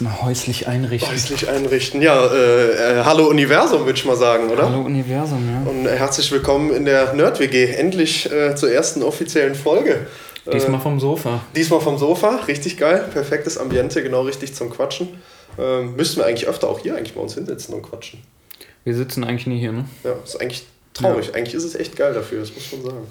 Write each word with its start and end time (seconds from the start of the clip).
Erstmal 0.00 0.22
häuslich 0.22 0.68
einrichten. 0.68 1.10
Häuslich 1.10 1.48
einrichten. 1.48 2.00
Ja, 2.02 2.24
äh, 2.32 3.00
äh, 3.00 3.04
hallo 3.04 3.26
Universum, 3.26 3.84
würde 3.84 3.98
ich 3.98 4.04
mal 4.04 4.14
sagen, 4.14 4.48
oder? 4.48 4.70
Hallo 4.70 4.82
Universum, 4.82 5.42
ja. 5.50 5.68
Und 5.68 5.86
äh, 5.86 5.96
herzlich 5.96 6.30
willkommen 6.30 6.72
in 6.72 6.84
der 6.84 7.14
Nerd-WG. 7.14 7.74
Endlich 7.74 8.30
äh, 8.30 8.54
zur 8.54 8.70
ersten 8.70 9.02
offiziellen 9.02 9.56
Folge. 9.56 10.06
Diesmal 10.52 10.78
vom 10.78 11.00
Sofa. 11.00 11.40
Diesmal 11.56 11.80
vom 11.80 11.98
Sofa, 11.98 12.42
richtig 12.46 12.76
geil. 12.76 13.08
Perfektes 13.12 13.58
Ambiente, 13.58 14.00
genau 14.00 14.22
richtig 14.22 14.54
zum 14.54 14.70
Quatschen. 14.70 15.20
Ähm, 15.58 15.96
müssten 15.96 16.18
wir 16.18 16.26
eigentlich 16.26 16.46
öfter 16.46 16.68
auch 16.68 16.78
hier 16.78 16.94
eigentlich 16.94 17.16
bei 17.16 17.20
uns 17.20 17.34
hinsetzen 17.34 17.74
und 17.74 17.82
quatschen. 17.82 18.22
Wir 18.84 18.94
sitzen 18.94 19.24
eigentlich 19.24 19.48
nie 19.48 19.58
hier, 19.58 19.72
ne? 19.72 19.86
Ja, 20.04 20.12
ist 20.22 20.40
eigentlich 20.40 20.64
traurig. 20.94 21.34
Eigentlich 21.34 21.54
ist 21.54 21.64
es 21.64 21.74
echt 21.74 21.96
geil 21.96 22.14
dafür, 22.14 22.38
das 22.38 22.54
muss 22.54 22.70
man 22.70 22.82
sagen. 22.82 23.06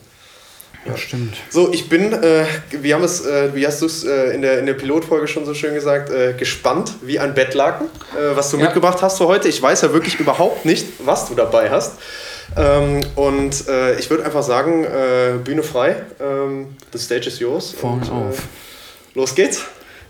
Ja, 0.88 0.98
stimmt. 0.98 1.36
So, 1.50 1.72
ich 1.74 1.90
bin, 1.90 2.14
äh, 2.14 2.46
wie, 2.72 2.94
haben 2.94 3.04
es, 3.04 3.26
äh, 3.26 3.54
wie 3.56 3.66
hast 3.68 3.82
du 3.82 3.86
es 3.86 4.04
äh, 4.04 4.34
in, 4.34 4.42
der, 4.42 4.60
in 4.60 4.66
der 4.66 4.74
Pilotfolge 4.74 5.28
schon 5.28 5.46
so 5.46 5.54
schön 5.54 5.74
gesagt, 5.74 6.10
äh, 6.10 6.34
gespannt 6.34 6.94
wie 7.02 7.20
ein 7.20 7.34
Bettlaken, 7.34 7.88
äh, 8.16 8.36
was 8.36 8.52
du 8.52 8.58
Ja. 8.58 8.66
mitgebracht 8.66 9.02
hast 9.02 9.18
für 9.18 9.28
heute. 9.28 9.48
Ich 9.50 9.62
weiß 9.62 9.82
ja 9.82 9.94
wirklich 9.94 10.20
überhaupt 10.20 10.66
nicht, 10.66 10.86
was 11.00 11.28
du 11.28 11.36
dabei 11.36 11.70
hast. 11.70 11.94
Ähm, 12.56 13.02
und 13.16 13.68
äh, 13.68 14.00
ich 14.00 14.10
würde 14.10 14.26
einfach 14.26 14.44
sagen, 14.44 14.84
äh, 14.86 15.38
Bühne 15.44 15.64
frei, 15.64 15.98
ähm, 16.20 16.76
the 16.94 16.98
stage 17.00 17.28
is 17.28 17.40
yours. 17.40 17.72
Vorn 17.72 18.02
und, 18.02 18.10
auf. 18.12 18.44
los 19.14 19.36
geht's. 19.36 19.66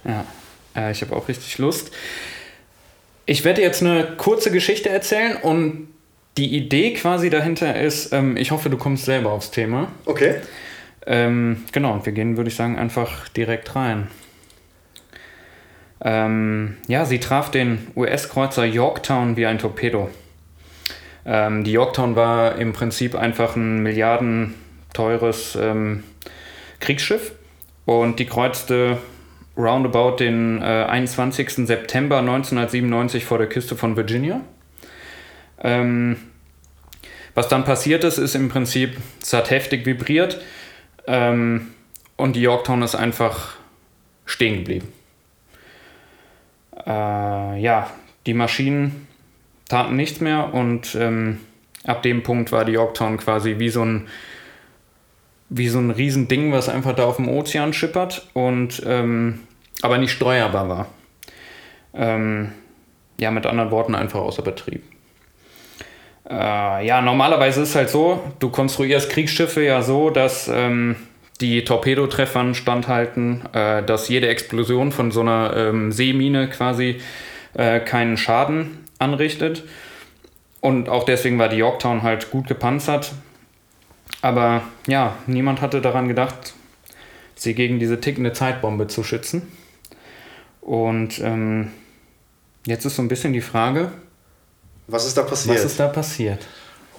Ja, 0.06 0.26
äh, 0.76 0.92
ich 0.92 1.02
habe 1.02 1.16
auch 1.16 1.28
richtig 1.28 1.58
Lust. 1.58 1.92
Ich 3.26 3.44
werde 3.44 3.62
jetzt 3.62 3.82
eine 3.82 4.06
kurze 4.18 4.52
Geschichte 4.52 4.90
erzählen 4.90 5.36
und 5.36 5.90
die 6.38 6.56
Idee 6.56 6.94
quasi 6.94 7.30
dahinter 7.32 7.78
ist, 7.82 8.14
ähm, 8.14 8.38
ich 8.38 8.52
hoffe, 8.52 8.70
du 8.70 8.78
kommst 8.78 9.06
selber 9.06 9.32
aufs 9.32 9.50
Thema. 9.52 9.92
Okay. 10.06 10.36
Ähm, 11.08 11.64
genau, 11.72 11.94
und 11.94 12.06
wir 12.06 12.12
gehen, 12.12 12.36
würde 12.36 12.50
ich 12.50 12.56
sagen, 12.56 12.78
einfach 12.78 13.30
direkt 13.30 13.76
rein. 13.76 14.10
Ähm, 16.02 16.78
ja, 16.88 17.06
sie 17.06 17.20
traf 17.20 17.50
den 17.50 17.88
US-Kreuzer 17.96 18.66
Yorktown 18.66 19.38
wie 19.38 19.46
ein 19.46 19.58
Torpedo. 19.58 20.10
Ähm, 21.26 21.64
die 21.64 21.72
Yorktown 21.72 22.18
war 22.18 22.58
im 22.58 22.74
Prinzip 22.74 23.16
einfach 23.16 23.56
ein 23.56 23.82
milliardenteures 23.84 25.58
ähm, 25.60 26.04
Kriegsschiff 26.82 27.32
und 27.86 28.20
die 28.20 28.26
kreuzte 28.26 28.98
roundabout 29.58 30.18
den 30.18 30.62
äh, 30.62 30.86
21. 30.90 31.68
September 31.68 32.20
1997 32.20 33.24
vor 33.24 33.38
der 33.38 33.48
Küste 33.48 33.78
von 33.78 33.96
Virginia. 33.96 34.42
Ähm, 35.64 36.18
was 37.34 37.48
dann 37.48 37.64
passiert 37.64 38.04
ist, 38.04 38.18
ist 38.18 38.36
im 38.36 38.50
Prinzip, 38.50 38.98
es 39.22 39.32
hat 39.32 39.50
heftig 39.52 39.86
vibriert 39.86 40.40
ähm, 41.08 41.72
und 42.16 42.36
die 42.36 42.42
Yorktown 42.42 42.82
ist 42.82 42.96
einfach 42.96 43.56
stehen 44.26 44.58
geblieben. 44.58 44.92
Äh, 46.86 47.60
ja, 47.60 47.90
die 48.26 48.34
Maschinen 48.34 49.08
taten 49.70 49.96
nichts 49.96 50.20
mehr 50.20 50.54
und 50.54 50.96
ähm, 50.96 51.40
ab 51.86 52.04
dem 52.04 52.24
Punkt 52.24 52.52
war 52.52 52.66
die 52.66 52.74
Yorktown 52.74 53.18
quasi 53.18 53.58
wie 53.58 53.70
so 53.70 53.84
ein 53.84 54.08
wie 55.50 55.70
so 55.70 55.80
ein 55.80 55.92
Riesending, 55.92 56.52
was 56.52 56.68
einfach 56.68 56.94
da 56.94 57.06
auf 57.06 57.16
dem 57.16 57.30
Ozean 57.30 57.72
schippert 57.72 58.30
und 58.34 58.84
ähm, 58.86 59.40
aber 59.82 59.98
nicht 59.98 60.12
steuerbar 60.12 60.68
war. 60.68 60.88
Ähm, 61.94 62.52
ja, 63.18 63.32
mit 63.32 63.46
anderen 63.46 63.72
Worten 63.72 63.96
einfach 63.96 64.20
außer 64.20 64.42
Betrieb. 64.42 64.84
Äh, 66.30 66.86
ja, 66.86 67.02
normalerweise 67.02 67.62
ist 67.62 67.70
es 67.70 67.76
halt 67.76 67.90
so, 67.90 68.22
du 68.40 68.50
konstruierst 68.50 69.10
Kriegsschiffe 69.10 69.64
ja 69.64 69.82
so, 69.82 70.10
dass 70.10 70.50
ähm, 70.54 70.96
die 71.40 71.64
Torpedotreffern 71.64 72.56
standhalten, 72.56 73.44
äh, 73.54 73.84
dass 73.84 74.10
jede 74.10 74.28
Explosion 74.28 74.92
von 74.92 75.12
so 75.12 75.22
einer 75.22 75.54
ähm, 75.56 75.92
Seemine 75.92 76.50
quasi 76.50 77.00
äh, 77.54 77.80
keinen 77.80 78.18
Schaden 78.18 78.86
anrichtet. 79.00 79.64
Und 80.60 80.90
auch 80.90 81.04
deswegen 81.04 81.40
war 81.40 81.50
die 81.50 81.58
Yorktown 81.58 82.04
halt 82.04 82.32
gut 82.32 82.48
gepanzert. 82.48 83.14
Aber 84.22 84.64
ja, 84.88 85.16
niemand 85.28 85.62
hatte 85.62 85.80
daran 85.80 86.08
gedacht, 86.08 86.54
sie 87.36 87.54
gegen 87.54 87.80
diese 87.80 88.02
tickende 88.02 88.34
Zeitbombe 88.34 88.88
zu 88.88 89.04
schützen. 89.04 89.44
Und 90.62 91.20
ähm, 91.20 91.72
jetzt 92.66 92.86
ist 92.86 92.96
so 92.96 93.02
ein 93.02 93.08
bisschen 93.08 93.32
die 93.32 93.42
Frage, 93.42 93.92
Was 94.88 95.06
ist 95.06 95.18
da 95.18 95.24
passiert? 95.24 95.56
was 95.58 95.66
ist 95.66 95.80
da 95.80 95.88
passiert? 95.88 96.40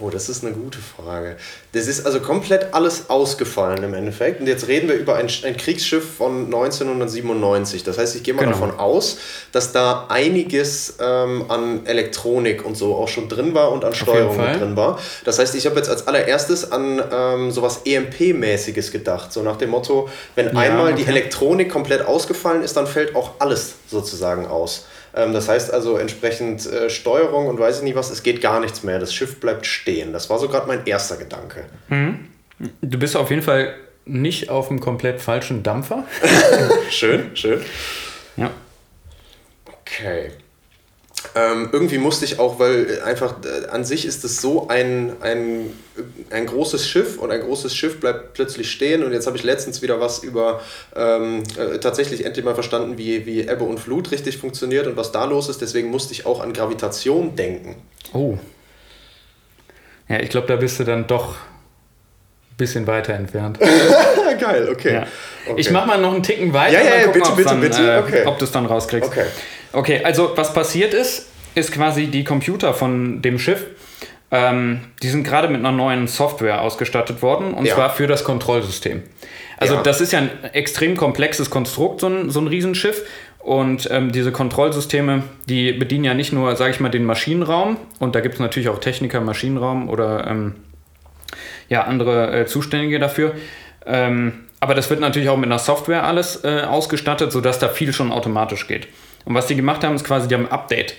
Oh, 0.01 0.11
das 0.11 0.29
ist 0.29 0.45
eine 0.45 0.55
gute 0.55 0.79
Frage. 0.79 1.37
Das 1.73 1.89
ist 1.89 2.07
also 2.07 2.21
komplett 2.21 2.73
alles 2.73 3.11
ausgefallen 3.11 3.83
im 3.83 3.95
Endeffekt. 3.95 4.41
Und 4.41 4.47
jetzt 4.47 4.69
reden 4.69 4.89
wir 4.89 4.95
über 4.95 5.17
ein, 5.17 5.27
ein 5.43 5.57
Kriegsschiff 5.57 6.05
von 6.19 6.45
1997. 6.45 7.83
Das 7.83 7.99
heißt, 7.99 8.15
ich 8.15 8.23
gehe 8.23 8.33
mal 8.33 8.43
Genau. 8.45 8.53
davon 8.53 8.79
aus, 8.79 9.19
dass 9.51 9.73
da 9.73 10.07
einiges 10.09 10.99
ähm, 11.01 11.47
an 11.49 11.85
Elektronik 11.85 12.65
und 12.65 12.77
so 12.77 12.95
auch 12.95 13.09
schon 13.09 13.29
drin 13.29 13.55
war 13.55 13.73
und 13.73 13.85
an 13.85 13.93
Steuerung 13.93 14.37
drin 14.39 14.77
war. 14.77 15.01
Das 15.25 15.41
heißt, 15.41 15.57
ich 15.57 15.67
habe 15.67 15.75
jetzt 15.75 15.89
als 15.89 16.07
allererstes 16.07 16.71
an 16.71 17.03
ähm, 17.11 17.51
sowas 17.51 17.81
EMP-mäßiges 17.85 18.93
gedacht. 18.93 19.33
So 19.33 19.43
nach 19.43 19.57
dem 19.57 19.71
Motto, 19.71 20.09
wenn 20.37 20.47
Ja, 20.55 20.61
einmal 20.61 20.95
die 20.95 21.03
okay. 21.03 21.11
Elektronik 21.11 21.73
komplett 21.73 22.03
ausgefallen 22.07 22.63
ist, 22.63 22.77
dann 22.77 22.87
fällt 22.87 23.17
auch 23.17 23.33
alles 23.41 23.75
sozusagen 23.91 24.47
aus. 24.47 24.85
Ähm, 25.15 25.33
das 25.33 25.49
heißt 25.49 25.73
also 25.73 25.97
entsprechend 25.97 26.67
äh, 26.67 26.91
Steuerung 26.91 27.47
und 27.47 27.59
weiß 27.59 27.79
ich 27.79 27.83
nicht 27.83 27.97
was, 27.97 28.11
es 28.11 28.23
geht 28.23 28.41
gar 28.41 28.61
nichts 28.61 28.83
mehr. 28.83 28.99
Das 28.99 29.15
Schiff 29.15 29.41
bleibt 29.41 29.67
stehen. 29.67 30.13
Das 30.13 30.31
war 30.31 30.39
so 30.39 30.49
gerade 30.49 30.67
mein 30.67 30.87
erster 30.87 31.17
Gedanke. 31.17 31.65
Du 32.81 32.99
bist 32.99 33.17
auf 33.17 33.31
jeden 33.31 33.43
Fall 33.43 33.75
nicht 34.05 34.51
auf 34.51 34.71
einem 34.71 34.81
komplett 34.81 35.21
falschen 35.21 35.63
Dampfer. 35.63 36.05
Schön, 36.91 37.37
schön. 37.37 37.61
Ja. 38.37 38.51
Okay. 39.83 40.33
Ähm, 41.35 41.69
irgendwie 41.73 41.99
musste 41.99 42.25
ich 42.25 42.39
auch, 42.39 42.59
weil 42.59 43.03
einfach 43.05 43.37
äh, 43.45 43.69
an 43.69 43.85
sich 43.85 44.07
ist 44.07 44.25
es 44.25 44.41
so 44.41 44.69
ein, 44.69 45.15
ein, 45.21 45.71
ein 46.31 46.47
großes 46.47 46.89
Schiff 46.89 47.19
und 47.19 47.31
ein 47.33 47.41
großes 47.41 47.75
Schiff 47.75 47.99
bleibt 48.01 48.35
plötzlich 48.35 48.71
stehen 48.71 49.03
und 49.03 49.13
jetzt 49.13 49.27
habe 49.27 49.37
ich 49.37 49.43
letztens 49.43 49.83
wieder 49.83 50.01
was 50.01 50.21
über 50.21 50.61
ähm, 50.95 51.43
äh, 51.59 51.79
tatsächlich 51.79 52.25
endlich 52.25 52.45
mal 52.45 52.55
verstanden, 52.55 52.99
wie, 52.99 53.27
wie 53.27 53.41
Ebbe 53.41 53.65
und 53.65 53.79
Flut 53.81 54.11
richtig 54.13 54.39
funktioniert 54.39 54.87
und 54.87 54.97
was 54.97 55.11
da 55.11 55.25
los 55.25 55.49
ist. 55.49 55.61
Deswegen 55.61 55.91
musste 55.91 56.13
ich 56.13 56.25
auch 56.25 56.41
an 56.41 56.53
Gravitation 56.53 57.35
denken. 57.35 57.77
Oh. 58.13 58.39
Ja, 60.09 60.21
ich 60.21 60.31
glaube, 60.31 60.47
da 60.47 60.57
bist 60.57 60.79
du 60.79 60.85
dann 60.85 61.07
doch 61.07 61.35
ein 61.35 62.57
bisschen 62.57 62.87
weiter 62.87 63.15
entfernt. 63.15 63.59
Geil, 64.41 64.69
okay. 64.73 64.95
Ja. 64.95 65.07
okay. 65.49 65.61
Ich 65.61 65.71
mache 65.71 65.89
mal 65.89 66.01
noch 66.01 66.15
einen 66.15 66.23
Ticken 66.23 66.53
weiter. 66.53 66.75
Ja, 66.75 66.85
ja, 66.85 66.91
mal 66.91 66.99
ja, 66.99 67.05
gucken, 67.07 67.23
bitte, 67.23 67.37
bitte, 67.37 67.49
dann, 67.49 67.61
bitte. 67.61 67.93
Äh, 67.93 67.99
Okay. 67.99 68.27
Ob 68.27 68.39
du 68.39 68.45
es 68.45 68.53
dann 68.53 68.67
rauskriegst. 68.67 69.11
Okay. 69.11 69.27
Okay, 69.73 70.03
also 70.05 70.33
was 70.37 70.55
passiert 70.55 70.95
ist, 70.95 71.29
ist 71.55 71.73
quasi 71.73 72.07
die 72.07 72.25
Computer 72.25 72.75
von 72.75 73.21
dem 73.23 73.39
Schiff, 73.39 73.67
ähm, 74.31 74.81
die 75.03 75.09
sind 75.09 75.25
gerade 75.25 75.49
mit 75.49 75.59
einer 75.59 75.73
neuen 75.73 76.07
Software 76.07 76.61
ausgestattet 76.63 77.23
worden 77.23 77.55
und 77.55 77.65
Ja. 77.67 77.75
zwar 77.75 77.91
für 77.91 78.07
das 78.07 78.25
Kontrollsystem. 78.25 79.03
Also 79.57 79.75
Ja. 79.77 79.83
das 79.83 80.01
ist 80.01 80.13
ja 80.13 80.21
ein 80.21 80.31
extrem 80.53 80.97
komplexes 80.97 81.51
Konstrukt, 81.51 82.01
so 82.01 82.09
ein, 82.09 82.31
so 82.31 82.41
ein 82.41 82.47
Riesenschiff. 82.47 83.03
Und 83.39 83.89
ähm, 83.91 84.13
diese 84.13 84.31
Kontrollsysteme, 84.31 85.23
die 85.47 85.73
bedienen 85.73 86.05
ja 86.05 86.13
nicht 86.13 86.33
nur, 86.33 86.55
sage 86.57 86.73
ich 86.73 86.81
mal, 86.81 86.91
den 86.91 87.05
Maschinenraum. 87.05 87.79
Und 87.99 88.15
da 88.15 88.21
gibt 88.21 88.35
es 88.35 88.41
natürlich 88.41 88.69
auch 88.69 88.79
Techniker, 88.79 89.21
Maschinenraum 89.23 89.89
oder 89.89 90.27
ähm, 90.27 90.57
ja, 91.71 91.85
andere 91.85 92.41
äh, 92.41 92.47
Zuständige 92.47 92.99
dafür. 92.99 93.35
Ähm, 93.87 94.45
aber 94.61 94.75
das 94.75 94.91
wird 94.91 95.01
natürlich 95.01 95.31
auch 95.31 95.37
mit 95.37 95.47
einer 95.47 95.59
Software 95.59 96.05
alles 96.05 96.45
äh, 96.45 96.63
ausgestattet, 96.63 97.33
sodass 97.33 97.59
da 97.59 97.69
viel 97.69 97.93
schon 97.95 98.13
automatisch 98.13 98.67
geht. 98.67 98.89
Und 99.25 99.35
was 99.35 99.47
die 99.47 99.57
gemacht 99.57 99.85
haben, 99.85 99.95
ist 99.95 100.05
quasi, 100.05 100.29
die 100.29 100.35
haben 100.35 100.47
ein 100.47 100.53
Update 100.53 100.95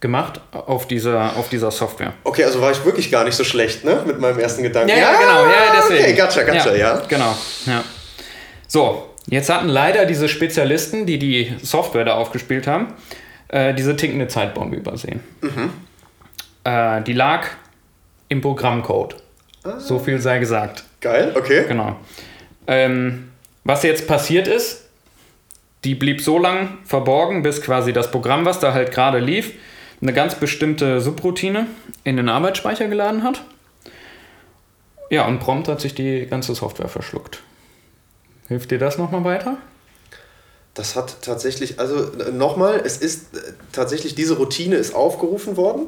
gemacht 0.00 0.40
auf 0.52 0.86
dieser, 0.86 1.36
auf 1.36 1.48
dieser 1.48 1.70
Software. 1.70 2.12
Okay, 2.24 2.44
also 2.44 2.60
war 2.60 2.70
ich 2.70 2.84
wirklich 2.84 3.10
gar 3.10 3.24
nicht 3.24 3.34
so 3.34 3.44
schlecht, 3.44 3.84
ne? 3.84 4.02
Mit 4.06 4.20
meinem 4.20 4.38
ersten 4.38 4.62
Gedanken. 4.62 4.90
Ja, 4.90 4.96
ja, 4.96 5.12
genau, 5.12 5.46
ja, 5.46 5.74
deswegen. 5.76 6.04
Okay, 6.04 6.14
gotcha, 6.14 6.42
gotcha, 6.42 6.74
ja. 6.74 7.02
Genau, 7.08 7.34
ja. 7.66 7.82
So, 8.68 9.08
jetzt 9.26 9.48
hatten 9.48 9.68
leider 9.68 10.04
diese 10.06 10.28
Spezialisten, 10.28 11.06
die 11.06 11.18
die 11.18 11.56
Software 11.62 12.04
da 12.04 12.14
aufgespielt 12.14 12.66
haben, 12.66 12.94
äh, 13.48 13.74
diese 13.74 13.96
tickende 13.96 14.28
Zeitbombe 14.28 14.76
übersehen. 14.76 15.20
Mhm. 15.40 15.70
Äh, 16.64 17.02
die 17.02 17.12
lag 17.12 17.46
im 18.28 18.40
Programmcode. 18.40 19.16
Ah. 19.64 19.78
So 19.78 19.98
viel 19.98 20.20
sei 20.20 20.38
gesagt. 20.38 20.84
Geil, 21.00 21.32
okay. 21.36 21.64
Genau. 21.66 21.96
Ähm, 22.66 23.30
was 23.64 23.82
jetzt 23.82 24.06
passiert 24.06 24.46
ist, 24.48 24.85
die 25.86 25.94
blieb 25.94 26.20
so 26.20 26.36
lang 26.38 26.78
verborgen, 26.84 27.42
bis 27.44 27.62
quasi 27.62 27.92
das 27.92 28.10
Programm, 28.10 28.44
was 28.44 28.58
da 28.58 28.74
halt 28.74 28.90
gerade 28.90 29.20
lief, 29.20 29.52
eine 30.02 30.12
ganz 30.12 30.34
bestimmte 30.34 31.00
Subroutine 31.00 31.68
in 32.02 32.16
den 32.16 32.28
Arbeitsspeicher 32.28 32.88
geladen 32.88 33.22
hat. 33.22 33.44
Ja, 35.08 35.26
und 35.26 35.38
prompt 35.38 35.68
hat 35.68 35.80
sich 35.80 35.94
die 35.94 36.26
ganze 36.26 36.56
Software 36.56 36.88
verschluckt. 36.88 37.40
Hilft 38.48 38.72
dir 38.72 38.78
das 38.78 38.98
nochmal 38.98 39.22
weiter? 39.22 39.58
Das 40.74 40.96
hat 40.96 41.22
tatsächlich, 41.22 41.78
also 41.78 42.10
nochmal, 42.32 42.82
es 42.84 42.98
ist 42.98 43.36
äh, 43.36 43.52
tatsächlich, 43.72 44.16
diese 44.16 44.36
Routine 44.36 44.74
ist 44.74 44.92
aufgerufen 44.92 45.56
worden. 45.56 45.86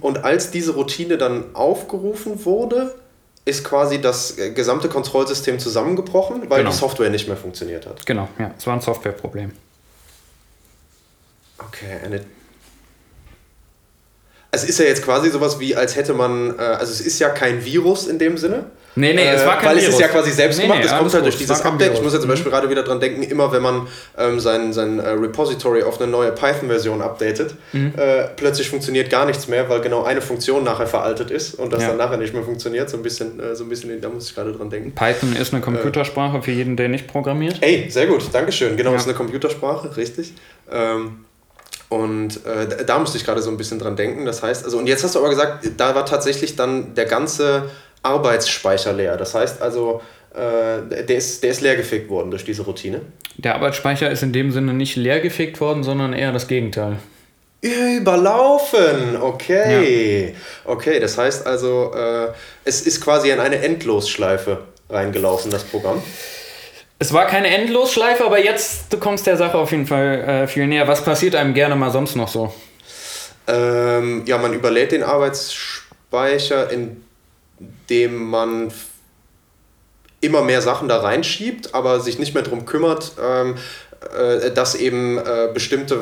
Und 0.00 0.24
als 0.24 0.50
diese 0.50 0.74
Routine 0.74 1.18
dann 1.18 1.54
aufgerufen 1.54 2.44
wurde, 2.44 2.94
ist 3.50 3.64
quasi 3.64 4.00
das 4.00 4.38
äh, 4.38 4.50
gesamte 4.52 4.88
Kontrollsystem 4.88 5.58
zusammengebrochen, 5.58 6.48
weil 6.48 6.58
Genau. 6.60 6.70
die 6.70 6.76
Software 6.76 7.10
nicht 7.10 7.28
mehr 7.28 7.36
funktioniert 7.36 7.86
hat. 7.86 8.06
Genau, 8.06 8.28
ja, 8.38 8.52
es 8.56 8.66
war 8.66 8.74
ein 8.74 8.80
Softwareproblem. 8.80 9.52
Okay, 11.58 11.98
eine. 12.04 12.24
Also 14.52 14.66
ist 14.66 14.78
ja 14.80 14.84
jetzt 14.86 15.04
quasi 15.04 15.30
sowas 15.30 15.60
wie, 15.60 15.76
als 15.76 15.94
hätte 15.94 16.12
man, 16.12 16.58
äh, 16.58 16.62
also 16.62 16.92
es 16.92 17.00
ist 17.00 17.18
ja 17.20 17.28
kein 17.28 17.64
Virus 17.64 18.06
in 18.08 18.18
dem 18.18 18.36
Sinne. 18.36 18.64
Nee, 18.96 19.14
nee, 19.14 19.22
es 19.28 19.46
war 19.46 19.56
kein 19.58 19.68
Weil 19.70 19.76
es 19.76 19.82
Virus. 19.84 19.94
ist 19.94 20.00
ja 20.00 20.08
quasi 20.08 20.32
selbst 20.32 20.56
Nee, 20.56 20.64
gemacht, 20.64 20.80
nee, 20.80 20.86
es 20.86 20.98
kommt 20.98 21.14
halt 21.14 21.22
durch 21.24 21.34
es 21.36 21.38
dieses 21.40 21.60
Update. 21.62 21.80
Ich 21.82 21.92
Virus. 21.92 22.02
muss 22.02 22.12
jetzt 22.14 22.22
zum 22.22 22.30
Beispiel 22.30 22.50
gerade 22.50 22.68
wieder 22.68 22.82
dran 22.82 22.98
denken, 22.98 23.22
immer 23.22 23.52
wenn 23.52 23.62
man 23.62 23.86
ähm, 24.18 24.40
sein, 24.40 24.72
sein 24.72 24.98
äh, 24.98 25.10
Repository 25.10 25.84
auf 25.84 26.00
eine 26.00 26.10
neue 26.10 26.32
Python-Version 26.32 27.00
updatet, 27.00 27.54
Mhm. 27.72 27.92
äh, 27.96 28.24
plötzlich 28.34 28.68
funktioniert 28.68 29.08
gar 29.08 29.26
nichts 29.26 29.46
mehr, 29.46 29.68
weil 29.68 29.80
genau 29.80 30.02
eine 30.02 30.20
Funktion 30.20 30.64
nachher 30.64 30.88
veraltet 30.88 31.30
ist 31.30 31.54
und 31.54 31.72
das 31.72 31.82
Ja. 31.82 31.90
dann 31.90 31.98
nachher 31.98 32.16
nicht 32.16 32.34
mehr 32.34 32.42
funktioniert. 32.42 32.90
So 32.90 32.96
ein 32.96 33.04
bisschen, 33.04 33.38
äh, 33.38 33.54
so 33.54 33.62
ein 33.62 33.68
bisschen, 33.68 34.00
da 34.00 34.08
muss 34.08 34.28
ich 34.28 34.34
gerade 34.34 34.50
dran 34.52 34.68
denken. 34.70 34.92
Python 34.92 35.36
ist 35.36 35.52
eine 35.54 35.62
Computersprache 35.62 36.42
für 36.42 36.50
jeden, 36.50 36.76
der 36.76 36.88
nicht 36.88 37.06
programmiert. 37.06 37.58
Ey, 37.60 37.88
sehr 37.88 38.08
gut, 38.08 38.24
Dankeschön. 38.32 38.76
Genau, 38.76 38.90
Ja. 38.90 38.96
ist 38.96 39.04
eine 39.06 39.14
Computersprache, 39.14 39.96
richtig. 39.96 40.32
Ähm, 40.72 41.24
und 41.90 42.46
äh, 42.46 42.84
da- 42.86 42.98
musste 42.98 43.18
ich 43.18 43.24
gerade 43.24 43.42
so 43.42 43.50
ein 43.50 43.56
bisschen 43.58 43.78
dran 43.78 43.96
denken. 43.96 44.24
Das 44.24 44.42
heißt, 44.42 44.64
also, 44.64 44.78
und 44.78 44.86
jetzt 44.86 45.04
hast 45.04 45.14
du 45.14 45.18
aber 45.18 45.28
gesagt, 45.28 45.68
da 45.76 45.94
war 45.94 46.06
tatsächlich 46.06 46.56
dann 46.56 46.94
der 46.94 47.04
ganze 47.04 47.68
Arbeitsspeicher 48.02 48.92
leer. 48.94 49.16
Das 49.18 49.34
heißt 49.34 49.60
also, 49.60 50.00
äh, 50.32 51.04
der, 51.04 51.16
ist, 51.16 51.42
der 51.42 51.50
ist 51.50 51.60
leergefegt 51.60 52.08
worden 52.08 52.30
durch 52.30 52.44
diese 52.44 52.62
Routine. 52.62 53.02
Der 53.36 53.56
Arbeitsspeicher 53.56 54.10
ist 54.10 54.22
in 54.22 54.32
dem 54.32 54.52
Sinne 54.52 54.72
nicht 54.72 54.96
leergefegt 54.96 55.60
worden, 55.60 55.82
sondern 55.82 56.12
eher 56.12 56.32
das 56.32 56.46
Gegenteil. 56.48 56.96
Überlaufen, 57.62 59.16
okay. 59.20 60.34
Okay, 60.64 61.00
das 61.00 61.18
heißt 61.18 61.46
also, 61.46 61.92
äh, 61.94 62.28
es 62.64 62.82
ist 62.82 63.00
quasi 63.02 63.30
in 63.30 63.40
eine 63.40 63.56
Endlosschleife 63.56 64.58
reingelaufen, 64.88 65.50
das 65.50 65.64
Programm. 65.64 66.02
Es 67.02 67.14
war 67.14 67.26
keine 67.26 67.48
Endlosschleife, 67.48 68.26
aber 68.26 68.44
jetzt 68.44 68.92
du 68.92 68.98
kommst 68.98 69.26
der 69.26 69.38
Sache 69.38 69.56
auf 69.56 69.70
jeden 69.70 69.86
Fall 69.86 70.20
äh, 70.20 70.46
viel 70.46 70.66
näher. 70.66 70.86
Was 70.86 71.02
passiert 71.02 71.34
einem 71.34 71.54
gerne 71.54 71.74
mal 71.74 71.90
sonst 71.90 72.14
noch 72.14 72.28
so? 72.28 72.52
Ähm, 73.46 74.24
ja, 74.26 74.36
man 74.36 74.52
überlädt 74.52 74.92
den 74.92 75.02
Arbeitsspeicher, 75.02 76.68
indem 76.70 78.24
man 78.24 78.70
immer 80.20 80.42
mehr 80.42 80.60
Sachen 80.60 80.88
da 80.88 81.00
reinschiebt, 81.00 81.74
aber 81.74 82.00
sich 82.00 82.18
nicht 82.18 82.34
mehr 82.34 82.42
darum 82.42 82.66
kümmert, 82.66 83.12
ähm, 83.18 83.56
äh, 84.14 84.50
dass 84.50 84.74
eben 84.74 85.16
äh, 85.16 85.48
bestimmte 85.54 86.00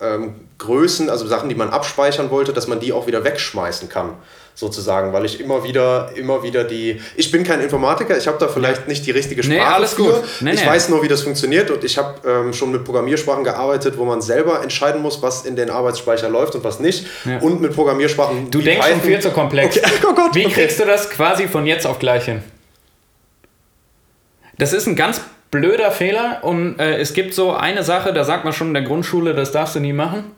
ähm, 0.00 0.36
Größen, 0.60 1.10
also 1.10 1.26
Sachen, 1.26 1.48
die 1.48 1.54
man 1.56 1.70
abspeichern 1.70 2.30
wollte, 2.30 2.52
dass 2.52 2.68
man 2.68 2.78
die 2.80 2.92
auch 2.92 3.06
wieder 3.06 3.24
wegschmeißen 3.24 3.88
kann, 3.88 4.12
sozusagen, 4.54 5.12
weil 5.12 5.24
ich 5.24 5.40
immer 5.40 5.64
wieder, 5.64 6.10
immer 6.14 6.42
wieder 6.42 6.64
die, 6.64 7.00
ich 7.16 7.30
bin 7.32 7.44
kein 7.44 7.60
Informatiker, 7.60 8.16
ich 8.16 8.28
habe 8.28 8.36
da 8.38 8.46
vielleicht 8.46 8.86
nicht 8.86 9.06
die 9.06 9.10
richtige 9.10 9.42
Sprache 9.42 9.58
Nee, 9.58 9.64
alles 9.64 9.94
für. 9.94 10.02
gut. 10.02 10.22
Nee, 10.40 10.52
ich 10.52 10.60
nee. 10.62 10.66
weiß 10.68 10.90
nur, 10.90 11.02
wie 11.02 11.08
das 11.08 11.22
funktioniert 11.22 11.70
und 11.70 11.82
ich 11.82 11.96
habe 11.98 12.20
ähm, 12.28 12.52
schon 12.52 12.70
mit 12.70 12.84
Programmiersprachen 12.84 13.42
gearbeitet, 13.42 13.96
wo 13.96 14.04
man 14.04 14.20
selber 14.20 14.62
entscheiden 14.62 15.00
muss, 15.02 15.22
was 15.22 15.46
in 15.46 15.56
den 15.56 15.70
Arbeitsspeicher 15.70 16.28
läuft 16.28 16.54
und 16.54 16.62
was 16.62 16.78
nicht. 16.78 17.06
Ja. 17.24 17.38
Und 17.38 17.60
mit 17.60 17.74
Programmiersprachen. 17.74 18.50
Du 18.50 18.60
denkst 18.60 18.86
schon 18.86 18.94
Python. 19.00 19.10
viel 19.10 19.20
zu 19.20 19.30
komplex. 19.30 19.76
Okay. 19.78 19.90
Oh 20.08 20.14
Gott, 20.14 20.34
Wie 20.34 20.44
okay. 20.44 20.54
kriegst 20.54 20.78
du 20.78 20.84
das 20.84 21.08
quasi 21.10 21.48
von 21.48 21.64
jetzt 21.66 21.86
auf 21.86 21.98
gleich 21.98 22.26
hin? 22.26 22.42
Das 24.58 24.72
ist 24.74 24.86
ein 24.86 24.94
ganz 24.96 25.22
blöder 25.50 25.90
Fehler 25.90 26.40
und 26.42 26.78
äh, 26.78 26.98
es 26.98 27.14
gibt 27.14 27.32
so 27.34 27.52
eine 27.52 27.82
Sache, 27.82 28.12
da 28.12 28.24
sagt 28.24 28.44
man 28.44 28.52
schon 28.52 28.68
in 28.68 28.74
der 28.74 28.82
Grundschule, 28.82 29.34
das 29.34 29.52
darfst 29.52 29.74
du 29.74 29.80
nie 29.80 29.92
machen. 29.92 30.32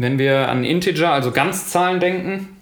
Wenn 0.00 0.16
wir 0.16 0.48
an 0.48 0.62
Integer, 0.62 1.10
also 1.10 1.32
Ganzzahlen 1.32 1.98
denken, 1.98 2.56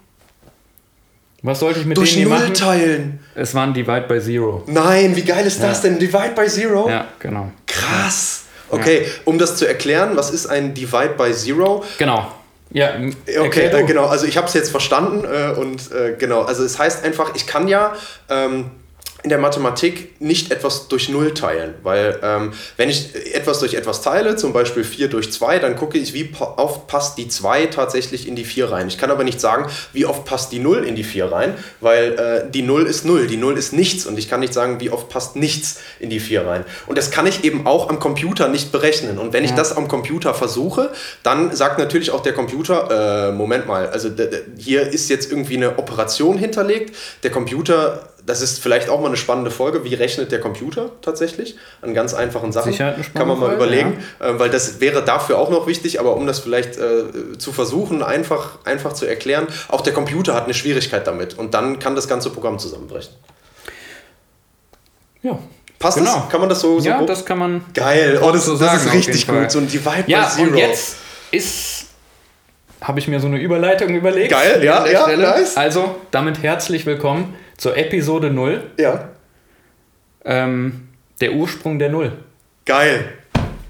was 1.43 1.61
sollte 1.61 1.81
ich 1.81 1.85
mit 1.85 1.99
Durch 1.99 2.15
denen 2.15 2.31
Null 2.31 2.39
machen? 2.39 2.55
teilen. 2.55 3.21
Es 3.35 3.55
war 3.55 3.65
ein 3.65 3.75
Divide 3.75 4.07
by 4.09 4.19
Zero. 4.19 4.63
Nein, 4.67 5.15
wie 5.15 5.21
geil 5.23 5.47
ist 5.47 5.63
das 5.63 5.83
denn? 5.83 5.99
Divide 5.99 6.33
by 6.35 6.47
Zero? 6.47 6.89
Ja, 6.89 7.09
genau. 7.19 7.53
Krass. 7.67 8.45
Okay, 8.71 9.05
um 9.27 9.39
das 9.39 9.57
zu 9.57 9.69
erklären, 9.69 10.17
was 10.17 10.31
ist 10.31 10.47
ein 10.47 10.73
Divide 10.73 11.15
by 11.19 11.31
Zero? 11.35 11.85
Genau. 11.99 12.27
Ja, 12.71 12.95
Okay, 13.39 13.67
äh, 13.67 13.85
genau. 13.85 14.07
Also 14.07 14.25
ich 14.25 14.39
habe 14.39 14.47
es 14.47 14.55
jetzt 14.55 14.71
verstanden 14.71 15.23
äh, 15.25 15.61
und 15.61 15.93
äh, 15.93 16.15
genau. 16.19 16.41
Also 16.41 16.65
es 16.65 16.79
heißt 16.79 17.05
einfach, 17.05 17.35
ich 17.35 17.47
kann 17.47 17.69
ja 17.69 17.93
ähm, 18.31 18.71
in 19.23 19.31
der 19.31 19.39
Mathematik 19.39 20.21
nicht 20.21 20.53
etwas 20.53 20.89
durch 20.89 21.09
Null 21.09 21.35
teilen, 21.35 21.75
weil 21.83 22.19
ähm, 22.23 22.53
wenn 22.77 22.89
ich 22.89 23.15
etwas 23.35 23.59
durch 23.61 23.75
etwas 23.75 24.03
teile, 24.03 24.37
zum 24.37 24.53
Beispiel 24.53 24.85
4 24.85 25.09
durch 25.09 25.33
2, 25.33 25.59
dann 25.59 25.77
gucke 25.77 25.99
ich, 25.99 26.13
wie 26.13 26.31
oft 26.39 26.87
passt 26.87 27.19
die 27.19 27.29
2 27.29 27.67
tatsächlich 27.67 28.29
in 28.29 28.37
die 28.37 28.45
4 28.45 28.71
rein. 28.71 28.89
Ich 28.89 28.99
kann 28.99 29.11
aber 29.11 29.25
nicht 29.25 29.41
sagen, 29.41 29.67
wie 29.93 30.07
oft 30.07 30.25
passt 30.25 30.53
die 30.53 30.59
0 30.59 30.85
in 30.85 30.97
die 30.97 31.05
4 31.05 31.33
rein, 31.33 31.55
weil 31.81 32.13
äh, 32.13 32.51
die 32.51 32.63
0 32.63 32.87
ist 32.87 33.05
0, 33.05 33.27
die 33.27 33.37
0 33.37 33.57
ist 33.59 33.73
nichts 33.73 34.07
und 34.07 34.19
ich 34.19 34.29
kann 34.29 34.41
nicht 34.41 34.53
sagen, 34.53 34.81
wie 34.81 34.91
oft 34.91 35.09
passt 35.09 35.35
nichts 35.35 35.81
in 35.99 36.11
die 36.11 36.21
4 36.21 36.47
rein. 36.47 36.65
Und 36.87 36.99
das 36.99 37.11
kann 37.11 37.27
ich 37.27 37.43
eben 37.43 37.67
auch 37.67 37.89
am 37.89 37.99
Computer 37.99 38.49
nicht 38.49 38.71
berechnen. 38.71 39.19
Und 39.19 39.33
wenn 39.33 39.45
ich 39.45 39.53
das 39.53 39.77
am 39.77 39.89
Computer 39.89 40.35
versuche, 40.35 40.93
dann 41.23 41.55
sagt 41.55 41.79
natürlich 41.79 42.11
auch 42.11 42.21
der 42.21 42.33
Computer, 42.33 43.29
äh, 43.29 43.33
Moment 43.33 43.67
mal, 43.67 43.89
also 43.89 44.11
hier 44.57 44.83
ist 44.83 45.09
jetzt 45.09 45.31
irgendwie 45.31 45.57
eine 45.57 45.79
Operation 45.79 46.39
hinterlegt. 46.39 46.95
Der 47.23 47.31
Computer, 47.31 48.09
das 48.27 48.43
ist 48.43 48.61
vielleicht 48.61 48.89
auch 48.89 49.01
mal 49.01 49.07
eine 49.07 49.17
spannende 49.17 49.51
Folge, 49.51 49.85
wie 49.85 49.95
rechnet 49.95 50.33
der 50.33 50.41
Computer 50.41 50.91
tatsächlich 51.01 51.57
an 51.81 51.95
ganz 51.95 52.13
einfachen 52.13 52.51
Sachen. 52.53 52.77
Kann 52.77 52.97
man 53.15 53.29
mal 53.39 53.47
Folge, 53.47 53.55
überlegen, 53.55 54.05
äh, 54.19 54.33
weil 54.39 54.51
das 54.51 54.81
wäre 54.81 55.03
dafür 55.05 55.39
auch 55.39 55.49
noch 55.49 55.67
wichtig, 55.67 56.01
aber 56.01 56.17
um 56.17 56.27
das 56.27 56.41
vielleicht 56.41 56.77
äh, 56.77 57.39
zu 57.39 57.53
versuchen, 57.53 58.03
einfach, 58.03 58.59
einfach 58.65 58.93
zu 58.95 59.07
erklären, 59.07 59.47
auch 59.69 59.81
der 59.81 59.93
Computer 59.93 60.35
hat 60.35 60.45
eine 60.45 60.55
Schwierigkeit 60.55 61.07
damit 61.07 61.39
und 61.39 61.55
dann 61.55 61.79
kann 61.79 61.95
das 61.95 62.09
ganze 62.09 62.31
Programm 62.31 62.59
zusammenbrechen. 62.59 63.15
Ja. 65.23 65.39
Passt 65.79 65.99
Genau. 65.99 66.21
das? 66.21 66.29
Kann 66.31 66.41
man 66.41 66.49
das 66.49 66.61
so, 66.61 66.81
so 66.81 66.89
Ja, 66.89 66.99
grob- 66.99 67.07
das 67.07 67.25
kann 67.25 67.39
man 67.39 67.65
Geil, 67.75 68.19
oh, 68.23 68.31
das, 68.33 68.47
so 68.47 68.53
das 68.53 68.61
sagen, 68.61 68.87
ist 68.89 68.93
richtig 68.95 69.27
gut. 69.27 69.51
So 69.51 69.59
ein 69.59 69.69
Divide 69.69 70.05
Ja, 70.07 70.25
by 70.25 70.31
Zero. 70.35 70.49
und 70.49 70.57
jetzt 70.57 70.97
ist, 71.31 71.87
habe 72.81 72.99
ich 72.99 73.09
mir 73.09 73.21
so 73.21 73.27
eine 73.27 73.39
Überleitung 73.39 73.91
überlegt. 73.95 74.31
Geil, 74.31 74.65
ja, 74.65 74.87
ja, 74.87 75.07
nice. 75.17 75.57
Also, 75.57 75.97
damit 76.11 76.43
herzlich 76.43 76.87
willkommen 76.87 77.35
zur 77.57 77.77
Episode 77.77 78.31
0, 78.31 78.63
Ja, 78.79 79.09
ähm, 80.25 80.89
der 81.21 81.33
Ursprung 81.33 81.79
der 81.79 81.89
Null. 81.91 82.13
geil. 82.65 83.13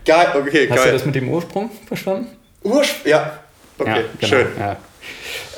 Geil, 0.05 0.29
okay, 0.39 0.69
Hast 0.71 0.79
du 0.79 0.85
geil. 0.85 0.93
das 0.93 1.05
mit 1.05 1.15
dem 1.17 1.29
Ursprung 1.29 1.69
verstanden? 1.87 2.29
Ursprung, 2.63 3.11
ja. 3.11 3.39
Okay, 3.77 3.91
ja, 3.91 3.97
genau, 4.21 4.29
schön. 4.29 4.47
Ja. 4.59 4.77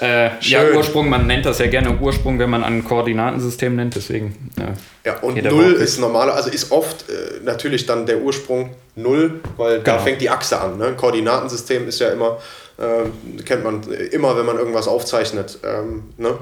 Äh, 0.01 0.31
ja. 0.41 0.71
Ursprung, 0.75 1.09
man 1.11 1.27
nennt 1.27 1.45
das 1.45 1.59
ja 1.59 1.67
gerne 1.67 1.99
Ursprung, 1.99 2.39
wenn 2.39 2.49
man 2.51 2.65
ein 2.65 2.83
Koordinatensystem 2.85 3.77
nennt, 3.77 3.95
deswegen. 3.95 4.51
Ja, 4.59 4.73
Ja, 5.05 5.19
und 5.21 5.43
Null 5.43 5.75
ist 5.75 5.99
normaler, 6.01 6.35
also 6.35 6.49
ist 6.51 6.71
oft 6.73 7.09
äh, 7.11 7.41
natürlich 7.45 7.85
dann 7.85 8.07
der 8.07 8.19
Ursprung 8.23 8.75
Null, 8.97 9.41
weil 9.59 9.81
da 9.81 9.93
Genau. 9.93 10.05
fängt 10.05 10.21
die 10.23 10.31
Achse 10.31 10.59
an. 10.61 10.79
Ne? 10.79 10.87
Ein 10.87 10.97
Koordinatensystem 10.97 11.87
ist 11.87 12.01
ja 12.01 12.09
immer, 12.09 12.39
ähm, 12.81 13.13
kennt 13.45 13.65
man 13.65 13.83
äh, 13.93 14.05
immer, 14.07 14.37
wenn 14.37 14.47
man 14.47 14.57
irgendwas 14.59 14.89
aufzeichnet, 14.89 15.59
ähm, 15.65 16.05
ne? 16.17 16.39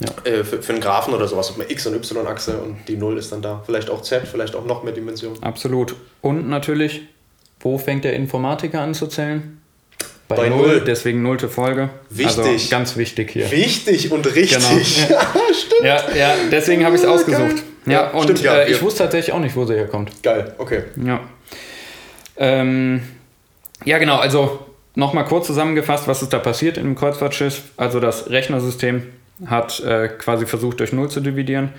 Ja. 0.00 0.30
Äh, 0.30 0.44
für, 0.44 0.62
für 0.62 0.72
einen 0.72 0.80
Graphen 0.80 1.12
oder 1.14 1.26
sowas, 1.26 1.50
hat 1.50 1.58
man 1.58 1.68
X- 1.68 1.86
und 1.86 1.94
Y-Achse 1.94 2.58
und 2.58 2.76
die 2.86 2.96
Null 2.96 3.18
ist 3.18 3.32
dann 3.32 3.42
da. 3.42 3.62
Vielleicht 3.66 3.90
auch 3.90 4.02
Z, 4.02 4.28
vielleicht 4.28 4.54
auch 4.54 4.64
noch 4.64 4.82
mehr 4.84 4.92
Dimensionen. 4.92 5.42
absolut. 5.42 5.96
Und 6.20 6.48
natürlich, 6.48 7.02
wo 7.60 7.78
fängt 7.78 8.04
der 8.04 8.12
Informatiker 8.14 8.80
an 8.80 8.94
zu 8.94 9.06
zählen? 9.08 9.60
Bei, 10.28 10.36
Bei 10.36 10.48
Null, 10.50 10.58
Null. 10.68 10.82
deswegen 10.86 11.22
nullte 11.22 11.48
Folge. 11.48 11.88
Also 12.22 12.44
Wichtig. 12.44 12.70
ganz 12.70 12.96
wichtig 12.98 13.30
hier. 13.30 13.50
Wichtig 13.50 14.12
und 14.12 14.26
richtig. 14.34 14.58
Genau. 15.08 15.18
Stimmt. 15.52 15.82
Ja, 15.84 16.02
ja, 16.14 16.34
deswegen 16.52 16.84
habe 16.84 16.94
ich 16.96 17.00
es 17.00 17.06
Ja, 17.08 17.14
ausgesucht. 17.14 17.40
geil. 17.56 17.62
Ja, 17.86 17.92
Ja, 17.92 18.10
und 18.10 18.24
stimmt, 18.24 18.42
ja, 18.42 18.56
äh, 18.58 18.70
ich 18.70 18.76
ja. 18.76 18.82
wusste 18.82 19.04
tatsächlich 19.04 19.32
auch 19.34 19.38
nicht, 19.40 19.56
wo 19.56 19.64
sie 19.64 19.74
herkommt. 19.74 20.22
Geil, 20.22 20.54
okay. 20.58 20.82
Ja. 21.02 21.20
Ähm, 22.36 23.02
ja, 23.84 23.98
genau, 23.98 24.16
also 24.18 24.58
nochmal 24.94 25.24
kurz 25.24 25.46
zusammengefasst, 25.46 26.06
was 26.06 26.22
ist 26.22 26.32
da 26.32 26.38
passiert 26.38 26.76
im 26.76 26.94
Kreuzfahrtschiff. 26.94 27.62
Also 27.76 27.98
das 27.98 28.28
Rechnersystem 28.30 29.04
hat 29.46 29.80
äh, 29.80 30.08
quasi 30.08 30.46
versucht, 30.46 30.80
durch 30.80 30.92
Null 30.92 31.10
zu 31.10 31.20
dividieren. 31.20 31.70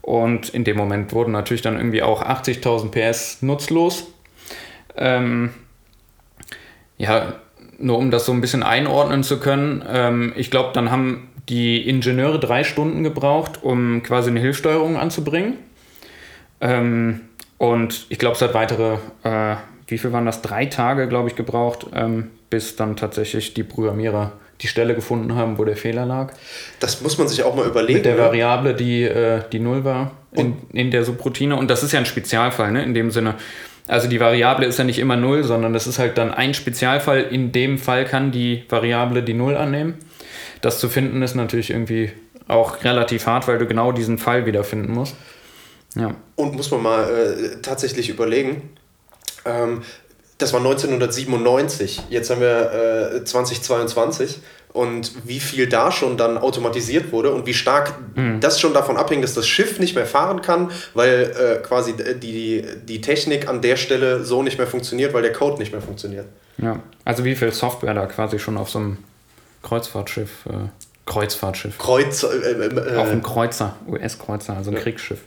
Und 0.00 0.48
in 0.48 0.64
dem 0.64 0.76
Moment 0.76 1.12
wurden 1.12 1.32
natürlich 1.32 1.62
dann 1.62 1.76
irgendwie 1.76 2.02
auch 2.02 2.22
80.000 2.22 2.90
PS 2.90 3.42
nutzlos. 3.42 4.12
Ähm, 4.96 5.50
ja, 6.98 7.34
nur 7.78 7.98
um 7.98 8.10
das 8.10 8.26
so 8.26 8.32
ein 8.32 8.40
bisschen 8.40 8.62
einordnen 8.62 9.22
zu 9.22 9.38
können. 9.38 9.84
Ähm, 9.88 10.32
ich 10.36 10.50
glaube, 10.50 10.70
dann 10.72 10.90
haben 10.90 11.28
die 11.48 11.88
Ingenieure 11.88 12.38
drei 12.38 12.64
Stunden 12.64 13.02
gebraucht, 13.02 13.62
um 13.62 14.02
quasi 14.02 14.30
eine 14.30 14.40
Hilfssteuerung 14.40 14.96
anzubringen. 14.96 15.58
Ähm, 16.60 17.22
und 17.58 18.06
ich 18.08 18.18
glaube, 18.18 18.36
es 18.36 18.42
hat 18.42 18.54
weitere, 18.54 18.98
äh, 19.22 19.56
wie 19.86 19.98
viel 19.98 20.12
waren 20.12 20.26
das? 20.26 20.42
Drei 20.42 20.66
Tage, 20.66 21.08
glaube 21.08 21.28
ich, 21.28 21.36
gebraucht, 21.36 21.86
ähm, 21.94 22.30
bis 22.50 22.76
dann 22.76 22.96
tatsächlich 22.96 23.54
die 23.54 23.64
Programmierer 23.64 24.32
die 24.60 24.68
Stelle 24.68 24.94
gefunden 24.94 25.34
haben, 25.34 25.58
wo 25.58 25.64
der 25.64 25.76
Fehler 25.76 26.06
lag. 26.06 26.32
Das 26.80 27.00
muss 27.00 27.18
man 27.18 27.28
sich 27.28 27.42
auch 27.42 27.54
mal 27.54 27.66
überlegen. 27.66 27.94
Mit 27.94 28.04
der 28.04 28.14
ne? 28.14 28.20
Variable, 28.20 28.74
die, 28.74 29.02
äh, 29.02 29.42
die 29.50 29.58
null 29.58 29.84
war 29.84 30.12
in, 30.32 30.56
in 30.72 30.90
der 30.90 31.04
Subroutine. 31.04 31.56
Und 31.56 31.68
das 31.68 31.82
ist 31.82 31.92
ja 31.92 31.98
ein 31.98 32.06
Spezialfall, 32.06 32.72
ne? 32.72 32.82
in 32.84 32.94
dem 32.94 33.10
Sinne. 33.10 33.36
Also 33.88 34.08
die 34.08 34.20
Variable 34.20 34.66
ist 34.66 34.78
ja 34.78 34.84
nicht 34.84 34.98
immer 34.98 35.16
null, 35.16 35.42
sondern 35.44 35.72
das 35.72 35.86
ist 35.86 35.98
halt 35.98 36.16
dann 36.16 36.32
ein 36.32 36.54
Spezialfall. 36.54 37.22
In 37.22 37.52
dem 37.52 37.78
Fall 37.78 38.04
kann 38.04 38.30
die 38.30 38.64
Variable 38.68 39.22
die 39.22 39.34
null 39.34 39.56
annehmen. 39.56 39.94
Das 40.60 40.78
zu 40.78 40.88
finden 40.88 41.22
ist 41.22 41.34
natürlich 41.34 41.70
irgendwie 41.70 42.12
auch 42.46 42.84
relativ 42.84 43.26
hart, 43.26 43.48
weil 43.48 43.58
du 43.58 43.66
genau 43.66 43.92
diesen 43.92 44.18
Fall 44.18 44.46
wiederfinden 44.46 44.92
musst. 44.92 45.16
Ja. 45.96 46.14
Und 46.36 46.54
muss 46.54 46.70
man 46.70 46.82
mal 46.82 47.04
äh, 47.04 47.60
tatsächlich 47.60 48.08
überlegen. 48.08 48.70
Ähm, 49.44 49.82
das 50.42 50.52
war 50.52 50.60
1997, 50.60 52.02
jetzt 52.10 52.30
haben 52.30 52.40
wir 52.40 53.12
äh, 53.14 53.24
2022 53.24 54.40
und 54.72 55.12
wie 55.26 55.40
viel 55.40 55.66
da 55.68 55.92
schon 55.92 56.16
dann 56.16 56.38
automatisiert 56.38 57.12
wurde 57.12 57.32
und 57.32 57.46
wie 57.46 57.54
stark 57.54 57.94
Mhm. 58.14 58.40
das 58.40 58.60
schon 58.60 58.74
davon 58.74 58.96
abhängt, 58.96 59.22
dass 59.24 59.34
das 59.34 59.46
Schiff 59.46 59.78
nicht 59.78 59.94
mehr 59.94 60.04
fahren 60.06 60.42
kann, 60.42 60.70
weil 60.94 61.32
äh, 61.60 61.62
quasi 61.66 61.94
die, 62.20 62.64
die 62.86 63.00
Technik 63.00 63.48
an 63.48 63.60
der 63.62 63.76
Stelle 63.76 64.24
so 64.24 64.42
nicht 64.42 64.58
mehr 64.58 64.66
funktioniert, 64.66 65.12
weil 65.14 65.22
der 65.22 65.32
Code 65.32 65.58
nicht 65.58 65.72
mehr 65.72 65.80
funktioniert. 65.82 66.26
ja. 66.58 66.80
Also 67.04 67.24
wie 67.24 67.34
viel 67.34 67.50
Software 67.52 67.94
da 67.94 68.06
quasi 68.06 68.38
schon 68.38 68.56
auf 68.56 68.70
so 68.70 68.78
einem 68.78 68.98
Kreuzfahrtschiff, 69.62 70.30
äh, 70.48 70.52
Kreuzfahrtschiff, 71.06 71.78
Kreuz. 71.78 72.22
Äh, 72.22 72.26
äh, 72.26 72.96
auf 72.96 73.08
äh, 73.08 73.10
einem 73.10 73.22
Kreuzer, 73.22 73.76
US-Kreuzer, 73.88 74.56
also 74.56 74.70
ein 74.70 74.76
Ja. 74.76 74.82
Kriegsschiff. 74.82 75.18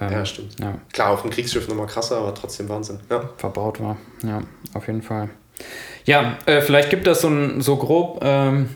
Ähm, 0.00 0.12
ja, 0.12 0.24
stimmt. 0.24 0.58
Ja, 0.60 0.78
Klar, 0.92 1.10
auf 1.10 1.22
dem 1.22 1.30
Kriegsschiff 1.30 1.68
nochmal 1.68 1.86
krasser, 1.86 2.18
aber 2.18 2.34
trotzdem 2.34 2.68
Wahnsinn. 2.68 3.00
Ja. 3.10 3.28
verbaut 3.36 3.80
war. 3.80 3.96
Ja, 4.22 4.42
auf 4.72 4.86
jeden 4.86 5.02
Fall. 5.02 5.30
Ja, 6.04 6.36
äh, 6.46 6.60
vielleicht 6.60 6.90
gibt 6.90 7.06
das 7.06 7.20
so, 7.20 7.28
ein, 7.28 7.60
so 7.60 7.76
grob 7.76 8.20
ähm, 8.22 8.70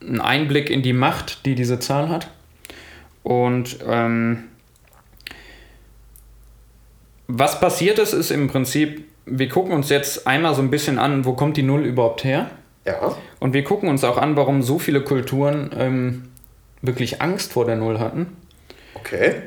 einen 0.00 0.20
Einblick 0.20 0.70
in 0.70 0.82
die 0.82 0.92
Macht, 0.92 1.44
die 1.46 1.54
diese 1.54 1.78
Zahl 1.78 2.08
hat. 2.08 2.28
Und 3.22 3.78
ähm, 3.86 4.44
was 7.26 7.60
passiert 7.60 7.98
ist, 7.98 8.12
ist 8.12 8.30
im 8.30 8.48
Prinzip, 8.48 9.04
wir 9.26 9.48
gucken 9.48 9.72
uns 9.72 9.88
jetzt 9.88 10.26
einmal 10.26 10.54
so 10.54 10.62
ein 10.62 10.70
bisschen 10.70 10.98
an, 10.98 11.24
wo 11.24 11.32
kommt 11.32 11.56
die 11.56 11.62
Null 11.62 11.84
überhaupt 11.84 12.24
her? 12.24 12.50
Ja. 12.84 13.16
Und 13.40 13.54
wir 13.54 13.64
gucken 13.64 13.88
uns 13.88 14.04
auch 14.04 14.18
an, 14.18 14.36
warum 14.36 14.62
so 14.62 14.78
viele 14.78 15.02
Kulturen 15.02 15.70
ähm, 15.78 16.28
wirklich 16.82 17.22
Angst 17.22 17.52
vor 17.52 17.64
der 17.64 17.76
Null 17.76 17.98
hatten. 17.98 18.36
Okay. 18.94 19.42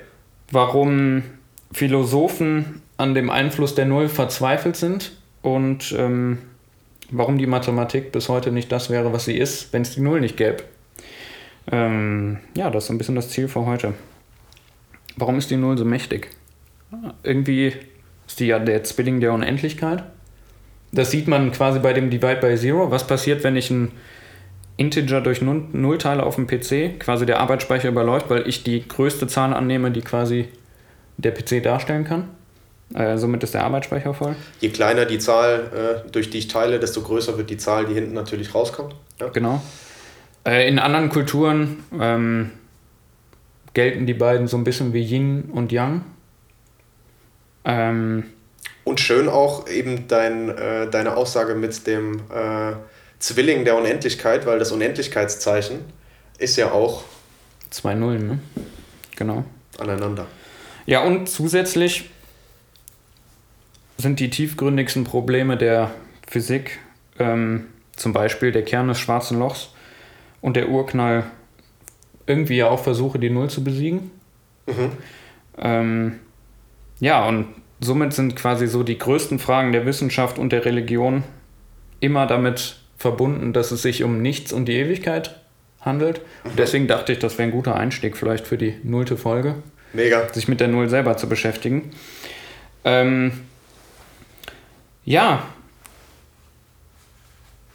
Warum 0.51 1.23
Philosophen 1.71 2.81
an 2.97 3.13
dem 3.13 3.29
Einfluss 3.29 3.75
der 3.75 3.85
Null 3.85 4.09
verzweifelt 4.09 4.75
sind 4.75 5.11
und 5.41 5.93
ähm, 5.97 6.39
warum 7.11 7.37
die 7.37 7.47
Mathematik 7.47 8.11
bis 8.11 8.29
heute 8.29 8.51
nicht 8.51 8.71
das 8.71 8.89
wäre, 8.89 9.13
was 9.13 9.25
sie 9.25 9.37
ist, 9.37 9.71
wenn 9.73 9.81
es 9.81 9.95
die 9.95 10.01
Null 10.01 10.21
nicht 10.21 10.37
gäbe. 10.37 10.63
Ähm, 11.71 12.39
ja, 12.55 12.69
das 12.69 12.85
ist 12.85 12.89
ein 12.89 12.97
bisschen 12.97 13.15
das 13.15 13.29
Ziel 13.29 13.47
für 13.47 13.65
heute. 13.65 13.93
Warum 15.15 15.37
ist 15.37 15.51
die 15.51 15.57
Null 15.57 15.77
so 15.77 15.85
mächtig? 15.85 16.29
Irgendwie 17.23 17.73
ist 18.25 18.39
die 18.39 18.47
ja 18.47 18.59
der 18.59 18.83
Zwilling 18.83 19.19
der 19.19 19.33
Unendlichkeit. 19.33 20.03
Das 20.91 21.11
sieht 21.11 21.27
man 21.27 21.51
quasi 21.51 21.79
bei 21.79 21.93
dem 21.93 22.09
Divide 22.09 22.37
by 22.37 22.55
Zero. 22.55 22.91
Was 22.91 23.05
passiert, 23.05 23.43
wenn 23.43 23.57
ich 23.57 23.69
ein 23.69 23.91
Integer 24.77 25.22
durch 25.22 25.41
Null, 25.41 25.63
Null 25.74 25.98
teile 25.98 26.24
auf 26.24 26.36
dem 26.36 26.48
PC? 26.48 27.00
Quasi 27.00 27.25
der 27.25 27.39
Arbeitsspeicher 27.39 27.89
überläuft, 27.89 28.29
weil 28.29 28.48
ich 28.48 28.63
die 28.63 28.88
größte 28.88 29.27
Zahl 29.27 29.53
annehme, 29.53 29.91
die 29.91 30.01
quasi 30.01 30.48
der 31.17 31.31
PC 31.31 31.63
darstellen 31.63 32.03
kann. 32.03 32.29
Äh, 32.93 33.17
somit 33.17 33.43
ist 33.43 33.53
der 33.53 33.65
Arbeitsspeicher 33.65 34.13
voll. 34.13 34.36
Je 34.62 34.69
kleiner 34.69 35.05
die 35.05 35.19
Zahl, 35.19 36.03
äh, 36.05 36.12
durch 36.12 36.29
die 36.29 36.38
ich 36.38 36.48
teile, 36.48 36.79
desto 36.79 37.01
größer 37.01 37.38
wird 37.38 37.50
die 37.50 37.57
Zahl, 37.57 37.86
die 37.86 37.93
hinten 37.93 38.13
natürlich 38.13 38.55
rauskommt. 38.55 38.96
Ja. 39.19 39.27
Genau. 39.29 39.62
Äh, 40.46 40.69
in 40.69 40.79
anderen 40.79 41.10
Kulturen 41.10 41.84
ähm, 42.00 42.51
gelten 43.74 44.05
die 44.05 44.13
beiden 44.13 44.48
so 44.48 44.57
ein 44.57 44.63
bisschen 44.63 44.93
wie 44.93 45.01
Yin 45.03 45.50
und 45.51 45.72
Yang. 45.72 46.03
Ähm, 47.65 48.24
Und 48.86 49.01
schön 49.01 49.27
auch 49.27 49.67
eben 49.67 50.07
dein, 50.07 50.50
äh, 50.50 50.89
deine 50.89 51.17
Aussage 51.17 51.55
mit 51.55 51.86
dem 51.88 52.22
äh, 52.34 52.74
Zwilling 53.19 53.65
der 53.65 53.77
Unendlichkeit, 53.77 54.45
weil 54.45 54.59
das 54.59 54.71
Unendlichkeitszeichen 54.71 55.79
ist 56.38 56.55
ja 56.55 56.71
auch 56.71 57.03
zwei 57.69 57.95
Nullen, 57.95 58.27
ne? 58.27 58.39
Genau. 59.15 59.43
aneinander. 59.79 60.27
Ja, 60.86 61.03
und 61.03 61.27
zusätzlich 61.27 62.09
sind 63.97 64.19
die 64.19 64.29
tiefgründigsten 64.29 65.03
Probleme 65.03 65.57
der 65.57 65.91
Physik, 66.27 66.79
ähm, 67.19 67.67
zum 67.95 68.13
Beispiel 68.13 68.51
der 68.51 68.63
Kern 68.63 68.88
des 68.88 69.00
schwarzen 69.00 69.39
Lochs 69.39 69.71
und 70.41 70.55
der 70.55 70.69
Urknall, 70.69 71.24
irgendwie 72.27 72.57
ja 72.57 72.69
auch 72.69 72.83
Versuche, 72.83 73.19
die 73.19 73.29
Null 73.29 73.50
zu 73.50 73.63
besiegen. 73.63 74.12
Mhm. 74.67 74.91
Ähm, 75.57 76.19
ja, 77.00 77.27
und 77.27 77.47
somit 77.79 78.13
sind 78.13 78.36
quasi 78.36 78.67
so 78.67 78.83
die 78.83 78.97
größten 78.97 79.39
Fragen 79.39 79.71
der 79.71 79.86
Wissenschaft 79.86 80.38
und 80.38 80.51
der 80.51 80.65
Religion 80.65 81.24
immer 82.00 82.27
damit 82.27 82.77
verbunden, 82.97 83.53
dass 83.53 83.71
es 83.71 83.81
sich 83.81 84.03
um 84.03 84.21
nichts 84.21 84.51
und 84.51 84.65
die 84.65 84.73
Ewigkeit 84.73 85.39
handelt. 85.81 86.21
Und 86.43 86.57
deswegen 86.57 86.87
dachte 86.87 87.13
ich, 87.13 87.19
das 87.19 87.37
wäre 87.37 87.47
ein 87.47 87.51
guter 87.51 87.75
Einstieg 87.75 88.17
vielleicht 88.17 88.47
für 88.47 88.57
die 88.57 88.75
nullte 88.83 89.17
Folge 89.17 89.55
Mega. 89.93 90.31
sich 90.33 90.47
mit 90.47 90.59
der 90.59 90.67
Null 90.67 90.89
selber 90.89 91.17
zu 91.17 91.29
beschäftigen. 91.29 91.91
Ähm, 92.83 93.31
ja, 95.05 95.47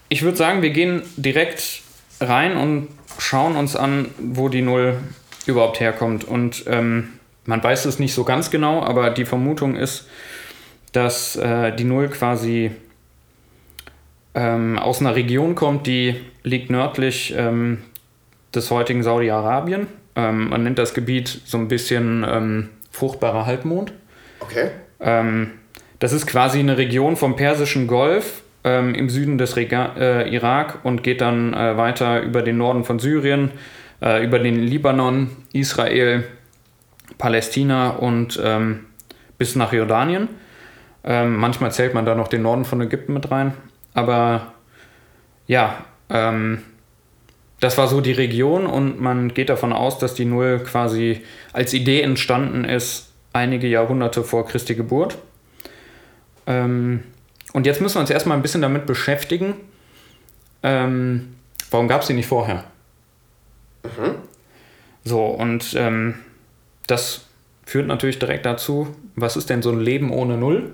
ich 0.09 0.23
würde 0.23 0.37
sagen, 0.37 0.61
wir 0.61 0.71
gehen 0.71 1.03
direkt 1.17 1.81
rein 2.21 2.57
und 2.57 2.89
schauen 3.19 3.57
uns 3.57 3.77
an, 3.77 4.11
wo 4.19 4.49
die 4.49 4.63
Null 4.63 4.99
überhaupt 5.47 5.81
herkommt. 5.81 6.25
Und 6.25 6.65
ähm, 6.67 7.15
man 7.47 7.63
weiß 7.63 7.87
es 7.87 7.99
nicht 7.99 8.15
so 8.15 8.25
ganz 8.25 8.51
genau, 8.51 8.83
aber 8.83 9.11
die 9.11 9.25
Vermutung 9.25 9.77
ist, 9.77 10.07
dass 10.93 11.37
äh, 11.37 11.75
die 11.75 11.85
Null 11.85 12.09
quasi 12.09 12.73
ähm, 14.35 14.79
aus 14.79 15.01
einer 15.01 15.15
Region 15.15 15.55
kommt, 15.55 15.87
die 15.87 16.17
liegt 16.43 16.71
nördlich 16.71 17.35
ähm, 17.37 17.83
des 18.55 18.71
heutigen 18.71 19.03
Saudi-Arabien. 19.03 19.87
Ähm, 20.17 20.51
man 20.51 20.63
nennt 20.63 20.79
das 20.79 20.95
Gebiet 20.95 21.43
so 21.45 21.59
ein 21.59 21.69
bisschen 21.69 22.25
ähm, 22.29 22.69
fruchtbarer 22.91 23.47
Halbmond. 23.47 23.93
Okay. 24.41 24.71
Ähm, 25.01 25.53
das 25.99 26.13
ist 26.13 26.27
quasi 26.27 26.59
eine 26.59 26.79
Region 26.79 27.17
vom 27.17 27.37
Persischen 27.37 27.87
Golf 27.87 28.43
ähm, 28.65 28.95
im 28.95 29.09
Süden 29.09 29.39
des 29.39 29.57
Rega 29.57 29.95
äh, 29.97 30.35
Irak 30.35 30.81
und 30.85 31.03
geht 31.03 31.21
dann 31.21 31.55
äh, 31.55 31.77
weiter 31.77 32.23
über 32.23 32.43
den 32.43 32.59
Norden 32.59 32.85
von 32.85 32.99
Syrien, 32.99 33.51
äh, 34.01 34.25
über 34.25 34.39
den 34.39 34.57
Libanon, 34.57 35.31
Israel, 35.53 36.25
Palästina 37.19 37.91
und 37.91 38.41
bis 39.39 39.55
nach 39.55 39.73
Jordanien. 39.73 40.29
Manchmal 41.05 41.71
zählt 41.71 41.95
man 41.95 42.07
da 42.07 42.15
noch 42.15 42.27
den 42.27 42.43
Norden 42.43 42.65
von 42.65 42.81
Ägypten 42.81 43.13
mit 43.13 43.31
rein. 43.31 43.53
Aber 43.95 44.53
ja, 45.47 45.85
ähm, 46.11 46.63
das 47.61 47.79
war 47.79 47.87
so 47.87 48.01
die 48.01 48.13
Region 48.13 48.67
und 48.67 49.01
man 49.01 49.33
geht 49.35 49.49
davon 49.49 49.73
aus, 49.73 49.99
dass 49.99 50.15
die 50.15 50.25
Null 50.25 50.61
quasi 50.61 51.23
als 51.53 51.73
Idee 51.73 52.01
entstanden 52.03 52.65
ist, 52.65 53.13
einige 53.33 53.69
Jahrhunderte 53.69 54.25
vor 54.25 54.47
Christi 54.47 54.75
Geburt. 54.75 55.19
Ähm, 56.47 57.05
und 57.53 57.67
jetzt 57.67 57.81
müssen 57.81 57.97
wir 57.97 58.01
uns 58.01 58.11
erstmal 58.11 58.37
ein 58.37 58.43
bisschen 58.43 58.63
damit 58.63 58.87
beschäftigen, 58.87 59.55
ähm, 60.63 61.35
warum 61.71 61.89
gab 61.89 62.03
es 62.03 62.09
die 62.09 62.15
nicht 62.15 62.27
vorher? 62.27 62.65
So, 65.05 65.25
und 65.27 65.75
ähm, 65.77 66.15
das 66.87 67.27
führt 67.65 67.87
natürlich 67.87 68.19
direkt 68.19 68.47
dazu, 68.47 68.89
was 69.17 69.37
ist 69.37 69.51
denn 69.51 69.63
so 69.63 69.71
ein 69.71 69.81
Leben 69.81 70.11
ohne 70.11 70.37
Null? 70.37 70.73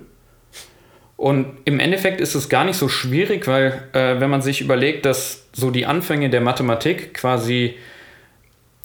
Und 1.19 1.47
im 1.65 1.81
Endeffekt 1.81 2.21
ist 2.21 2.33
es 2.33 2.47
gar 2.47 2.63
nicht 2.63 2.77
so 2.77 2.87
schwierig, 2.87 3.45
weil 3.45 3.83
äh, 3.91 4.21
wenn 4.21 4.29
man 4.29 4.41
sich 4.41 4.61
überlegt, 4.61 5.05
dass 5.05 5.49
so 5.51 5.69
die 5.69 5.85
Anfänge 5.85 6.29
der 6.29 6.39
Mathematik 6.39 7.13
quasi 7.13 7.75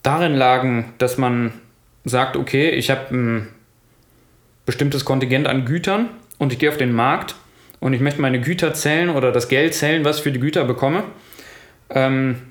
darin 0.03 0.35
lagen, 0.35 0.93
dass 0.97 1.17
man 1.17 1.53
sagt, 2.03 2.35
okay, 2.35 2.71
ich 2.71 2.89
habe 2.91 3.15
ein 3.15 3.47
bestimmtes 4.65 5.05
Kontingent 5.05 5.47
an 5.47 5.63
Gütern 5.63 6.09
und 6.37 6.51
ich 6.51 6.59
gehe 6.59 6.67
auf 6.69 6.75
den 6.75 6.91
Markt 6.91 7.35
und 7.79 7.93
ich 7.93 8.01
möchte 8.01 8.19
meine 8.19 8.41
Güter 8.41 8.73
zählen 8.73 9.09
oder 9.11 9.31
das 9.31 9.47
Geld 9.47 9.73
zählen, 9.73 10.03
was 10.03 10.17
ich 10.17 10.23
für 10.23 10.33
die 10.33 10.39
Güter 10.41 10.65
bekomme, 10.65 11.05
ähm, 11.89 12.41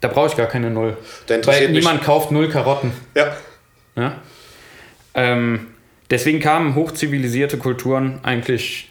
da 0.00 0.08
brauche 0.08 0.28
ich 0.28 0.36
gar 0.36 0.46
keine 0.46 0.70
Null. 0.70 0.96
Weil 1.28 1.68
mich- 1.68 1.70
niemand 1.78 2.02
kauft 2.02 2.30
Null 2.32 2.48
Karotten. 2.48 2.92
Ja. 3.14 3.36
Ja? 3.96 4.14
Ähm, 5.12 5.66
deswegen 6.10 6.40
kamen 6.40 6.74
hochzivilisierte 6.74 7.58
Kulturen 7.58 8.20
eigentlich 8.22 8.88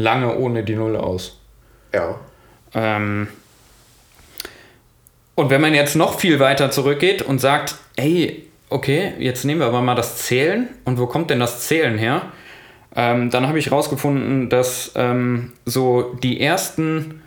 lange 0.00 0.36
ohne 0.36 0.64
die 0.64 0.74
Null 0.74 0.96
aus. 0.96 1.38
Ja. 1.94 2.16
Ähm, 2.74 3.28
und 5.34 5.50
wenn 5.50 5.60
man 5.60 5.74
jetzt 5.74 5.96
noch 5.96 6.18
viel 6.18 6.40
weiter 6.40 6.70
zurückgeht 6.70 7.22
und 7.22 7.40
sagt, 7.40 7.76
ey, 7.96 8.46
okay, 8.68 9.14
jetzt 9.18 9.44
nehmen 9.44 9.60
wir 9.60 9.66
aber 9.66 9.80
mal 9.80 9.94
das 9.94 10.18
Zählen. 10.18 10.68
Und 10.84 10.98
wo 10.98 11.06
kommt 11.06 11.30
denn 11.30 11.40
das 11.40 11.66
Zählen 11.66 11.98
her? 11.98 12.22
Ähm, 12.94 13.30
dann 13.30 13.46
habe 13.46 13.58
ich 13.58 13.66
herausgefunden, 13.66 14.48
dass 14.48 14.92
ähm, 14.96 15.52
so 15.64 16.14
die 16.22 16.40
ersten 16.40 17.22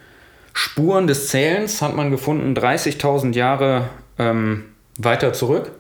Spuren 0.53 1.07
des 1.07 1.29
Zählens 1.29 1.81
hat 1.81 1.95
man 1.95 2.11
gefunden 2.11 2.53
30.000 2.53 3.33
Jahre 3.33 3.89
ähm, 4.19 4.65
weiter 4.97 5.33
zurück. 5.33 5.71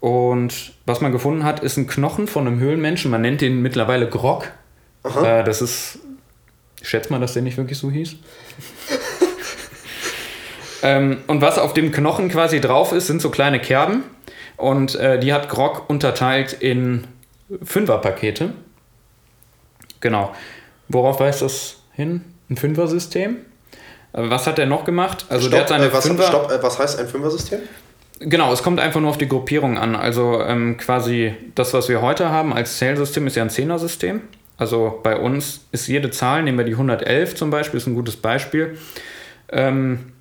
Und 0.00 0.74
was 0.86 1.00
man 1.00 1.12
gefunden 1.12 1.44
hat, 1.44 1.60
ist 1.60 1.76
ein 1.76 1.86
Knochen 1.86 2.26
von 2.26 2.46
einem 2.46 2.58
Höhlenmenschen. 2.60 3.10
Man 3.10 3.22
nennt 3.22 3.40
den 3.40 3.62
mittlerweile 3.62 4.08
Grog. 4.08 4.52
Äh, 5.04 5.44
das 5.44 5.62
ist, 5.62 5.98
ich 6.80 6.88
schätze 6.88 7.10
mal, 7.12 7.20
dass 7.20 7.34
der 7.34 7.42
nicht 7.42 7.56
wirklich 7.56 7.78
so 7.78 7.90
hieß. 7.90 8.16
ähm, 10.82 11.18
und 11.26 11.40
was 11.40 11.58
auf 11.58 11.74
dem 11.74 11.92
Knochen 11.92 12.28
quasi 12.28 12.60
drauf 12.60 12.92
ist, 12.92 13.06
sind 13.06 13.20
so 13.20 13.30
kleine 13.30 13.60
Kerben. 13.60 14.04
Und 14.56 14.94
äh, 14.94 15.18
die 15.18 15.32
hat 15.32 15.48
Grog 15.48 15.88
unterteilt 15.88 16.52
in 16.52 17.06
Fünferpakete. 17.62 18.52
Genau. 20.00 20.34
Worauf 20.88 21.20
weist 21.20 21.42
das 21.42 21.76
hin? 21.92 22.22
Ein 22.48 22.56
Fünfer-System? 22.56 23.36
Äh, 24.12 24.30
Was 24.30 24.46
hat 24.46 24.58
er 24.58 24.66
noch 24.66 24.84
gemacht? 24.84 25.26
Also 25.28 25.48
der 25.48 25.60
hat 25.60 25.68
Stopp, 25.68 25.78
seine 25.78 25.90
äh, 25.90 25.92
was, 25.92 26.06
Fünfer 26.06 26.26
stopp, 26.28 26.50
äh, 26.50 26.62
was 26.62 26.78
heißt 26.78 26.98
ein 26.98 27.08
Fünfer-System? 27.08 27.60
Genau, 28.20 28.52
es 28.52 28.62
kommt 28.62 28.80
einfach 28.80 29.00
nur 29.00 29.10
auf 29.10 29.18
die 29.18 29.28
Gruppierung 29.28 29.76
an. 29.76 29.96
Also 29.96 30.40
ähm, 30.40 30.76
quasi 30.76 31.34
das, 31.54 31.74
was 31.74 31.88
wir 31.88 32.00
heute 32.00 32.30
haben 32.30 32.52
als 32.52 32.78
Zählsystem, 32.78 33.26
ist 33.26 33.36
ja 33.36 33.42
ein 33.42 33.50
Zehner-System. 33.50 34.20
Also 34.56 35.00
bei 35.02 35.16
uns 35.16 35.66
ist 35.72 35.88
jede 35.88 36.10
Zahl, 36.10 36.42
nehmen 36.42 36.58
wir 36.58 36.64
die 36.64 36.72
111 36.72 37.34
zum 37.34 37.50
Beispiel, 37.50 37.78
ist 37.78 37.86
ein 37.86 37.94
gutes 37.94 38.16
Beispiel, 38.16 38.78
ähm, 39.50 40.12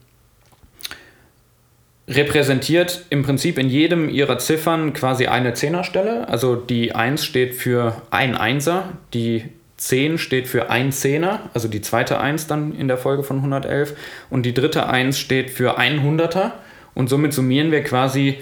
repräsentiert 2.07 3.05
im 3.09 3.23
Prinzip 3.23 3.57
in 3.57 3.69
jedem 3.69 4.09
ihrer 4.09 4.37
Ziffern 4.37 4.93
quasi 4.93 5.27
eine 5.27 5.53
Zehnerstelle. 5.53 6.27
Also 6.27 6.55
die 6.55 6.93
1 6.93 7.23
steht 7.23 7.55
für 7.55 8.01
ein 8.11 8.35
Einser, 8.35 8.89
die 9.13 9.45
10 9.77 10.17
steht 10.17 10.47
für 10.47 10.69
ein 10.69 10.91
Zehner, 10.91 11.49
also 11.53 11.67
die 11.67 11.81
zweite 11.81 12.19
1 12.19 12.47
dann 12.47 12.73
in 12.75 12.87
der 12.87 12.97
Folge 12.97 13.23
von 13.23 13.37
111 13.37 13.95
und 14.29 14.45
die 14.45 14.53
dritte 14.53 14.87
1 14.87 15.17
steht 15.17 15.49
für 15.49 15.77
ein 15.77 16.03
Hunderter 16.03 16.53
und 16.93 17.09
somit 17.09 17.33
summieren 17.33 17.71
wir 17.71 17.83
quasi 17.83 18.37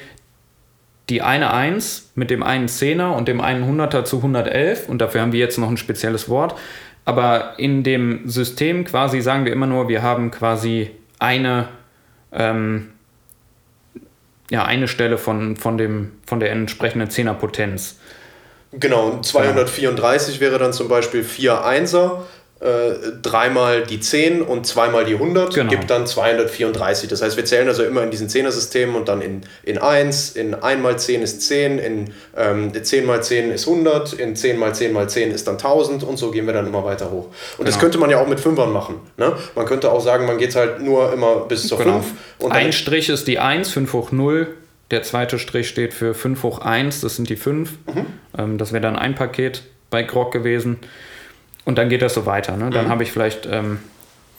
die 1.10 1.22
eine 1.22 1.53
1 1.53 2.12
mit 2.15 2.29
dem 2.29 2.43
einen 2.43 2.67
Zehner 2.67 3.15
und 3.15 3.27
dem 3.27 3.41
einen 3.41 3.65
Hunderter 3.65 4.05
zu 4.05 4.17
111 4.17 4.88
und 4.88 5.00
dafür 5.00 5.22
haben 5.22 5.31
wir 5.31 5.39
jetzt 5.39 5.58
noch 5.58 5.70
ein 5.70 5.77
spezielles 5.77 6.29
Wort. 6.29 6.55
Aber 7.03 7.55
in 7.58 7.84
dem 7.84 8.27
System 8.29 8.86
quasi 8.86 9.22
sagen 9.22 9.46
wir 9.46 9.51
immer 9.51 9.67
nur, 9.67 9.88
wir 9.88 10.03
haben 10.03 10.31
quasi 10.31 10.91
eine, 11.20 11.67
ähm, 12.31 12.89
ja, 14.50 14.65
eine 14.65 14.88
Stelle 14.88 15.17
von, 15.17 15.58
von, 15.58 15.77
dem, 15.77 16.12
von 16.25 16.39
der 16.39 16.51
entsprechenden 16.51 17.10
Zehnerpotenz. 17.10 17.98
Genau, 18.74 19.10
und 19.10 19.25
234 19.25 20.39
wäre 20.39 20.58
dann 20.58 20.72
zum 20.72 20.88
Beispiel 20.88 21.24
4 21.24 21.65
Einser, 21.65 22.25
äh, 22.62 22.94
dreimal 23.24 23.82
die 23.84 24.00
10 24.00 24.44
und 24.44 24.68
zweimal 24.68 25.03
die 25.03 25.13
100, 25.15 25.56
Genau. 25.56 25.72
gibt 25.72 25.89
dann 25.89 26.06
234. 26.06 27.10
Das 27.10 27.24
heißt, 27.24 27.36
wir 27.36 27.44
zählen 27.44 27.68
also 27.68 27.84
immer 27.84 28.03
in 28.03 28.12
diesen 28.12 28.30
Zehner-Systemen 28.30 28.96
und 28.96 29.08
dann 29.10 29.22
in, 29.22 29.41
in 29.63 29.80
1, 29.80 30.36
in 30.36 30.53
1 30.53 30.80
mal 30.82 30.98
10 31.00 31.24
ist 31.24 31.41
10, 31.41 31.80
in 31.80 32.13
ähm, 32.38 32.72
10 32.80 33.06
mal 33.08 33.24
10 33.24 33.50
ist 33.51 33.68
100, 33.68 34.13
in 34.13 34.36
10 34.36 34.60
mal 34.60 34.75
10 34.75 34.94
mal 34.94 35.10
10 35.10 35.32
ist 35.32 35.48
dann 35.48 35.56
1000 35.56 36.03
und 36.03 36.18
so 36.18 36.30
gehen 36.30 36.46
wir 36.46 36.53
dann 36.53 36.68
immer 36.68 36.86
weiter 36.86 37.10
hoch. 37.10 37.30
Und 37.58 37.68
das 37.68 37.75
Genau. 37.75 37.82
könnte 37.82 37.98
man 37.98 38.10
ja 38.12 38.22
auch 38.22 38.27
mit 38.27 38.39
Fünfern 38.39 38.72
machen. 38.72 38.96
Ne? 39.18 39.34
Man 39.56 39.65
könnte 39.65 39.91
auch 39.91 40.01
sagen, 40.01 40.27
man 40.27 40.38
geht 40.38 40.56
halt 40.56 40.82
nur 40.82 41.12
immer 41.13 41.38
bis 41.48 41.68
zur 41.68 41.80
Genau. 41.80 41.94
5 42.01 42.06
und 42.39 42.51
Ein 42.51 42.74
Strich 42.74 43.10
ist 43.10 43.27
die 43.27 43.39
1, 43.39 43.72
5 43.72 43.91
hoch 43.94 44.12
0. 44.12 44.48
Der 44.91 45.01
zweite 45.01 45.39
Strich 45.39 45.68
steht 45.68 45.94
für 45.96 46.13
5 46.13 46.44
hoch 46.44 46.60
1, 46.60 47.01
das 47.01 47.15
sind 47.15 47.27
die 47.30 47.38
5. 47.38 47.72
Mhm. 47.88 48.06
Ähm, 48.38 48.58
das 48.60 48.72
wäre 48.72 48.82
dann 48.82 48.98
ein 48.98 49.15
Paket 49.15 49.63
bei 49.89 50.03
Grog 50.03 50.32
gewesen. 50.32 50.77
Und 51.65 51.77
dann 51.77 51.89
geht 51.89 52.01
das 52.01 52.13
so 52.13 52.25
weiter. 52.25 52.57
Ne? 52.57 52.70
Dann 52.70 52.90
habe 52.90 53.03
ich 53.03 53.12
vielleicht 53.12 53.46
ähm, 53.46 53.79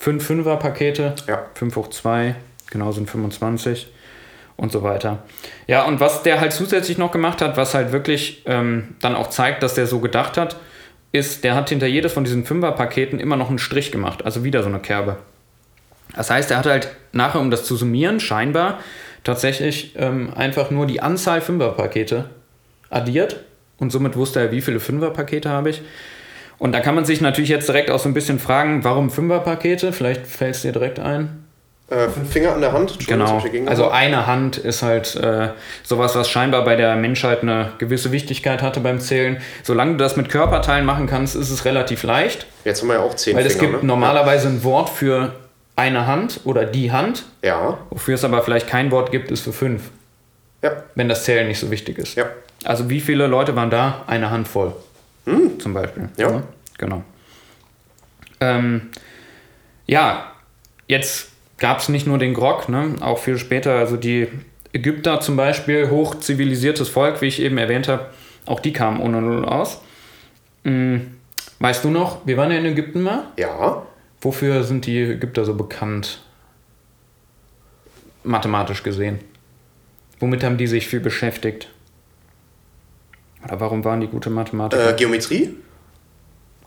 5 0.01 0.25
Fünfer-Pakete, 0.25 1.11
Mhm. 1.11 1.29
Ja. 1.29 1.42
5 1.55 1.77
hoch 1.77 1.88
2, 1.88 2.35
genau 2.70 2.92
sind 2.92 3.09
25 3.09 3.88
und 4.57 4.73
so 4.73 4.83
weiter. 4.83 5.18
Ja, 5.66 5.85
und 5.85 6.01
was 6.01 6.23
der 6.23 6.40
halt 6.40 6.53
zusätzlich 6.53 6.99
noch 6.99 7.12
gemacht 7.12 7.40
hat, 7.40 7.57
was 7.57 7.75
halt 7.75 7.92
wirklich 7.92 8.42
ähm, 8.46 8.96
dann 9.01 9.14
auch 9.14 9.29
zeigt, 9.31 9.62
dass 9.62 9.75
der 9.75 9.87
so 9.87 10.01
gedacht 10.01 10.37
hat, 10.37 10.57
ist, 11.12 11.44
der 11.44 11.55
hat 11.55 11.68
hinter 11.68 11.87
jedes 11.87 12.12
von 12.12 12.25
diesen 12.25 12.44
Fünfer-Paketen 12.44 13.20
immer 13.20 13.37
noch 13.37 13.49
einen 13.51 13.59
Strich 13.59 13.92
gemacht, 13.92 14.25
also 14.25 14.44
wieder 14.44 14.62
so 14.62 14.68
eine 14.68 14.81
Kerbe. 14.81 15.18
Das 16.14 16.31
heißt, 16.31 16.51
er 16.51 16.59
hat 16.59 16.66
halt 16.66 16.88
nachher, 17.12 17.40
um 17.40 17.51
das 17.51 17.64
zu 17.64 17.77
summieren, 17.77 18.18
scheinbar 18.20 18.79
tatsächlich 19.25 19.94
ähm, 19.96 20.33
einfach 20.35 20.70
nur 20.70 20.87
die 20.87 21.01
Anzahl 21.01 21.40
Fünferpakete 21.40 22.29
addiert 22.90 23.37
und 23.79 23.90
somit 23.90 24.16
wusste 24.16 24.40
er, 24.40 24.53
wie 24.53 24.61
viele 24.61 24.81
Fünferpakete 24.81 25.49
habe 25.49 25.70
ich. 25.70 25.83
Und 26.62 26.70
da 26.70 26.79
kann 26.79 26.94
man 26.94 27.05
sich 27.05 27.20
natürlich 27.20 27.51
jetzt 27.51 27.66
direkt 27.68 27.90
auch 27.90 27.98
so 27.98 28.09
ein 28.09 28.14
bisschen 28.14 28.38
fragen, 28.38 28.85
warum 28.85 29.11
Fünferpakete? 29.11 29.92
Vielleicht 29.92 30.29
fällt 30.29 30.55
es 30.55 30.62
dir 30.62 30.70
direkt 30.70 31.01
ein. 31.01 31.44
äh, 31.90 32.09
fünf 32.09 32.31
Finger 32.33 32.53
an 32.55 32.61
der 32.61 32.72
Hand. 32.72 33.05
Genau. 33.05 33.42
Also 33.66 33.88
eine 33.90 34.29
Hand 34.29 34.59
ist 34.59 34.81
halt 34.83 35.16
äh, 35.16 35.48
sowas, 35.83 36.14
was 36.14 36.31
scheinbar 36.31 36.62
bei 36.64 36.77
der 36.77 36.94
Menschheit 36.94 37.42
eine 37.42 37.72
gewisse 37.79 38.12
Wichtigkeit 38.12 38.62
hatte 38.62 38.79
beim 38.79 39.01
Zählen. 39.01 39.38
Solange 39.64 39.92
du 39.92 39.96
das 39.98 40.16
mit 40.16 40.29
Körperteilen 40.29 40.87
machen 40.87 41.09
kannst, 41.09 41.35
ist 41.35 41.51
es 41.51 41.64
relativ 41.64 42.05
leicht. 42.05 42.46
Jetzt 42.64 42.81
haben 42.83 42.88
wir 42.90 42.94
ja 42.94 43.01
auch 43.01 43.14
10 43.16 43.35
Weil 43.35 43.42
Finger. 43.42 43.55
es 43.55 43.59
gibt 43.61 43.83
ne? 43.83 43.88
normalerweise 43.88 44.46
ein 44.46 44.62
Wort 44.62 44.88
für 44.88 45.33
eine 45.75 46.07
Hand 46.07 46.42
oder 46.44 46.64
die 46.64 46.92
Hand. 46.92 47.25
Ja, 47.42 47.77
Wofür 47.90 48.14
es 48.14 48.25
aber 48.25 48.40
vielleicht 48.42 48.68
kein 48.68 48.92
Wort 48.92 49.11
gibt, 49.11 49.33
ist 49.33 49.40
für 49.40 49.53
fünf, 49.53 49.90
ja, 50.62 50.70
wenn 50.94 51.09
das 51.09 51.25
Zählen 51.25 51.48
nicht 51.48 51.59
so 51.59 51.72
wichtig 51.72 51.98
ist. 51.98 52.14
ja. 52.14 52.27
Also 52.62 52.88
wie 52.88 53.01
viele 53.01 53.27
Leute 53.27 53.57
waren 53.57 53.70
da? 53.70 54.05
Eine 54.07 54.31
Handvoll. 54.31 54.72
Zum 55.58 55.74
Beispiel. 55.74 56.08
Ja. 56.16 56.42
Genau. 56.78 57.02
Ähm, 58.40 58.90
ja, 59.87 60.32
jetzt 60.88 61.30
gab 61.58 61.78
es 61.78 61.88
nicht 61.88 62.06
nur 62.06 62.18
den 62.18 62.35
Grog, 62.35 62.68
ne? 62.68 62.96
auch 63.00 63.18
viel 63.18 63.38
später, 63.38 63.72
also 63.78 63.96
die 63.96 64.28
Ägypter 64.72 65.20
zum 65.20 65.37
Beispiel, 65.37 65.90
hochzivilisiertes 65.90 66.88
Volk, 66.88 67.20
wie 67.20 67.26
ich 67.26 67.40
eben 67.40 67.58
erwähnt 67.58 67.88
habe, 67.88 68.06
auch 68.46 68.58
die 68.58 68.72
kamen 68.72 69.00
ohne 69.00 69.20
Null 69.22 69.44
aus. 69.44 69.80
Hm, 70.64 71.18
weißt 71.61 71.85
du 71.85 71.90
noch, 71.90 72.26
wir 72.26 72.37
waren 72.37 72.50
ja 72.50 72.58
in 72.58 72.66
Ägypten 72.66 73.02
mal. 73.02 73.26
Ja, 73.37 73.82
Wofür 74.22 74.62
sind 74.62 74.87
die 74.87 74.98
Ägypter 74.98 75.44
so 75.44 75.54
bekannt? 75.54 76.20
Mathematisch 78.22 78.85
gesehen. 78.85 79.18
Womit 80.20 80.44
haben 80.44 80.58
die 80.58 80.68
sich 80.68 80.87
viel 80.87 81.00
beschäftigt? 81.00 81.68
Oder 83.44 83.61
warum 83.61 83.85
waren 83.85 84.00
die 84.00 84.07
gute 84.09 84.31
Mathematiker? 84.31 84.90
äh, 84.90 84.94
Geometrie? 84.94 85.57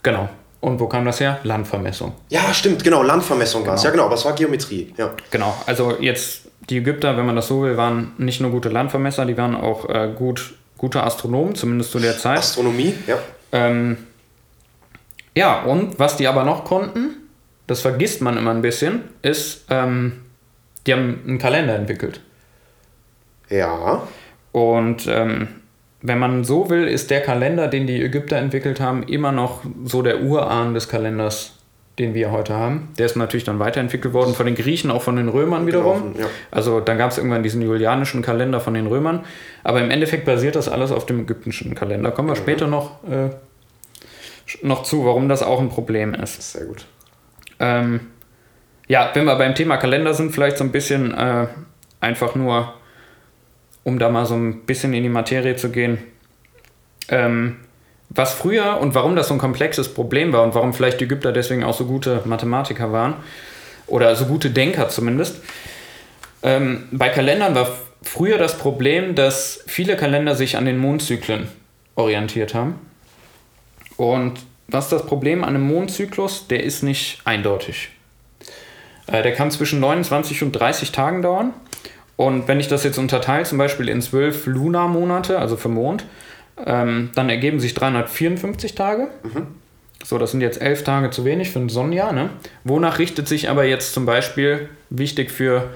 genau. 0.04 0.30
Und 0.62 0.80
wo 0.80 0.88
kam 0.88 1.06
das 1.06 1.20
her? 1.20 1.40
Landvermessung. 1.44 2.14
Ja, 2.30 2.52
stimmt, 2.52 2.84
genau, 2.84 3.04
Landvermessung 3.04 3.68
war 3.68 3.76
es. 3.76 3.82
Genau. 3.82 3.90
Ja, 3.90 3.92
genau, 3.92 4.06
aber 4.06 4.16
es 4.16 4.26
war 4.26 4.34
Geometrie. 4.34 4.94
Ja. 4.98 5.12
Genau. 5.30 5.54
Also 5.68 5.98
jetzt 6.00 6.48
die 6.72 6.78
Ägypter, 6.78 7.16
wenn 7.18 7.26
man 7.28 7.36
das 7.36 7.48
so 7.48 7.62
will, 7.62 7.78
waren 7.78 8.14
nicht 8.18 8.42
nur 8.42 8.50
gute 8.50 8.70
Landvermesser, 8.70 9.26
die 9.28 9.38
waren 9.38 9.56
auch 9.56 9.88
äh, 9.88 10.12
gut, 10.16 10.56
gute 10.78 11.04
Astronomen, 11.04 11.54
zumindest 11.54 11.92
zu 11.92 12.00
der 12.00 12.18
Zeit. 12.18 12.40
Astronomie, 12.40 12.96
ja. 13.06 13.18
Ähm, 13.52 13.98
ja, 15.36 15.62
und 15.64 16.00
was 16.00 16.18
die 16.18 16.28
aber 16.28 16.44
noch 16.44 16.64
konnten, 16.66 17.16
das 17.68 17.82
vergisst 17.82 18.22
man 18.22 18.36
immer 18.38 18.52
ein 18.52 18.62
bisschen, 18.64 19.04
ist, 19.22 19.66
ähm, 19.70 20.24
die 20.88 20.94
haben 20.94 21.22
einen 21.28 21.38
Kalender 21.38 21.76
entwickelt. 21.76 22.22
Ja, 23.50 24.02
Und 24.52 25.06
ähm, 25.08 25.48
wenn 26.08 26.20
man 26.20 26.44
so 26.44 26.70
will, 26.70 26.88
ist 26.88 27.10
der 27.10 27.22
Kalender, 27.22 27.68
den 27.68 27.88
die 27.88 28.02
Ägypter 28.02 28.38
entwickelt 28.38 28.80
haben, 28.80 29.04
immer 29.04 29.32
noch 29.32 29.62
so 29.84 30.02
der 30.02 30.22
Urahn 30.22 30.74
des 30.74 30.88
Kalenders, 30.88 31.54
den 31.98 32.14
wir 32.14 32.32
heute 32.32 32.54
haben. 32.54 32.90
Der 32.98 33.06
ist 33.06 33.16
natürlich 33.16 33.46
dann 33.46 33.60
weiterentwickelt 33.60 34.14
worden 34.14 34.34
von 34.34 34.46
den 34.46 34.56
Griechen, 34.56 34.92
auch 34.92 35.02
von 35.02 35.16
den 35.16 35.30
Römern 35.30 35.66
wiederum. 35.66 36.14
Genau, 36.14 36.26
ja. 36.26 36.32
Also 36.52 36.80
dann 36.80 36.98
gab 36.98 37.12
es 37.12 37.18
irgendwann 37.18 37.44
diesen 37.44 37.62
julianischen 37.62 38.22
Kalender 38.22 38.60
von 38.60 38.74
den 38.74 38.88
Römern. 38.88 39.26
Aber 39.64 39.82
im 39.82 39.90
Endeffekt 39.90 40.26
basiert 40.26 40.56
das 40.56 40.68
alles 40.68 40.92
auf 40.92 41.06
dem 41.06 41.22
ägyptischen 41.22 41.74
Kalender. 41.74 42.12
Kommen 42.12 42.28
wir 42.28 42.36
später 42.36 42.68
noch, 42.68 43.04
äh, 43.10 43.30
noch 44.62 44.84
zu, 44.84 45.06
warum 45.06 45.30
das 45.30 45.42
auch 45.42 45.60
ein 45.60 45.70
Problem 45.70 46.14
ist. 46.14 46.52
sehr 46.52 46.66
gut. 46.66 46.86
Ähm, 47.60 48.02
ja, 48.88 49.10
wenn 49.14 49.26
wir 49.26 49.36
beim 49.38 49.56
Thema 49.56 49.78
Kalender 49.78 50.14
sind, 50.14 50.34
vielleicht 50.34 50.58
so 50.58 50.64
ein 50.64 50.72
bisschen 50.72 51.14
äh, 51.14 51.48
einfach 52.02 52.36
nur, 52.36 52.74
um 53.86 53.98
da 53.98 54.10
mal 54.10 54.26
so 54.26 54.36
ein 54.36 54.66
bisschen 54.66 54.94
in 54.94 55.04
die 55.04 55.10
Materie 55.10 55.56
zu 55.56 55.70
gehen. 55.70 56.00
Ähm, 57.08 57.58
was 58.10 58.34
früher 58.34 58.80
und 58.80 58.94
warum 58.96 59.16
das 59.16 59.30
so 59.30 59.34
ein 59.34 59.40
komplexes 59.40 59.94
Problem 59.94 60.34
war 60.34 60.44
und 60.44 60.54
warum 60.56 60.74
vielleicht 60.74 61.00
die 61.00 61.06
Ägypter 61.06 61.32
deswegen 61.32 61.64
auch 61.64 61.74
so 61.74 61.86
gute 61.86 62.22
Mathematiker 62.26 62.92
waren, 62.92 63.16
oder 63.88 64.16
so 64.16 64.26
gute 64.26 64.50
Denker 64.50 64.90
zumindest. 64.90 65.42
Ähm, 66.44 66.88
bei 66.92 67.10
Kalendern 67.10 67.56
war 67.56 67.68
früher 68.02 68.38
das 68.38 68.58
Problem, 68.58 69.16
dass 69.16 69.64
viele 69.68 69.96
Kalender 69.96 70.36
sich 70.36 70.58
an 70.58 70.66
den 70.66 70.78
Mondzyklen 70.78 71.48
orientiert 71.96 72.54
haben. 72.54 72.80
Und 73.98 74.40
was 74.68 74.86
ist 74.86 74.94
das 74.94 75.06
Problem 75.06 75.44
an 75.44 75.56
einem 75.56 75.68
Mondzyklus? 75.68 76.48
Der 76.48 76.64
ist 76.64 76.84
nicht 76.84 77.22
eindeutig. 77.26 77.90
Äh, 79.08 79.24
der 79.24 79.34
kann 79.34 79.52
zwischen 79.52 79.80
29 79.80 80.44
und 80.44 80.52
30 80.52 80.92
Tagen 80.92 81.22
dauern. 81.22 81.54
Und 82.18 82.48
wenn 82.48 82.60
ich 82.60 82.68
das 82.68 82.84
jetzt 82.84 82.98
unterteile, 82.98 83.44
zum 83.44 83.58
Beispiel 83.58 83.90
in 83.90 84.02
zwölf 84.02 84.46
Lunarmonate, 84.46 85.40
also 85.40 85.58
für 85.58 85.70
Mond, 85.70 86.06
ähm, 86.66 87.10
dann 87.16 87.30
ergeben 87.30 87.60
sich 87.60 87.74
354 87.74 88.76
Tage. 88.76 89.10
So, 90.04 90.18
das 90.18 90.32
sind 90.32 90.42
jetzt 90.42 90.62
elf 90.62 90.84
Tage 90.84 91.10
zu 91.10 91.26
wenig 91.26 91.50
für 91.52 91.60
ein 91.60 91.70
Sonnenjahr. 91.70 92.14
Ne? 92.14 92.30
Wonach 92.64 93.00
richtet 93.00 93.28
sich 93.28 93.50
aber 93.50 93.66
jetzt 93.66 93.94
zum 93.94 94.06
Beispiel, 94.06 94.70
wichtig 94.90 95.32
für, 95.32 95.72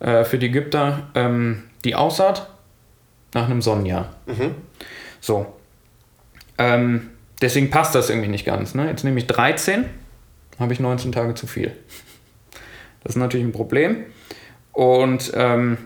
äh, 0.00 0.24
für 0.24 0.38
die 0.38 0.46
Ägypter, 0.46 1.08
ähm, 1.14 1.64
die 1.84 1.94
Aussaat? 1.94 2.48
Nach 3.34 3.46
einem 3.46 3.62
Sonnenjahr. 3.62 4.14
So. 5.20 5.46
Ähm, 6.56 7.10
deswegen 7.42 7.68
passt 7.70 7.96
das 7.96 8.10
irgendwie 8.10 8.28
nicht 8.28 8.44
ganz. 8.44 8.76
Ne? 8.76 8.86
Jetzt 8.86 9.02
nehme 9.02 9.18
ich 9.18 9.26
13, 9.26 9.86
habe 10.60 10.72
ich 10.72 10.78
19 10.78 11.10
Tage 11.10 11.34
zu 11.34 11.48
viel. 11.48 11.72
Das 13.02 13.16
ist 13.16 13.18
natürlich 13.18 13.44
ein 13.44 13.52
Problem. 13.52 14.04
Und 14.74 15.32
ähm, 15.34 15.78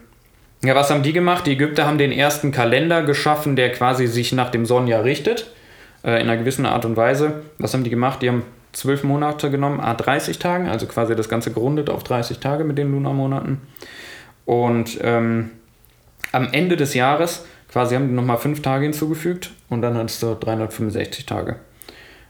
ja, 0.65 0.75
was 0.75 0.91
haben 0.91 1.03
die 1.03 1.13
gemacht? 1.13 1.47
Die 1.47 1.53
Ägypter 1.53 1.87
haben 1.87 1.99
den 1.99 2.11
ersten 2.11 2.51
Kalender 2.51 3.03
geschaffen, 3.03 3.55
der 3.55 3.71
quasi 3.71 4.09
sich 4.09 4.33
nach 4.33 4.51
dem 4.51 4.67
Sonnenjahr 4.67 5.05
richtet, 5.05 5.53
äh, 6.03 6.21
in 6.21 6.29
einer 6.29 6.37
gewissen 6.37 6.67
Art 6.67 6.85
und 6.85 6.97
Weise. 6.97 7.43
Was 7.59 7.75
haben 7.75 7.85
die 7.85 7.91
gemacht? 7.91 8.23
Die 8.23 8.29
haben 8.29 8.43
zwölf 8.73 9.05
Monate 9.05 9.51
genommen, 9.51 9.81
a 9.81 9.95
30 9.95 10.39
Tagen, 10.39 10.69
also 10.69 10.87
quasi 10.87 11.15
das 11.15 11.29
Ganze 11.29 11.53
gerundet 11.53 11.91
auf 11.91 12.03
30 12.03 12.39
Tage 12.39 12.65
mit 12.65 12.79
den 12.79 12.91
Lunarmonaten. 12.91 13.61
Und 14.47 14.99
ähm, 15.03 15.51
am 16.33 16.49
Ende 16.53 16.77
des 16.77 16.95
Jahres 16.95 17.45
quasi 17.71 17.95
haben 17.95 18.09
die 18.09 18.15
nochmal 18.15 18.39
fünf 18.39 18.63
Tage 18.63 18.85
hinzugefügt 18.85 19.53
und 19.69 19.83
dann 19.83 19.97
hattest 19.97 20.23
du 20.23 20.35
365 20.35 21.27
Tage. 21.27 21.57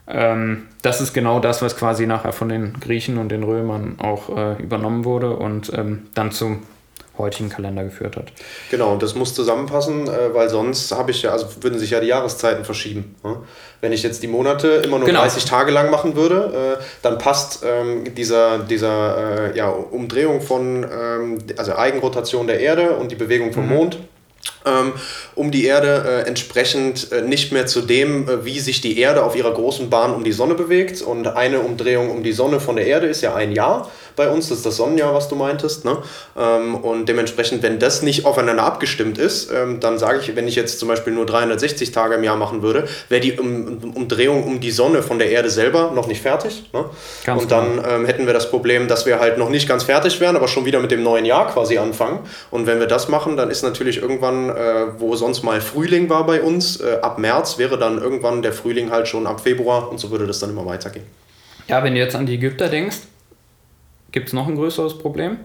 Ähm, 0.09 0.67
das 0.83 1.01
ist 1.01 1.13
genau 1.13 1.39
das, 1.39 1.61
was 1.61 1.77
quasi 1.77 2.07
nachher 2.07 2.33
von 2.33 2.49
den 2.49 2.75
Griechen 2.81 3.19
und 3.19 3.29
den 3.29 3.43
Römern 3.43 3.97
auch 4.03 4.35
äh, 4.35 4.63
übernommen 4.63 5.05
wurde 5.05 5.37
und 5.37 5.73
ähm, 5.75 6.07
dann 6.15 6.33
zum 6.33 6.63
heutigen 7.19 7.49
Kalender 7.51 7.85
geführt 7.85 8.17
hat. 8.17 8.33
Genau, 8.71 8.93
und 8.93 9.03
das 9.03 9.15
muss 9.15 9.35
zusammenpassen, 9.35 10.07
äh, 10.07 10.33
weil 10.33 10.49
sonst 10.49 10.93
habe 10.93 11.11
ich 11.11 11.23
ja, 11.23 11.33
also 11.33 11.47
würden 11.61 11.79
sich 11.79 11.91
ja 11.91 12.01
die 12.01 12.07
Jahreszeiten 12.07 12.65
verschieben. 12.65 13.17
Ne? 13.25 13.37
Wenn 13.81 13.93
ich 13.93 14.03
jetzt 14.03 14.23
die 14.23 14.29
Monate 14.29 14.69
immer 14.69 14.99
nur 14.99 15.07
Genau. 15.07 15.21
30 15.21 15.45
Tage 15.45 15.73
lang 15.73 15.91
machen 15.91 16.17
würde, 16.17 16.79
äh, 16.79 16.83
dann 17.03 17.19
passt 17.19 17.65
ähm, 17.67 18.15
dieser, 18.15 18.61
dieser 18.61 19.51
äh, 19.53 19.57
ja, 19.59 19.69
Umdrehung 19.69 20.41
von, 20.41 20.85
ähm, 20.85 21.39
also 21.57 21.77
Eigenrotation 21.77 22.47
der 22.47 22.61
Erde 22.61 22.97
und 22.97 23.11
die 23.11 23.17
Bewegung 23.17 23.53
vom 23.53 23.69
Mond 23.69 23.97
ähm, 23.97 24.03
um 25.35 25.51
die 25.51 25.65
Erde 25.65 26.25
äh, 26.25 26.29
entsprechend 26.29 27.13
äh, 27.13 27.23
nicht 27.23 27.53
mehr 27.53 27.67
zu 27.67 27.81
dem, 27.81 28.29
äh, 28.29 28.45
wie 28.45 28.61
sich 28.61 28.81
die 28.81 28.99
Erde 28.99 29.23
auf 29.23 29.37
ihrer 29.37 29.53
großen 29.53 29.89
Bahn 29.89 30.15
um 30.15 30.25
die 30.25 30.33
Sonne 30.33 30.55
bewegt. 30.55 31.03
Und 31.03 31.27
eine 31.29 31.61
Umdrehung 31.61 32.11
um 32.11 32.23
die 32.23 32.33
Sonne 32.33 32.61
von 32.61 32.77
der 32.77 32.87
Erde 32.87 33.07
ist 33.07 33.21
ja 33.21 33.35
ein 33.35 33.53
Jahr 33.53 33.91
bei 34.19 34.29
uns, 34.29 34.49
das 34.49 34.59
ist 34.59 34.67
das 34.67 34.77
Sonnenjahr, 34.77 35.15
was 35.15 35.29
du 35.29 35.35
meintest. 35.35 35.87
Ne? 35.87 35.97
Ähm, 36.37 36.75
und 36.75 37.09
dementsprechend, 37.09 37.63
wenn 37.63 37.79
das 37.79 38.03
nicht 38.03 38.27
aufeinander 38.27 38.65
abgestimmt 38.65 39.17
ist, 39.17 39.51
ähm, 39.51 39.81
dann 39.81 39.99
sage 39.99 40.19
ich, 40.21 40.37
wenn 40.37 40.47
ich 40.47 40.57
jetzt 40.57 40.79
zum 40.79 40.89
Beispiel 40.89 41.15
nur 41.15 41.25
360 41.25 41.93
Tage 41.93 42.17
im 42.17 42.25
Jahr 42.25 42.37
machen 42.37 42.63
würde, 42.63 42.87
wäre 43.09 43.23
die 43.23 43.33
um, 43.39 43.79
Umdrehung 43.95 44.45
um 44.45 44.61
die 44.61 44.71
Sonne 44.71 45.03
von 45.03 45.19
der 45.19 45.31
Erde 45.31 45.49
selber 45.49 45.93
noch 45.95 46.07
nicht 46.07 46.21
fertig. 46.21 46.65
Ne? 46.75 46.85
Und 47.35 47.51
dann 47.51 47.81
ähm, 47.89 48.05
hätten 48.05 48.27
wir 48.27 48.35
das 48.35 48.51
Problem, 48.51 48.89
dass 48.89 49.07
wir 49.07 49.21
halt 49.21 49.39
noch 49.39 49.49
nicht 49.49 49.69
ganz 49.69 49.85
fertig 49.85 50.21
wären, 50.21 50.37
aber 50.37 50.49
schon 50.49 50.67
wieder 50.67 50.81
mit 50.81 50.91
dem 50.91 51.03
neuen 51.03 51.25
Jahr 51.25 51.49
quasi 51.49 51.79
anfangen. 51.79 52.19
Und 52.51 52.67
wenn 52.67 52.81
wir 52.81 52.87
das 52.87 53.09
machen, 53.09 53.37
dann 53.37 53.51
ist 53.51 53.63
natürlich 53.63 54.03
irgendwann, 54.03 54.51
äh, 54.51 54.55
wo 54.99 55.17
sonst 55.17 55.43
mal 55.43 55.61
Frühling 55.61 56.11
war 56.11 56.27
bei 56.27 56.43
uns, 56.43 56.81
äh, 56.81 56.99
ab 57.01 57.19
März 57.19 57.59
wäre 57.59 57.79
dann 57.79 57.99
irgendwann 57.99 58.43
der 58.43 58.53
Frühling 58.53 58.91
halt 58.91 59.09
schon 59.09 59.27
ab 59.27 59.41
Februar 59.41 59.91
und 59.91 59.99
so 59.99 60.11
würde 60.11 60.27
das 60.27 60.41
dann 60.41 60.51
immer 60.51 60.67
weitergehen. 60.67 61.05
Ja, 61.69 61.85
wenn 61.85 61.95
du 61.95 62.01
jetzt 62.01 62.17
an 62.17 62.27
die 62.27 62.35
Ägypter 62.35 62.69
denkst, 62.69 62.97
gibt 64.13 64.29
es 64.29 64.33
noch 64.33 64.49
ein 64.49 64.57
größeres 64.57 64.99
Problem. 64.99 65.39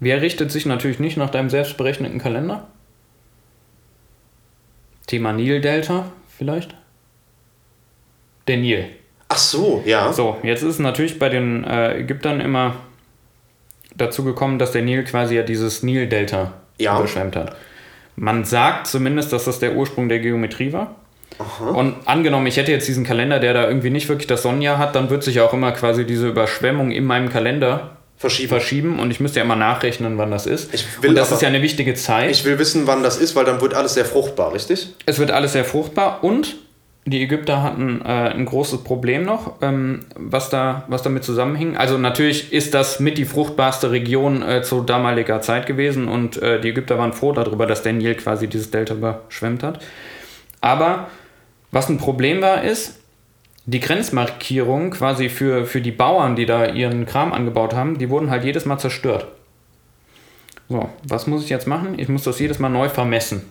Wer 0.00 0.20
richtet 0.20 0.50
sich 0.50 0.66
natürlich 0.66 0.98
nicht 0.98 1.16
nach 1.16 1.30
deinem 1.30 1.50
selbst 1.50 1.76
berechneten 1.76 2.18
Kalender? 2.18 2.66
Thema 5.06 5.32
Nil-Delta 5.32 6.06
vielleicht? 6.28 6.74
Der 8.48 8.56
Nil. 8.56 8.86
Ach 9.28 9.36
so, 9.38 9.82
ja. 9.86 10.12
So, 10.12 10.36
jetzt 10.42 10.62
ist 10.62 10.68
es 10.74 10.78
natürlich 10.78 11.18
bei 11.18 11.28
den 11.28 11.64
äh, 11.64 11.98
Ägyptern 11.98 12.40
immer 12.40 12.76
dazu 13.96 14.24
gekommen, 14.24 14.58
dass 14.58 14.72
der 14.72 14.82
Nil 14.82 15.04
quasi 15.04 15.36
ja 15.36 15.42
dieses 15.42 15.82
Nil-Delta 15.82 16.54
Ja. 16.78 16.98
überschwemmt 16.98 17.36
hat. 17.36 17.56
Man 18.16 18.44
sagt 18.44 18.86
zumindest, 18.86 19.32
dass 19.32 19.44
das 19.44 19.58
der 19.58 19.74
Ursprung 19.76 20.08
der 20.08 20.18
Geometrie 20.18 20.72
war. 20.72 20.96
Und 21.74 21.94
angenommen, 22.06 22.46
ich 22.46 22.56
hätte 22.56 22.72
jetzt 22.72 22.86
diesen 22.88 23.04
Kalender, 23.04 23.38
der 23.40 23.54
da 23.54 23.66
irgendwie 23.68 23.90
nicht 23.90 24.08
wirklich 24.08 24.26
das 24.26 24.42
Sonnenjahr 24.42 24.78
hat, 24.78 24.94
dann 24.94 25.10
wird 25.10 25.22
sich 25.24 25.40
auch 25.40 25.52
immer 25.52 25.72
quasi 25.72 26.04
diese 26.04 26.28
Überschwemmung 26.28 26.90
in 26.90 27.04
meinem 27.04 27.28
Kalender 27.30 27.96
Verschieben. 28.16 28.48
verschieben 28.50 28.98
und 29.00 29.10
ich 29.10 29.18
müsste 29.20 29.40
ja 29.40 29.44
immer 29.44 29.56
nachrechnen, 29.56 30.16
wann 30.18 30.30
das 30.30 30.46
ist. 30.46 30.72
Ich 30.72 30.84
will 31.02 31.10
und 31.10 31.16
das 31.16 31.28
aber- 31.28 31.36
ist 31.36 31.42
ja 31.42 31.48
eine 31.48 31.62
wichtige 31.62 31.94
Zeit. 31.94 32.30
Ich 32.30 32.44
will 32.44 32.58
wissen, 32.58 32.86
wann 32.86 33.02
das 33.02 33.16
ist, 33.18 33.34
weil 33.34 33.44
dann 33.44 33.60
wird 33.60 33.74
alles 33.74 33.94
sehr 33.94 34.04
fruchtbar, 34.04 34.52
richtig? 34.52 34.88
Es 35.06 35.18
wird 35.18 35.30
alles 35.32 35.52
sehr 35.54 35.64
fruchtbar 35.64 36.22
und 36.22 36.54
die 37.04 37.20
Ägypter 37.20 37.64
hatten 37.64 38.00
äh, 38.04 38.08
ein 38.08 38.44
großes 38.44 38.84
Problem 38.84 39.24
noch, 39.24 39.54
ähm, 39.60 40.04
was, 40.14 40.50
da, 40.50 40.84
was 40.86 41.02
damit 41.02 41.24
zusammenhing. 41.24 41.76
Also 41.76 41.98
natürlich 41.98 42.52
ist 42.52 42.74
das 42.74 43.00
mit 43.00 43.18
die 43.18 43.24
fruchtbarste 43.24 43.90
Region 43.90 44.40
äh, 44.42 44.62
zu 44.62 44.82
damaliger 44.82 45.40
Zeit 45.40 45.66
gewesen 45.66 46.06
und 46.06 46.40
äh, 46.40 46.60
die 46.60 46.68
Ägypter 46.68 46.98
waren 46.98 47.12
froh 47.12 47.32
darüber, 47.32 47.66
dass 47.66 47.82
der 47.82 47.94
Nil 47.94 48.14
quasi 48.14 48.46
dieses 48.46 48.70
Delta 48.70 48.94
überschwemmt 48.94 49.64
hat. 49.64 49.80
Aber 50.60 51.08
was 51.72 51.88
ein 51.88 51.98
Problem 51.98 52.40
war, 52.42 52.62
ist, 52.62 53.00
die 53.64 53.80
Grenzmarkierungen 53.80 54.90
quasi 54.90 55.28
für, 55.28 55.66
für 55.66 55.80
die 55.80 55.90
Bauern, 55.90 56.36
die 56.36 56.46
da 56.46 56.66
ihren 56.66 57.06
Kram 57.06 57.32
angebaut 57.32 57.74
haben, 57.74 57.98
die 57.98 58.10
wurden 58.10 58.30
halt 58.30 58.44
jedes 58.44 58.66
Mal 58.66 58.78
zerstört. 58.78 59.26
So, 60.68 60.88
was 61.04 61.26
muss 61.26 61.44
ich 61.44 61.50
jetzt 61.50 61.66
machen? 61.66 61.98
Ich 61.98 62.08
muss 62.08 62.24
das 62.24 62.38
jedes 62.38 62.58
Mal 62.58 62.68
neu 62.68 62.88
vermessen. 62.88 63.42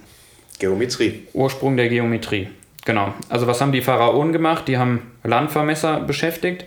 Geometrie. 0.59 1.27
Ursprung 1.33 1.77
der 1.77 1.89
Geometrie. 1.89 2.49
Genau. 2.85 3.13
Also 3.29 3.47
was 3.47 3.61
haben 3.61 3.71
die 3.71 3.81
Pharaonen 3.81 4.33
gemacht? 4.33 4.67
Die 4.67 4.77
haben 4.77 5.11
Landvermesser 5.23 6.01
beschäftigt 6.01 6.65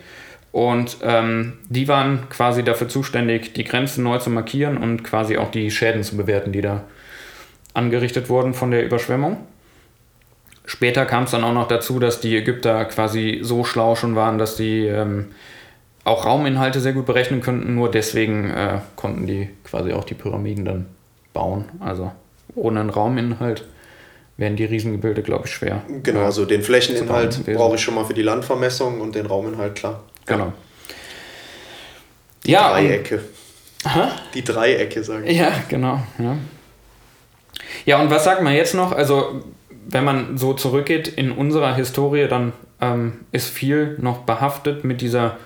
und 0.53 0.99
ähm, 1.03 1.55
die 1.69 1.89
waren 1.89 2.29
quasi 2.31 2.63
dafür 2.63 2.89
zuständig, 2.89 3.53
die 3.55 3.65
Grenzen 3.65 4.05
neu 4.05 4.19
zu 4.19 4.31
markieren 4.31 4.77
und 4.77 5.03
quasi 5.03 5.37
auch 5.37 5.51
die 5.51 5.71
Schäden 5.71 6.03
zu 6.03 6.17
bewerten, 6.17 6.53
die 6.53 6.61
da 6.61 6.85
angerichtet 7.75 8.29
wurden 8.29 8.55
von 8.55 8.71
der 8.71 8.85
Überschwemmung. 8.85 9.39
Später 10.67 11.05
kam 11.07 11.25
es 11.25 11.31
dann 11.33 11.45
auch 11.45 11.53
noch 11.53 11.69
dazu, 11.69 11.99
dass 11.99 12.21
die 12.21 12.37
Ägypter 12.37 12.85
quasi 12.87 13.41
so 13.43 13.65
schlau 13.65 13.95
schon 13.97 14.17
waren, 14.17 14.39
dass 14.39 14.57
die 14.57 14.87
ähm, 14.87 15.33
auch 16.05 16.25
Rauminhalte 16.25 16.81
sehr 16.81 16.93
gut 16.95 17.07
berechnen 17.07 17.41
könnten. 17.43 17.75
Nur 17.75 17.91
deswegen 17.91 18.51
äh, 18.51 18.79
konnten 18.97 19.27
die 19.27 19.51
quasi 19.65 19.93
auch 19.93 20.05
die 20.05 20.15
Pyramiden 20.15 20.65
dann 20.65 20.87
bauen. 21.35 21.67
Also 21.81 22.13
ohne 22.55 22.81
einen 22.81 22.91
Rauminhalt 22.91 23.65
wären 24.37 24.57
die 24.57 24.65
Riesengebilde, 24.65 25.23
glaube 25.23 25.47
ich, 25.47 25.53
schwer. 25.53 25.83
Genau, 26.03 26.21
Ja, 26.21 26.25
also 26.27 26.45
den 26.47 26.63
Flächeninhalt 26.63 27.45
brauche 27.55 27.77
ich 27.77 27.83
schon 27.83 27.95
mal 27.95 28.05
für 28.05 28.15
die 28.15 28.23
Landvermessung 28.23 29.01
und 29.01 29.15
den 29.15 29.27
Rauminhalt, 29.27 29.75
klar. 29.75 30.03
Genau. 30.27 30.53
Ja, 32.45 32.69
und- 32.69 32.73
Dreiecke. 32.85 33.21
Die 34.33 34.43
Dreiecke, 34.43 35.05
sage 35.05 35.27
ich. 35.27 35.37
Ja, 35.37 35.53
genau. 35.69 36.01
Ja. 36.19 36.37
ja, 37.85 38.01
und 38.01 38.11
was 38.11 38.25
sagt 38.25 38.43
man 38.43 38.55
jetzt 38.55 38.75
noch? 38.75 38.93
Also, 38.93 39.43
wenn 39.87 40.05
man 40.05 40.39
so 40.39 40.55
zurückgeht 40.55 41.09
in 41.09 41.31
unserer 41.33 41.75
Historie, 41.75 42.27
dann 42.29 42.53
ähm, 42.81 43.21
ist 43.33 43.49
viel 43.49 43.97
noch 44.01 44.19
behaftet 44.19 44.85
mit 44.85 45.01
dieser 45.01 45.37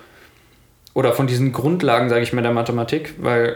oder 0.93 1.13
von 1.13 1.27
diesen 1.27 1.51
Grundlagen, 1.51 2.09
sage 2.09 2.23
ich 2.23 2.33
mal, 2.33 2.41
der 2.41 2.51
Mathematik, 2.51 3.13
weil 3.19 3.55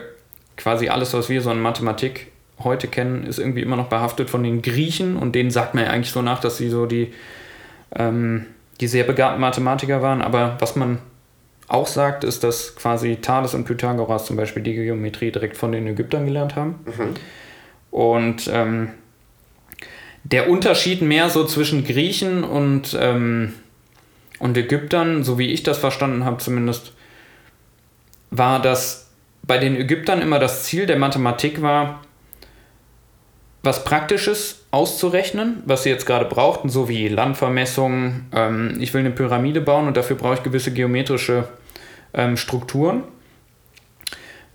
quasi 0.56 0.89
alles, 0.89 1.13
was 1.13 1.30
wir 1.30 1.41
so 1.41 1.52
in 1.52 1.60
Mathematik 1.60 2.32
heute 2.63 2.88
kennen, 2.88 3.26
ist 3.26 3.39
irgendwie 3.39 3.62
immer 3.62 3.76
noch 3.76 3.88
behaftet 3.89 4.30
von 4.30 4.43
den 4.43 4.62
Griechen 4.62 5.17
und 5.17 5.34
denen 5.34 5.52
sagt 5.52 5.74
man 5.74 5.86
ja 5.86 5.89
eigentlich 5.89 6.12
so 6.12 6.22
nach, 6.22 6.39
dass 6.39 6.58
sie 6.58 6.69
so 6.69 6.86
die, 6.86 7.12
ähm, 7.96 8.46
die 8.80 8.88
sehr 8.88 9.04
begabten 9.04 9.41
Mathematiker 9.41 10.02
waren. 10.02 10.22
Aber 10.22 10.58
was 10.60 10.76
man 10.76 11.00
auch 11.67 11.88
sagt, 11.88 12.24
ist, 12.24 12.43
dass 12.43 12.76
quasi 12.76 13.17
Thales 13.17 13.56
und 13.56 13.65
Pythagoras 13.65 14.26
zum 14.26 14.38
Beispiel 14.38 14.63
die 14.63 14.76
Geometrie 14.76 15.32
direkt 15.32 15.58
von 15.58 15.72
den 15.72 15.88
Ägyptern 15.88 16.26
gelernt 16.26 16.56
haben. 16.56 16.76
Und 17.89 18.50
ähm, 18.54 18.89
der 20.23 20.49
Unterschied 20.49 21.01
mehr 21.01 21.29
so 21.29 21.45
zwischen 21.45 21.83
Griechen 21.83 22.43
und, 22.43 22.97
ähm, 22.99 23.53
und 24.39 24.57
Ägyptern, 24.57 25.23
so 25.23 25.38
wie 25.38 25.51
ich 25.51 25.63
das 25.63 25.77
verstanden 25.77 26.25
habe 26.25 26.38
zumindest, 26.38 26.93
war, 28.31 28.62
dass 28.62 29.12
bei 29.45 29.57
den 29.57 29.75
Ägyptern 29.75 30.21
immer 30.21 30.39
das 30.39 30.63
Ziel 30.63 30.86
der 30.86 30.97
Mathematik 30.97 31.62
war, 31.62 32.01
was 33.62 33.83
Praktisches 33.83 34.65
auszurechnen, 34.71 35.63
was 35.65 35.83
sie 35.83 35.89
jetzt 35.89 36.05
gerade 36.05 36.25
brauchten, 36.25 36.69
so 36.69 36.89
wie 36.89 37.07
Landvermessungen. 37.07 38.27
Ähm, 38.33 38.77
ich 38.79 38.93
will 38.93 39.01
eine 39.01 39.12
Pyramide 39.12 39.62
bauen 39.62 39.88
und 39.88 39.95
dafür 39.95 40.17
brauche 40.17 40.36
ich 40.36 40.43
gewisse 40.43 40.73
geometrische 40.73 41.47
ähm, 42.13 42.38
Strukturen. 42.38 43.03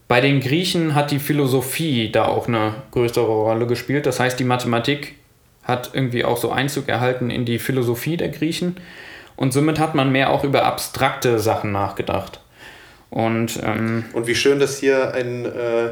Bei 0.08 0.20
den 0.22 0.40
Griechen 0.40 0.94
hat 0.94 1.10
die 1.10 1.18
Philosophie 1.18 2.10
da 2.10 2.26
auch 2.26 2.48
eine 2.48 2.74
größere 2.92 3.26
Rolle 3.26 3.66
gespielt. 3.66 4.06
Das 4.06 4.20
heißt, 4.20 4.40
die 4.40 4.44
Mathematik 4.44 5.17
hat 5.68 5.90
irgendwie 5.92 6.24
auch 6.24 6.38
so 6.38 6.50
Einzug 6.50 6.88
erhalten 6.88 7.30
in 7.30 7.44
die 7.44 7.60
Philosophie 7.60 8.16
der 8.16 8.30
Griechen. 8.30 8.76
Und 9.36 9.52
somit 9.52 9.78
hat 9.78 9.94
man 9.94 10.10
mehr 10.10 10.30
auch 10.30 10.42
über 10.42 10.64
abstrakte 10.64 11.38
Sachen 11.38 11.70
nachgedacht. 11.70 12.40
Und 13.10 13.60
ähm, 13.62 14.06
Und 14.12 14.26
wie 14.26 14.34
schön, 14.34 14.58
dass 14.58 14.78
hier 14.78 15.14
ein, 15.14 15.44
äh, 15.44 15.90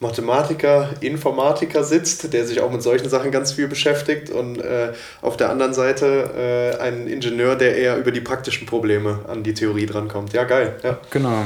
Mathematiker, 0.00 0.88
Informatiker 1.02 1.84
sitzt, 1.84 2.32
der 2.32 2.46
sich 2.46 2.62
auch 2.62 2.72
mit 2.72 2.82
solchen 2.82 3.10
Sachen 3.10 3.30
ganz 3.30 3.52
viel 3.52 3.68
beschäftigt 3.68 4.30
und 4.30 4.58
äh, 4.58 4.92
auf 5.20 5.36
der 5.36 5.50
anderen 5.50 5.74
Seite 5.74 6.74
äh, 6.80 6.82
ein 6.82 7.06
Ingenieur, 7.06 7.54
der 7.54 7.76
eher 7.76 7.98
über 7.98 8.10
die 8.10 8.22
praktischen 8.22 8.66
Probleme 8.66 9.20
an 9.28 9.42
die 9.42 9.52
Theorie 9.52 9.84
drankommt. 9.84 10.32
Ja, 10.32 10.44
geil. 10.44 10.76
Ja. 10.82 10.98
Genau. 11.10 11.44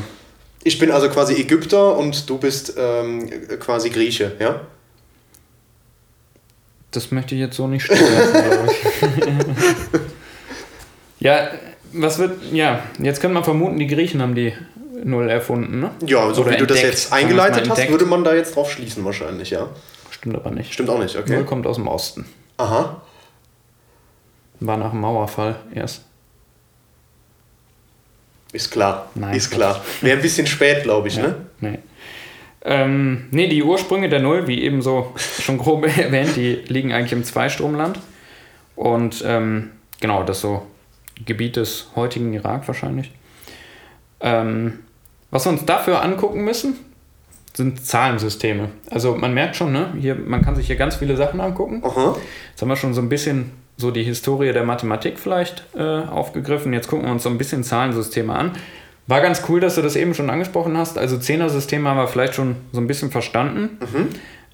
Ich 0.62 0.78
bin 0.78 0.92
also 0.92 1.08
quasi 1.08 1.34
Ägypter 1.34 1.96
und 1.96 2.30
du 2.30 2.38
bist 2.38 2.74
ähm, 2.78 3.28
quasi 3.58 3.90
Grieche, 3.90 4.32
ja? 4.38 4.60
Das 6.96 7.10
möchte 7.10 7.34
ich 7.34 7.40
jetzt 7.40 7.56
so 7.56 7.66
nicht 7.66 7.84
stehen 7.84 7.98
lassen, 7.98 8.32
glaube 8.50 8.68
ich. 8.70 10.00
ja, 11.20 11.48
was 11.92 12.18
wird. 12.18 12.52
Ja, 12.52 12.82
jetzt 12.98 13.20
könnte 13.20 13.34
man 13.34 13.44
vermuten, 13.44 13.78
die 13.78 13.86
Griechen 13.86 14.20
haben 14.22 14.34
die 14.34 14.52
Null 15.02 15.28
erfunden, 15.28 15.80
ne? 15.80 15.90
Ja, 16.06 16.32
so 16.32 16.42
Oder 16.42 16.52
wie 16.52 16.56
du 16.56 16.66
das 16.66 16.78
entdeckt, 16.78 16.94
jetzt 16.98 17.12
eingeleitet 17.12 17.60
hast, 17.62 17.68
entdeckt. 17.70 17.90
würde 17.90 18.06
man 18.06 18.24
da 18.24 18.34
jetzt 18.34 18.56
drauf 18.56 18.70
schließen 18.70 19.04
wahrscheinlich, 19.04 19.50
ja? 19.50 19.68
Stimmt 20.10 20.36
aber 20.36 20.50
nicht. 20.50 20.72
Stimmt 20.72 20.88
auch 20.90 20.98
nicht, 20.98 21.16
okay. 21.16 21.34
Null 21.36 21.44
kommt 21.44 21.66
aus 21.66 21.76
dem 21.76 21.88
Osten. 21.88 22.24
Aha. 22.56 23.02
War 24.60 24.76
nach 24.76 24.90
dem 24.90 25.00
Mauerfall 25.00 25.56
erst. 25.74 26.02
Ist 28.52 28.70
klar. 28.70 29.10
Nein, 29.16 29.34
ist 29.36 29.50
klar. 29.50 29.82
Wäre 30.00 30.16
ein 30.16 30.22
bisschen 30.22 30.46
spät, 30.46 30.84
glaube 30.84 31.08
ich, 31.08 31.16
ne? 31.16 31.34
Nee. 31.60 31.80
Ähm, 32.64 33.26
nee, 33.30 33.46
die 33.46 33.62
Ursprünge 33.62 34.08
der 34.08 34.20
Null, 34.20 34.46
wie 34.46 34.62
eben 34.62 34.80
so 34.80 35.12
schon 35.16 35.58
grob 35.58 35.84
erwähnt, 35.98 36.36
die 36.36 36.54
liegen 36.66 36.92
eigentlich 36.92 37.12
im 37.12 37.24
Zweistromland. 37.24 38.00
Und 38.74 39.22
ähm, 39.26 39.70
genau, 40.00 40.22
das 40.22 40.40
so 40.40 40.66
Gebiet 41.24 41.56
des 41.56 41.90
heutigen 41.94 42.32
Irak 42.32 42.66
wahrscheinlich. 42.66 43.12
Ähm, 44.20 44.80
was 45.30 45.46
wir 45.46 45.50
uns 45.50 45.64
dafür 45.66 46.02
angucken 46.02 46.44
müssen, 46.44 46.76
sind 47.52 47.84
Zahlensysteme. 47.84 48.70
Also 48.90 49.14
man 49.14 49.34
merkt 49.34 49.56
schon, 49.56 49.72
ne, 49.72 49.92
hier, 50.00 50.14
man 50.14 50.42
kann 50.42 50.56
sich 50.56 50.66
hier 50.66 50.76
ganz 50.76 50.96
viele 50.96 51.16
Sachen 51.16 51.40
angucken. 51.40 51.82
Aha. 51.84 52.16
Jetzt 52.50 52.62
haben 52.62 52.68
wir 52.68 52.76
schon 52.76 52.94
so 52.94 53.00
ein 53.00 53.08
bisschen 53.08 53.52
so 53.76 53.90
die 53.90 54.02
Historie 54.02 54.52
der 54.52 54.64
Mathematik 54.64 55.18
vielleicht 55.18 55.64
äh, 55.76 55.82
aufgegriffen. 55.82 56.72
Jetzt 56.72 56.88
gucken 56.88 57.06
wir 57.06 57.12
uns 57.12 57.22
so 57.22 57.28
ein 57.28 57.38
bisschen 57.38 57.62
Zahlensysteme 57.62 58.34
an. 58.34 58.52
War 59.06 59.20
ganz 59.20 59.42
cool, 59.48 59.60
dass 59.60 59.74
du 59.74 59.82
das 59.82 59.96
eben 59.96 60.14
schon 60.14 60.30
angesprochen 60.30 60.76
hast. 60.78 60.96
Also 60.96 61.18
Zehner-Systeme 61.18 61.88
haben 61.88 61.98
wir 61.98 62.08
vielleicht 62.08 62.34
schon 62.34 62.56
so 62.72 62.80
ein 62.80 62.86
bisschen 62.86 63.10
verstanden. 63.10 63.78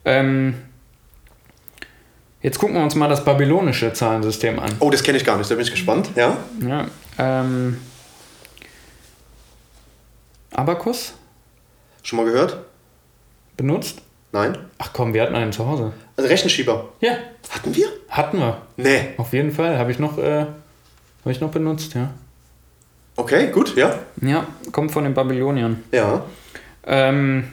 Ähm, 0.04 0.54
jetzt 2.42 2.58
gucken 2.58 2.74
wir 2.76 2.82
uns 2.82 2.94
mal 2.96 3.08
das 3.08 3.24
babylonische 3.24 3.92
Zahlensystem 3.92 4.58
an. 4.58 4.70
Oh, 4.80 4.90
das 4.90 5.02
kenne 5.04 5.18
ich 5.18 5.24
gar 5.24 5.36
nicht, 5.38 5.48
da 5.50 5.54
bin 5.54 5.64
ich 5.64 5.70
gespannt, 5.70 6.10
ja? 6.16 6.36
Ja, 6.66 6.86
ähm, 7.18 7.76
Abakus 10.52 11.14
Schon 12.02 12.16
mal 12.18 12.24
gehört? 12.26 12.58
benutzt? 13.56 14.00
Nein? 14.32 14.56
Ach 14.78 14.90
komm, 14.92 15.12
wir 15.12 15.22
hatten 15.22 15.34
einen 15.34 15.52
zu 15.52 15.66
Hause. 15.66 15.92
Also 16.16 16.28
Rechenschieber. 16.28 16.88
Ja, 17.00 17.12
Hatten 17.50 17.74
wir? 17.74 17.86
hatten 18.08 18.38
wir. 18.38 18.62
Nee. 18.76 19.10
Auf 19.18 19.32
jeden 19.32 19.50
Fall. 19.52 19.76
Habe 19.78 19.90
ich 19.90 19.98
noch, 19.98 20.16
äh, 20.18 20.40
habe 20.40 21.30
ich 21.32 21.40
noch 21.40 21.50
benutzt, 21.50 21.94
ja. 21.94 22.10
Okay, 23.16 23.48
gut, 23.52 23.76
ja? 23.76 23.98
Ja, 24.22 24.46
kommt 24.72 24.92
von 24.92 25.04
den 25.04 25.14
Babyloniern. 25.14 25.82
Ja. 25.92 26.24
Ähm, 26.86 27.44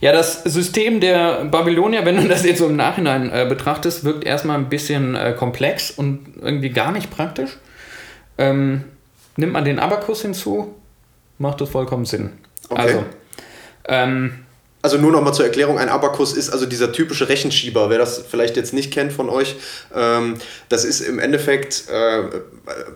ja, 0.00 0.12
das 0.12 0.42
System 0.44 1.00
der 1.00 1.44
Babylonier, 1.46 2.04
wenn 2.04 2.20
du 2.20 2.28
das 2.28 2.44
jetzt 2.44 2.58
so 2.58 2.66
im 2.66 2.76
Nachhinein 2.76 3.30
äh, 3.30 3.46
betrachtest, 3.48 4.04
wirkt 4.04 4.24
erstmal 4.24 4.58
ein 4.58 4.68
bisschen 4.68 5.14
äh, 5.14 5.32
komplex 5.32 5.90
und 5.90 6.34
irgendwie 6.40 6.70
gar 6.70 6.92
nicht 6.92 7.10
praktisch. 7.10 7.56
Ähm, 8.36 8.84
nimmt 9.36 9.52
man 9.52 9.64
den 9.64 9.78
Abakus 9.78 10.22
hinzu, 10.22 10.74
macht 11.38 11.60
das 11.60 11.70
vollkommen 11.70 12.04
Sinn. 12.04 12.32
Okay. 12.68 12.82
Also, 12.82 13.04
ähm, 13.88 14.44
Also 14.82 14.98
nur 14.98 15.12
noch 15.12 15.22
mal 15.22 15.32
zur 15.32 15.44
Erklärung, 15.44 15.78
ein 15.78 15.88
Abakus 15.88 16.32
ist 16.36 16.50
also 16.50 16.66
dieser 16.66 16.92
typische 16.92 17.28
Rechenschieber. 17.28 17.88
Wer 17.88 17.98
das 17.98 18.24
vielleicht 18.28 18.56
jetzt 18.56 18.74
nicht 18.74 18.92
kennt 18.92 19.12
von 19.12 19.28
euch, 19.28 19.54
ähm, 19.94 20.34
das 20.68 20.84
ist 20.84 21.00
im 21.00 21.20
Endeffekt 21.20 21.84
äh, 21.88 22.24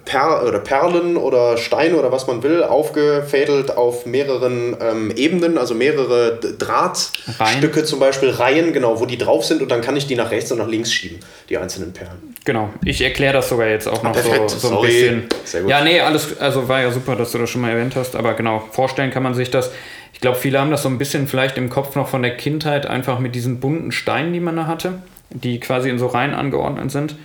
per 0.05 0.46
oder 0.46 0.61
Perlen 0.61 1.16
oder 1.16 1.57
Steine 1.57 1.96
oder 1.96 2.12
was 2.12 2.26
man 2.29 2.42
will, 2.44 2.62
aufgefädelt 2.62 3.76
auf 3.76 4.07
mehreren 4.07 4.76
ähm, 4.81 5.11
Ebenen, 5.16 5.59
also 5.59 5.74
mehrere 5.74 6.38
Drahtstücke 6.38 7.85
zum 7.85 7.98
Beispiel, 7.98 8.31
Reihen, 8.31 8.72
genau, 8.72 9.00
wo 9.00 9.07
die 9.07 9.18
drauf 9.18 9.44
sind 9.44 9.62
und 9.62 9.70
dann 9.70 9.81
kann 9.81 9.96
ich 9.96 10.07
die 10.07 10.14
nach 10.14 10.31
rechts 10.31 10.52
und 10.52 10.59
nach 10.59 10.68
links 10.68 10.92
schieben, 10.92 11.18
die 11.48 11.59
einzelnen 11.59 11.92
Perlen. 11.92 12.35
genau, 12.44 12.70
ich 12.85 13.02
erkläre 13.02 13.33
das 13.33 13.48
sogar 13.48 13.66
jetzt 13.66 13.88
auch 13.88 14.05
noch 14.05 14.12
perfekt, 14.12 14.50
so, 14.50 14.59
so 14.59 14.68
ein 14.68 14.74
sorry. 14.74 14.87
bisschen. 14.87 15.29
Sehr 15.44 15.61
gut. 15.62 15.70
Ja, 15.70 15.83
nee, 15.83 16.00
alles, 16.00 16.38
also 16.38 16.68
war 16.68 16.83
ja 16.83 16.92
super, 16.92 17.16
dass 17.16 17.33
du 17.33 17.38
das 17.38 17.50
schon 17.50 17.62
mal 17.62 17.72
erwähnt 17.72 17.96
hast, 17.96 18.14
aber 18.14 18.35
genau, 18.35 18.62
vorstellen 18.70 19.11
kann 19.11 19.24
man 19.24 19.35
sich 19.35 19.50
das. 19.50 19.72
Ich 20.12 20.20
glaube, 20.20 20.38
viele 20.38 20.61
haben 20.61 20.70
das 20.70 20.83
so 20.83 20.88
ein 20.88 20.96
bisschen 20.96 21.26
vielleicht 21.26 21.59
im 21.59 21.70
Kopf 21.70 21.96
noch 21.96 22.09
von 22.09 22.22
der 22.22 22.37
Kindheit, 22.37 22.87
einfach 22.87 23.18
mit 23.18 23.35
diesen 23.35 23.59
bunten 23.59 23.90
Steinen, 23.90 24.33
die 24.33 24.40
man 24.40 24.57
da 24.57 24.66
hatte, 24.66 25.02
die 25.31 25.59
quasi 25.59 25.90
in 25.90 25.98
so 25.98 26.07
Reihen 26.07 26.35
angeordnet 26.35 26.90
sind. 26.92 27.16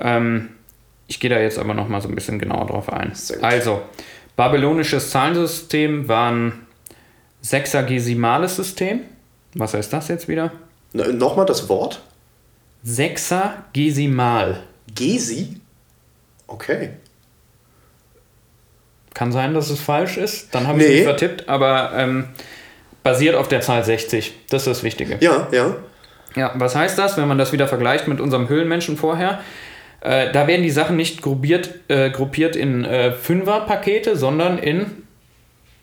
Ähm, 0.00 0.50
ich 1.08 1.18
gehe 1.18 1.28
da 1.30 1.40
jetzt 1.40 1.58
aber 1.58 1.74
noch 1.74 1.88
mal 1.88 2.00
so 2.00 2.08
ein 2.08 2.14
bisschen 2.14 2.38
genauer 2.38 2.66
drauf 2.66 2.92
ein. 2.92 3.12
Also, 3.42 3.82
babylonisches 4.36 5.10
Zahlensystem 5.10 6.06
war 6.06 6.30
ein 6.30 6.66
sexagesimales 7.42 8.54
System. 8.56 9.00
Was 9.54 9.74
heißt 9.74 9.92
das 9.92 10.08
jetzt 10.08 10.28
wieder? 10.28 10.52
No, 10.92 11.04
Nochmal 11.04 11.46
das 11.46 11.68
Wort? 11.68 12.02
Sexagesimal. 12.84 14.62
Gesi? 14.94 15.60
Okay. 16.46 16.90
Kann 19.14 19.32
sein, 19.32 19.54
dass 19.54 19.70
es 19.70 19.80
falsch 19.80 20.16
ist. 20.16 20.54
Dann 20.54 20.66
habe 20.66 20.80
ich 20.80 20.88
Nee. 20.88 20.94
mich 20.96 21.04
vertippt, 21.04 21.48
aber 21.48 21.92
ähm, 21.96 22.28
basiert 23.02 23.34
auf 23.34 23.48
der 23.48 23.60
Zahl 23.60 23.84
60. 23.84 24.32
Das 24.48 24.62
ist 24.62 24.66
das 24.68 24.82
Wichtige. 24.82 25.16
Ja, 25.20 25.48
ja. 25.50 25.76
Ja, 26.36 26.52
was 26.54 26.76
heißt 26.76 26.98
das, 26.98 27.16
wenn 27.16 27.26
man 27.26 27.38
das 27.38 27.52
wieder 27.52 27.66
vergleicht 27.66 28.06
mit 28.06 28.20
unserem 28.20 28.48
Höhlenmenschen 28.48 28.96
vorher? 28.96 29.40
Äh, 30.00 30.32
da 30.32 30.46
werden 30.46 30.62
die 30.62 30.70
Sachen 30.70 30.96
nicht 30.96 31.22
gruppiert, 31.22 31.70
äh, 31.88 32.10
gruppiert 32.10 32.56
in 32.56 32.84
äh, 32.84 33.12
Fünfer-Pakete, 33.12 34.16
sondern 34.16 34.58
in 34.58 34.86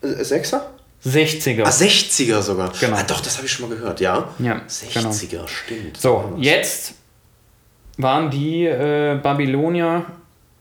Sechser? 0.00 0.70
60er. 1.04 1.64
Ah, 1.64 1.68
60er 1.68 2.42
sogar. 2.42 2.72
Genau. 2.80 2.96
Ah, 2.96 3.02
doch, 3.02 3.20
das 3.20 3.36
habe 3.36 3.46
ich 3.46 3.52
schon 3.52 3.68
mal 3.68 3.76
gehört, 3.76 4.00
ja. 4.00 4.28
Ja, 4.38 4.62
60er, 4.68 5.46
stimmt. 5.46 5.96
So, 5.96 6.34
jetzt 6.38 6.94
waren 7.98 8.30
die 8.30 8.64
äh, 8.64 9.18
Babylonier 9.22 10.06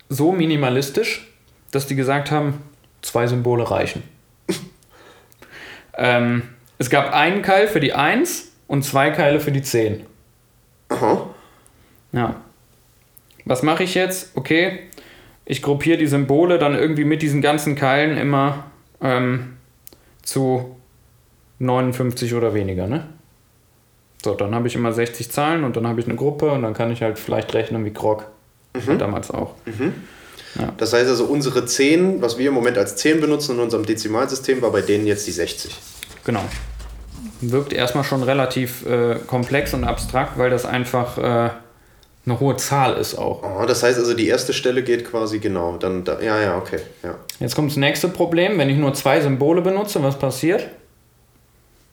so 0.10 0.32
minimalistisch, 0.32 1.28
dass 1.72 1.88
die 1.88 1.96
gesagt 1.96 2.32
haben, 2.32 2.62
zwei 3.02 3.28
Symbole 3.28 3.70
reichen. 3.70 4.04
ähm, 5.98 6.44
es 6.78 6.90
gab 6.90 7.14
einen 7.14 7.42
Keil 7.42 7.68
für 7.68 7.80
die 7.80 7.94
1 7.94 8.52
und 8.68 8.84
zwei 8.84 9.12
Keile 9.12 9.40
für 9.40 9.52
die 9.52 9.62
10. 9.62 10.06
Aha. 10.90 11.30
Ja. 12.12 12.42
Was 13.46 13.64
mache 13.64 13.84
ich 13.84 13.94
jetzt? 13.96 14.32
Okay, 14.36 14.80
ich 15.46 15.62
gruppiere 15.62 15.98
die 15.98 16.08
Symbole 16.08 16.58
dann 16.58 16.76
irgendwie 16.76 17.06
mit 17.06 17.22
diesen 17.22 17.42
ganzen 17.42 17.76
Keilen 17.76 18.18
immer 18.18 18.66
ähm, 19.02 19.58
zu 20.24 20.76
59 21.60 22.34
oder 22.34 22.54
weniger, 22.54 22.88
ne? 22.88 23.08
So, 24.24 24.34
dann 24.34 24.56
habe 24.56 24.68
ich 24.68 24.76
immer 24.76 24.92
60 24.92 25.30
Zahlen 25.30 25.64
und 25.64 25.78
dann 25.78 25.88
habe 25.88 26.00
ich 26.00 26.08
eine 26.08 26.16
Gruppe 26.16 26.52
und 26.52 26.64
dann 26.64 26.74
kann 26.74 26.92
ich 26.92 27.04
halt 27.04 27.20
vielleicht 27.20 27.54
rechnen 27.54 27.86
wie 27.86 27.94
Grog. 27.94 28.26
Halt 28.88 29.00
damals 29.00 29.32
auch. 29.32 29.54
Das 30.78 30.94
heißt 30.94 31.08
also, 31.08 31.26
unsere 31.26 31.66
10, 31.66 32.22
was 32.22 32.38
wir 32.38 32.48
im 32.48 32.54
Moment 32.54 32.78
als 32.78 32.96
10 32.96 33.22
benutzen 33.22 33.56
in 33.56 33.62
unserem 33.62 33.86
Dezimalsystem, 33.86 34.62
war 34.62 34.72
bei 34.72 34.82
denen 34.82 35.06
jetzt 35.06 35.28
die 35.28 35.32
60. 35.32 35.78
Genau. 36.26 36.44
Wirkt 37.42 37.72
erstmal 37.72 38.04
schon 38.04 38.24
relativ 38.24 38.86
äh, 38.86 39.16
komplex 39.28 39.74
und 39.74 39.84
abstrakt, 39.84 40.38
weil 40.38 40.50
das 40.50 40.66
einfach 40.66 41.18
äh, 41.18 41.50
eine 42.26 42.40
hohe 42.40 42.56
Zahl 42.56 42.96
ist 42.96 43.16
auch. 43.16 43.44
Oh, 43.44 43.66
das 43.66 43.84
heißt 43.84 44.00
also, 44.00 44.14
die 44.14 44.28
erste 44.28 44.54
Stelle 44.54 44.84
geht 44.84 45.06
quasi 45.06 45.40
genau. 45.40 45.78
Dann, 45.78 46.04
da, 46.04 46.20
ja, 46.22 46.42
ja, 46.42 46.58
okay. 46.58 46.80
Ja. 47.04 47.16
Jetzt 47.40 47.56
kommt 47.56 47.70
das 47.70 47.78
nächste 47.78 48.08
Problem. 48.08 48.58
Wenn 48.58 48.70
ich 48.70 48.78
nur 48.78 48.94
zwei 48.94 49.22
Symbole 49.22 49.62
benutze, 49.62 50.02
was 50.02 50.18
passiert? 50.18 50.68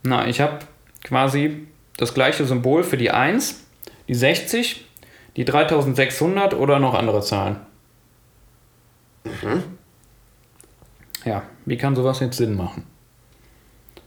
Na, 0.02 0.26
ich 0.26 0.40
habe 0.40 0.60
quasi 1.04 1.66
das 1.98 2.14
gleiche 2.14 2.46
Symbol 2.46 2.82
für 2.82 2.96
die 2.96 3.10
1, 3.10 3.60
die 4.08 4.14
60, 4.14 4.86
die 5.36 5.44
3600 5.44 6.54
oder 6.54 6.78
noch 6.78 6.94
andere 6.94 7.20
Zahlen. 7.20 7.56
Ja, 11.24 11.42
wie 11.66 11.76
kann 11.76 11.94
sowas 11.94 12.20
jetzt 12.20 12.38
Sinn 12.38 12.56
machen? 12.56 12.84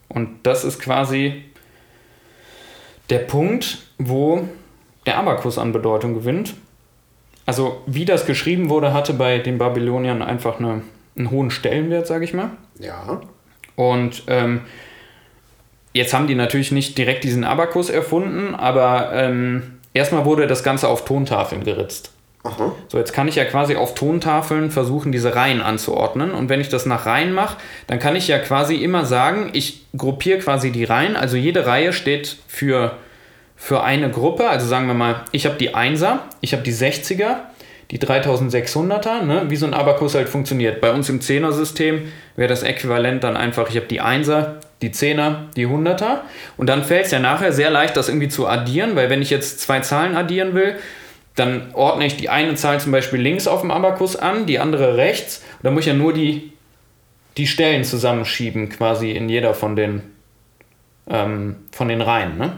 Und 0.07 0.39
das 0.43 0.63
ist 0.63 0.79
quasi 0.79 1.43
der 3.09 3.19
Punkt, 3.19 3.79
wo 3.97 4.47
der 5.05 5.17
Abakus 5.17 5.57
an 5.57 5.71
Bedeutung 5.71 6.13
gewinnt. 6.13 6.55
Also 7.45 7.81
wie 7.85 8.05
das 8.05 8.25
geschrieben 8.25 8.69
wurde, 8.69 8.93
hatte 8.93 9.13
bei 9.13 9.37
den 9.37 9.57
Babyloniern 9.57 10.21
einfach 10.21 10.59
eine, 10.59 10.81
einen 11.17 11.31
hohen 11.31 11.51
Stellenwert, 11.51 12.07
sage 12.07 12.25
ich 12.25 12.33
mal. 12.33 12.51
Ja. 12.79 13.21
Und 13.75 14.23
ähm, 14.27 14.61
jetzt 15.93 16.13
haben 16.13 16.27
die 16.27 16.35
natürlich 16.35 16.71
nicht 16.71 16.97
direkt 16.97 17.23
diesen 17.23 17.43
Abakus 17.43 17.89
erfunden, 17.89 18.55
aber 18.55 19.11
ähm, 19.13 19.79
erstmal 19.93 20.25
wurde 20.25 20.47
das 20.47 20.63
Ganze 20.63 20.87
auf 20.87 21.05
Tontafeln 21.05 21.63
geritzt. 21.63 22.11
So, 22.89 22.99
jetzt 22.99 23.11
kann 23.11 23.27
ich 23.27 23.35
ja 23.35 23.45
quasi 23.45 23.75
auf 23.75 23.95
Tontafeln 23.95 24.69
versuchen, 24.69 25.11
diese 25.11 25.35
Reihen 25.35 25.61
anzuordnen. 25.61 26.31
Und 26.31 26.47
wenn 26.47 26.61
ich 26.61 26.69
das 26.69 26.85
nach 26.85 27.07
Reihen 27.07 27.33
mache, 27.33 27.57
dann 27.87 27.97
kann 27.97 28.15
ich 28.15 28.27
ja 28.27 28.37
quasi 28.37 28.75
immer 28.75 29.05
sagen, 29.05 29.49
ich 29.53 29.85
gruppiere 29.97 30.37
quasi 30.37 30.71
die 30.71 30.83
Reihen. 30.83 31.15
Also 31.15 31.37
jede 31.37 31.65
Reihe 31.65 31.91
steht 31.91 32.37
für, 32.47 32.97
für 33.55 33.83
eine 33.83 34.09
Gruppe. 34.09 34.47
Also 34.49 34.67
sagen 34.67 34.87
wir 34.87 34.93
mal, 34.93 35.23
ich 35.31 35.45
habe 35.45 35.55
die 35.55 35.73
1er, 35.73 36.19
ich 36.41 36.53
habe 36.53 36.63
die 36.63 36.73
60er, 36.73 37.37
die 37.91 37.99
3600er, 37.99 39.21
ne? 39.23 39.45
wie 39.49 39.55
so 39.55 39.65
ein 39.65 39.73
Abakus 39.73 40.15
halt 40.15 40.29
funktioniert. 40.29 40.81
Bei 40.81 40.91
uns 40.91 41.09
im 41.09 41.19
10er-System 41.19 42.11
wäre 42.35 42.49
das 42.49 42.63
Äquivalent 42.63 43.23
dann 43.23 43.37
einfach, 43.37 43.69
ich 43.69 43.75
habe 43.75 43.85
die 43.85 44.01
1er, 44.01 44.55
die 44.81 44.89
10er, 44.89 45.51
die 45.55 45.67
100er. 45.67 46.21
Und 46.57 46.67
dann 46.67 46.83
fällt 46.83 47.05
es 47.05 47.11
ja 47.11 47.19
nachher 47.19 47.53
sehr 47.53 47.69
leicht, 47.69 47.95
das 47.95 48.09
irgendwie 48.09 48.27
zu 48.27 48.47
addieren, 48.47 48.95
weil 48.95 49.09
wenn 49.09 49.21
ich 49.21 49.29
jetzt 49.29 49.59
zwei 49.61 49.79
Zahlen 49.81 50.15
addieren 50.15 50.53
will, 50.55 50.75
dann 51.35 51.73
ordne 51.73 52.05
ich 52.05 52.15
die 52.17 52.29
eine 52.29 52.55
Zahl 52.55 52.79
zum 52.79 52.91
Beispiel 52.91 53.19
links 53.19 53.47
auf 53.47 53.61
dem 53.61 53.71
Abakus 53.71 54.15
an, 54.15 54.45
die 54.45 54.57
andere 54.59 54.97
rechts. 54.97 55.43
Und 55.57 55.65
dann 55.65 55.73
muss 55.73 55.81
ich 55.81 55.87
ja 55.87 55.93
nur 55.93 56.13
die, 56.13 56.53
die 57.37 57.45
Stellen 57.45 57.83
zusammenschieben, 57.83 58.69
quasi 58.69 59.11
in 59.11 59.27
jeder 59.27 59.53
von 59.53 59.75
den, 59.75 60.01
ähm, 61.09 61.57
von 61.71 61.89
den 61.89 62.01
Reihen. 62.01 62.37
Ne? 62.37 62.53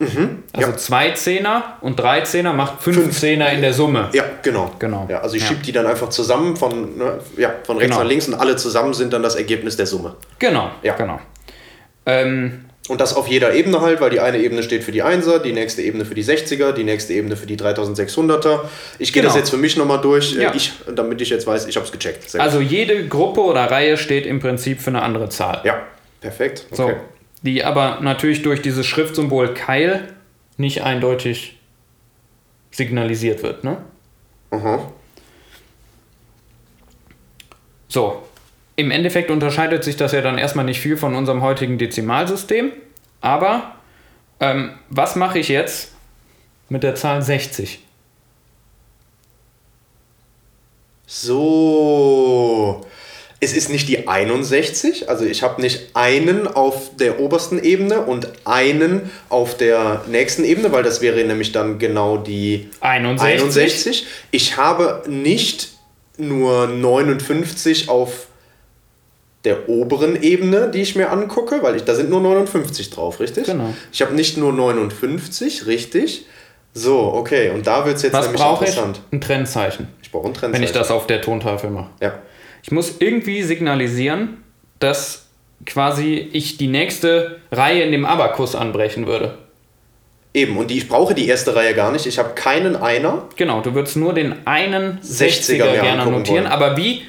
Also 0.00 0.70
ja. 0.70 0.76
zwei 0.76 1.10
Zehner 1.12 1.78
und 1.80 1.98
drei 1.98 2.20
Zehner 2.22 2.52
macht 2.52 2.82
fünf, 2.82 2.96
Fünf. 2.96 3.18
Zehner 3.18 3.50
in 3.52 3.60
der 3.62 3.72
Summe. 3.72 4.08
Ja, 4.12 4.24
genau. 4.42 4.72
Genau. 4.78 5.06
Ja, 5.08 5.20
also 5.20 5.36
ich 5.36 5.42
Ja. 5.42 5.48
schiebe 5.48 5.62
die 5.62 5.72
dann 5.72 5.86
einfach 5.86 6.08
zusammen 6.08 6.56
von, 6.56 6.98
ne, 6.98 7.18
ja, 7.36 7.54
von 7.64 7.76
rechts 7.78 7.90
Genau. 7.92 8.02
nach 8.02 8.08
links 8.08 8.26
und 8.28 8.34
alle 8.34 8.56
zusammen 8.56 8.92
sind 8.92 9.12
dann 9.12 9.22
das 9.22 9.36
Ergebnis 9.36 9.76
der 9.76 9.86
Summe. 9.86 10.16
Genau, 10.38 10.70
Ja. 10.82 10.94
genau. 10.94 11.20
Ähm, 12.06 12.64
Und 12.86 13.00
das 13.00 13.16
auf 13.16 13.28
jeder 13.28 13.54
Ebene 13.54 13.80
halt, 13.80 14.02
weil 14.02 14.10
die 14.10 14.20
eine 14.20 14.36
Ebene 14.36 14.62
steht 14.62 14.84
für 14.84 14.92
die 14.92 15.02
1er, 15.02 15.38
die 15.38 15.54
nächste 15.54 15.80
Ebene 15.80 16.04
für 16.04 16.14
die 16.14 16.22
60er, 16.22 16.72
die 16.72 16.84
nächste 16.84 17.14
Ebene 17.14 17.34
für 17.34 17.46
die 17.46 17.56
3600er. 17.56 18.60
Ich 18.98 19.10
gehe 19.14 19.22
Genau. 19.22 19.32
das 19.32 19.40
jetzt 19.40 19.48
für 19.48 19.56
mich 19.56 19.78
nochmal 19.78 20.02
durch, 20.02 20.36
äh, 20.36 20.42
Ja. 20.42 20.52
ich, 20.54 20.70
damit 20.94 21.18
ich 21.22 21.30
jetzt 21.30 21.46
weiß, 21.46 21.66
ich 21.66 21.76
habe 21.76 21.86
es 21.86 21.92
gecheckt. 21.92 22.28
Sehr 22.28 22.42
also 22.42 22.60
jede 22.60 23.08
Gruppe 23.08 23.40
oder 23.40 23.70
Reihe 23.70 23.96
steht 23.96 24.26
im 24.26 24.38
Prinzip 24.38 24.82
für 24.82 24.90
eine 24.90 25.00
andere 25.00 25.30
Zahl. 25.30 25.62
ja, 25.64 25.78
perfekt. 26.20 26.66
So, 26.72 26.84
Okay. 26.84 26.96
Die 27.44 27.62
aber 27.62 28.00
natürlich 28.00 28.42
durch 28.42 28.62
dieses 28.62 28.86
Schriftsymbol 28.86 29.54
Keil 29.54 30.14
nicht 30.56 30.82
eindeutig 30.82 31.60
signalisiert 32.70 33.42
wird. 33.42 33.64
Ne? 33.64 33.76
Aha. 34.50 34.90
So, 37.88 38.22
im 38.76 38.90
Endeffekt 38.90 39.30
unterscheidet 39.30 39.84
sich 39.84 39.96
das 39.96 40.12
ja 40.12 40.22
dann 40.22 40.38
erstmal 40.38 40.64
nicht 40.64 40.80
viel 40.80 40.96
von 40.96 41.14
unserem 41.14 41.42
heutigen 41.42 41.78
Dezimalsystem. 41.78 42.72
Aber 43.20 43.76
ähm, 44.40 44.72
was 44.88 45.14
mache 45.14 45.38
ich 45.38 45.48
jetzt 45.48 45.92
mit 46.68 46.82
der 46.82 46.94
Zahl 46.94 47.22
60? 47.22 47.80
So. 51.06 52.84
Es 53.40 53.52
ist 53.52 53.68
nicht 53.68 53.88
die 53.88 54.08
61, 54.08 55.08
also 55.10 55.24
ich 55.26 55.42
habe 55.42 55.60
nicht 55.60 55.90
einen 55.94 56.46
auf 56.46 56.96
der 56.96 57.20
obersten 57.20 57.62
Ebene 57.62 58.00
und 58.00 58.28
einen 58.44 59.10
auf 59.28 59.56
der 59.56 60.02
nächsten 60.08 60.44
Ebene, 60.44 60.72
weil 60.72 60.82
das 60.82 61.00
wäre 61.02 61.22
nämlich 61.24 61.52
dann 61.52 61.78
genau 61.78 62.16
die 62.16 62.70
61. 62.80 63.40
61. 63.42 64.06
Ich 64.30 64.56
habe 64.56 65.02
nicht 65.08 65.70
nur 66.16 66.68
59 66.68 67.88
auf 67.88 68.28
der 69.44 69.68
oberen 69.68 70.22
Ebene, 70.22 70.70
die 70.70 70.80
ich 70.80 70.96
mir 70.96 71.10
angucke, 71.10 71.62
weil 71.62 71.76
ich, 71.76 71.84
da 71.84 71.94
sind 71.94 72.08
nur 72.08 72.20
59 72.22 72.88
drauf, 72.90 73.20
richtig? 73.20 73.44
Genau. 73.44 73.74
Ich 73.92 74.00
habe 74.00 74.14
nicht 74.14 74.38
nur 74.38 74.52
59, 74.54 75.66
richtig? 75.66 76.24
So, 76.72 77.12
okay, 77.12 77.50
und 77.50 77.66
da 77.66 77.84
wird 77.84 77.96
es 77.96 78.02
jetzt 78.02 78.14
Was 78.14 78.24
nämlich 78.26 78.40
brauche 78.40 78.64
ich? 78.64 78.70
interessant. 78.70 79.00
Ein 79.12 79.20
Trennzeichen, 79.20 79.88
Ich 80.02 80.10
brauche 80.10 80.24
ein 80.24 80.28
wenn 80.28 80.34
Trennzeichen. 80.34 80.64
ich 80.64 80.72
das 80.72 80.90
auf 80.90 81.06
der 81.06 81.20
Tontafel 81.20 81.68
mache. 81.70 81.90
Ja. 82.00 82.14
Ich 82.64 82.70
muss 82.70 82.96
irgendwie 82.98 83.42
signalisieren, 83.42 84.42
dass 84.78 85.26
quasi 85.66 86.30
ich 86.32 86.56
die 86.56 86.66
nächste 86.66 87.40
Reihe 87.52 87.82
in 87.82 87.92
dem 87.92 88.06
Abakus 88.06 88.54
anbrechen 88.54 89.06
würde. 89.06 89.36
Eben, 90.32 90.56
und 90.56 90.70
die, 90.70 90.78
ich 90.78 90.88
brauche 90.88 91.14
die 91.14 91.28
erste 91.28 91.54
Reihe 91.54 91.74
gar 91.74 91.92
nicht. 91.92 92.06
Ich 92.06 92.18
habe 92.18 92.30
keinen 92.34 92.74
Einer. 92.74 93.28
Genau, 93.36 93.60
du 93.60 93.74
würdest 93.74 93.98
nur 93.98 94.14
den 94.14 94.46
einen 94.46 94.98
60er 95.00 95.62
60er 95.62 95.70
mir 95.72 95.80
gerne 95.82 96.06
notieren, 96.06 96.44
wollen. 96.44 96.46
aber 96.46 96.78
wie, 96.78 97.02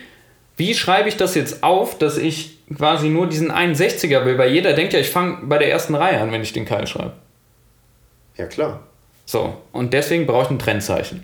wie 0.58 0.76
schreibe 0.76 1.08
ich 1.08 1.16
das 1.16 1.36
jetzt 1.36 1.64
auf, 1.64 1.98
dass 1.98 2.18
ich 2.18 2.58
quasi 2.78 3.08
nur 3.08 3.28
diesen 3.28 3.50
einen 3.50 3.76
60er 3.76 4.26
will? 4.26 4.38
Weil 4.38 4.52
jeder 4.52 4.74
denkt 4.74 4.92
ja, 4.92 5.00
ich 5.00 5.10
fange 5.10 5.38
bei 5.44 5.58
der 5.58 5.72
ersten 5.72 5.96
Reihe 5.96 6.20
an, 6.20 6.34
wenn 6.34 6.42
ich 6.42 6.52
den 6.52 6.66
Keil 6.66 6.86
schreibe. 6.86 7.14
Ja, 8.36 8.46
klar. 8.48 8.84
So, 9.26 9.56
und 9.72 9.94
deswegen 9.94 10.26
brauche 10.26 10.44
ich 10.44 10.50
ein 10.50 10.60
Trennzeichen. 10.60 11.24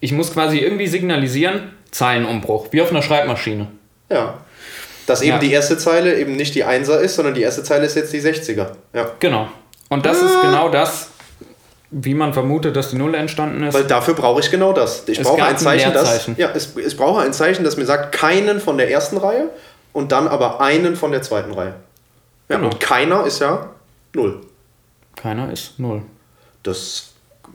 Ich 0.00 0.12
muss 0.12 0.32
quasi 0.32 0.58
irgendwie 0.58 0.86
signalisieren, 0.86 1.72
Zeilenumbruch, 1.90 2.68
wie 2.70 2.80
auf 2.82 2.90
einer 2.90 3.02
Schreibmaschine. 3.02 3.68
Ja. 4.10 4.34
Dass 5.06 5.22
eben 5.22 5.32
Ja. 5.32 5.38
die 5.38 5.52
erste 5.52 5.76
Zeile 5.76 6.18
eben 6.18 6.36
nicht 6.36 6.54
die 6.54 6.64
Einser 6.64 7.00
ist, 7.00 7.16
sondern 7.16 7.34
die 7.34 7.42
erste 7.42 7.62
Zeile 7.62 7.86
ist 7.86 7.96
jetzt 7.96 8.12
die 8.12 8.20
60er. 8.20 8.68
Ja. 8.94 9.10
Genau. 9.18 9.48
Und 9.88 10.06
das 10.06 10.22
ist 10.22 10.40
genau 10.40 10.68
das, 10.68 11.08
wie 11.90 12.14
man 12.14 12.32
vermutet, 12.32 12.76
dass 12.76 12.90
die 12.90 12.96
Null 12.96 13.14
entstanden 13.16 13.64
ist. 13.64 13.74
Weil 13.74 13.84
dafür 13.84 14.14
brauche 14.14 14.40
ich 14.40 14.50
genau 14.50 14.72
das. 14.72 15.02
Ich 15.08 15.18
Es 15.18 15.26
brauche 15.26 15.42
ein 15.44 15.58
Zeichen, 15.58 15.92
das. 15.92 16.30
Ja, 16.36 16.50
es, 16.54 16.76
ich 16.76 16.96
brauche 16.96 17.20
ein 17.22 17.32
Zeichen, 17.32 17.64
das 17.64 17.76
mir 17.76 17.86
sagt, 17.86 18.12
keinen 18.12 18.60
von 18.60 18.78
der 18.78 18.88
ersten 18.90 19.16
Reihe 19.16 19.48
und 19.92 20.12
dann 20.12 20.28
aber 20.28 20.60
einen 20.60 20.94
von 20.94 21.10
der 21.10 21.22
zweiten 21.22 21.52
Reihe. 21.52 21.74
Ja, 22.48 22.56
Genau. 22.56 22.68
und 22.70 22.78
keiner 22.80 23.26
ist 23.26 23.40
ja 23.40 23.70
null. 24.14 24.40
Keiner 25.16 25.52
ist 25.52 25.78
Null. 25.78 26.02
Das, 26.62 27.09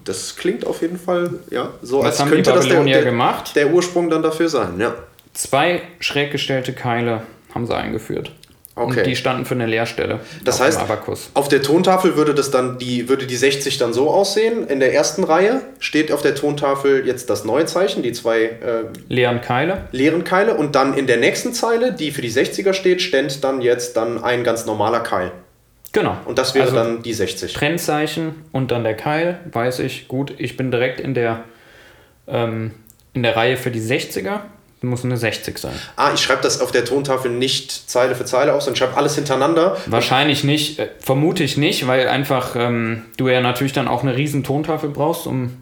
das 0.05 0.35
klingt 0.35 0.65
auf 0.65 0.81
jeden 0.81 0.97
Fall, 0.97 1.31
ja, 1.49 1.69
so 1.81 1.99
Was 1.99 2.05
als 2.05 2.19
haben 2.19 2.29
die 2.29 2.35
könnte 2.35 2.53
das 2.53 2.67
der, 2.67 2.83
der, 2.83 3.03
gemacht? 3.03 3.55
der 3.55 3.73
Ursprung 3.73 4.09
dann 4.09 4.23
dafür 4.23 4.49
sein, 4.49 4.79
ja. 4.79 4.93
Zwei 5.33 5.81
schräg 5.99 6.31
gestellte 6.31 6.71
Keile 6.71 7.23
haben 7.53 7.67
sie 7.67 7.75
eingeführt. 7.75 8.31
Okay. 8.77 8.99
Und 8.99 9.07
die 9.07 9.15
standen 9.15 9.45
für 9.45 9.53
eine 9.53 9.67
Leerstelle. 9.67 10.19
Das 10.43 10.59
heißt, 10.59 10.81
auf 11.33 11.47
der 11.47 11.61
Tontafel 11.61 12.17
würde 12.17 12.35
das 12.35 12.51
dann 12.51 12.77
die, 12.77 13.07
würde 13.07 13.25
die 13.25 13.35
60 13.37 13.77
dann 13.77 13.93
so 13.93 14.09
aussehen. 14.09 14.67
In 14.67 14.81
der 14.81 14.93
ersten 14.93 15.23
Reihe 15.23 15.61
steht 15.79 16.11
auf 16.11 16.21
der 16.21 16.35
Tontafel 16.35 17.07
jetzt 17.07 17.29
das 17.29 17.45
neue 17.45 17.65
Zeichen, 17.65 18.03
die 18.03 18.11
zwei 18.11 18.43
äh, 18.43 18.83
Leeren 19.07 19.39
Keile. 19.39 19.87
leeren 19.91 20.25
Keile. 20.25 20.55
Und 20.55 20.75
dann 20.75 20.93
in 20.93 21.07
der 21.07 21.17
nächsten 21.17 21.53
Zeile, 21.53 21.93
die 21.93 22.11
für 22.11 22.21
die 22.21 22.31
60er 22.31 22.73
steht, 22.73 23.01
ständ 23.01 23.45
dann 23.45 23.61
jetzt 23.61 23.95
dann 23.95 24.21
ein 24.21 24.43
ganz 24.43 24.65
normaler 24.65 24.99
Keil. 24.99 25.31
Genau. 25.95 26.17
Und 26.25 26.37
das 26.37 26.53
wäre 26.53 26.65
Also 26.65 26.75
dann 26.75 27.03
die 27.03 27.13
60. 27.13 27.53
Trennzeichen 27.53 28.35
und 28.51 28.71
dann 28.71 28.83
der 28.83 28.95
Keil, 28.95 29.39
weiß 29.49 29.79
ich, 29.79 30.09
gut, 30.09 30.33
ich 30.37 30.57
bin 30.57 30.69
direkt 30.69 30.99
in 30.99 31.13
der, 31.13 31.45
ähm, 32.27 32.71
in 33.13 33.23
der 33.23 33.37
Reihe 33.37 33.55
für 33.55 33.71
die 33.71 33.79
60er. 33.79 34.41
Muss 34.81 35.05
eine 35.05 35.15
60 35.17 35.57
sein. 35.57 35.73
Ah, 35.95 36.11
ich 36.13 36.19
schreibe 36.19 36.43
das 36.43 36.59
auf 36.59 36.71
der 36.71 36.83
Tontafel 36.83 37.31
nicht 37.31 37.71
Zeile 37.89 38.13
für 38.13 38.25
Zeile 38.25 38.53
aus, 38.53 38.65
sondern 38.65 38.77
schreibe 38.77 38.97
alles 38.97 39.15
hintereinander. 39.15 39.77
Wahrscheinlich 39.87 40.43
nicht, 40.43 40.79
äh, 40.79 40.89
vermute 40.99 41.43
ich 41.43 41.55
nicht, 41.55 41.87
weil 41.87 42.07
einfach 42.09 42.55
ähm, 42.57 43.05
du 43.17 43.29
ja 43.29 43.39
natürlich 43.39 43.73
dann 43.73 43.87
auch 43.87 44.03
eine 44.03 44.17
riesen 44.17 44.43
Tontafel 44.43 44.89
brauchst, 44.89 45.25
um, 45.25 45.57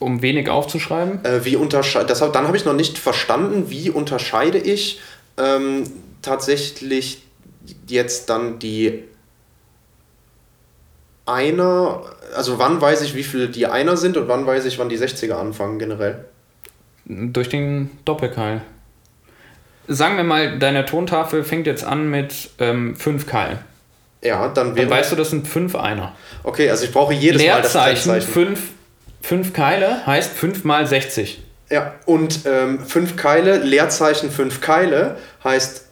um 0.00 0.22
wenig 0.22 0.50
aufzuschreiben. 0.50 1.24
Äh, 1.24 1.44
wie 1.44 1.54
unterscheide, 1.54 2.06
das, 2.06 2.18
dann 2.18 2.46
habe 2.46 2.56
ich 2.56 2.64
noch 2.64 2.74
nicht 2.74 2.98
verstanden, 2.98 3.70
wie 3.70 3.90
unterscheide 3.90 4.58
ich 4.58 5.00
ähm, 5.38 5.84
tatsächlich 6.20 7.23
jetzt 7.88 8.28
dann 8.30 8.58
die 8.58 9.04
Einer, 11.26 12.02
also 12.36 12.58
wann 12.58 12.80
weiß 12.80 13.02
ich, 13.02 13.14
wie 13.14 13.22
viele 13.24 13.48
die 13.48 13.66
Einer 13.66 13.96
sind 13.96 14.16
und 14.16 14.28
wann 14.28 14.46
weiß 14.46 14.64
ich, 14.66 14.78
wann 14.78 14.88
die 14.88 14.98
60er 14.98 15.34
anfangen 15.34 15.78
generell? 15.78 16.24
Durch 17.06 17.48
den 17.48 17.90
Doppelkeil. 18.04 18.62
Sagen 19.86 20.16
wir 20.16 20.24
mal, 20.24 20.58
deine 20.58 20.84
Tontafel 20.86 21.44
fängt 21.44 21.66
jetzt 21.66 21.84
an 21.84 22.08
mit 22.10 22.50
ähm, 22.58 22.96
fünf 22.96 23.26
Keilen. 23.26 23.58
Ja, 24.22 24.48
dann 24.48 24.68
Dann 24.68 24.76
wäre. 24.76 24.90
weißt 24.90 25.12
du, 25.12 25.16
das 25.16 25.30
sind 25.30 25.46
fünf 25.46 25.76
Einer. 25.76 26.14
okay, 26.42 26.70
also 26.70 26.84
ich 26.86 26.92
brauche 26.92 27.12
jedes 27.12 27.42
Mal 27.42 27.60
das 27.60 27.74
Leerzeichen, 27.74 28.20
fünf, 28.22 28.60
fünf 29.20 29.52
Keile 29.52 30.06
heißt 30.06 30.32
fünf 30.32 30.64
mal 30.64 30.86
60. 30.86 31.42
Ja, 31.70 31.94
und 32.06 32.40
ähm, 32.46 32.80
fünf 32.80 33.16
Keile, 33.16 33.58
Leerzeichen 33.58 34.30
fünf 34.30 34.60
Keile 34.62 35.16
heißt 35.42 35.83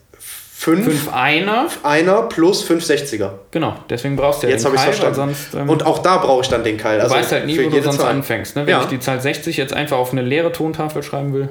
fünf, 0.62 0.85
Fünf 0.85 1.12
Einer, 1.12 1.66
Einer 1.83 2.22
plus 2.22 2.62
fünf 2.62 2.85
60er. 2.85 3.31
genau, 3.51 3.74
deswegen 3.91 4.16
brauchst 4.16 4.43
du 4.43 4.47
ja 4.47 4.53
Jetzt 4.53 4.62
den 4.62 4.66
habe 4.66 4.76
ich 4.76 4.82
Keil, 4.82 4.93
verstanden. 4.93 5.34
sonst... 5.34 5.55
Ähm, 5.55 5.68
und 5.68 5.84
auch 5.84 5.99
da 5.99 6.18
brauche 6.18 6.43
ich 6.43 6.49
dann 6.49 6.62
den 6.62 6.76
Keil. 6.76 6.99
du 6.99 7.05
also 7.05 7.14
weißt 7.16 7.32
halt 7.32 7.47
nie, 7.47 7.59
wo 7.64 7.68
du 7.68 7.82
sonst 7.82 7.99
Zahl. 7.99 8.11
anfängst. 8.11 8.57
Ne? 8.57 8.66
Wenn 8.66 8.70
Ja. 8.72 8.80
ich 8.82 8.87
die 8.87 9.01
Zahl 9.01 9.20
60 9.20 9.57
jetzt 9.57 9.72
einfach 9.74 9.99
auf 9.99 10.12
eine 10.12 10.22
leere 10.22 10.53
Tontafel 10.53 11.03
schreiben 11.03 11.32
will, 11.32 11.49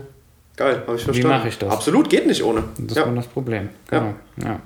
Geil, 0.55 0.83
habe 0.85 0.95
ich 0.97 1.03
verstanden. 1.03 1.29
mache 1.29 1.47
ich 1.49 1.57
das? 1.57 1.71
Absolut, 1.71 2.09
geht 2.09 2.27
nicht 2.27 2.43
ohne. 2.43 2.63
Das 2.77 2.97
ja. 2.97 3.05
war 3.05 3.13
das 3.13 3.27
Problem. 3.27 3.69
Genau. 3.89 4.13
Ja. 4.43 4.59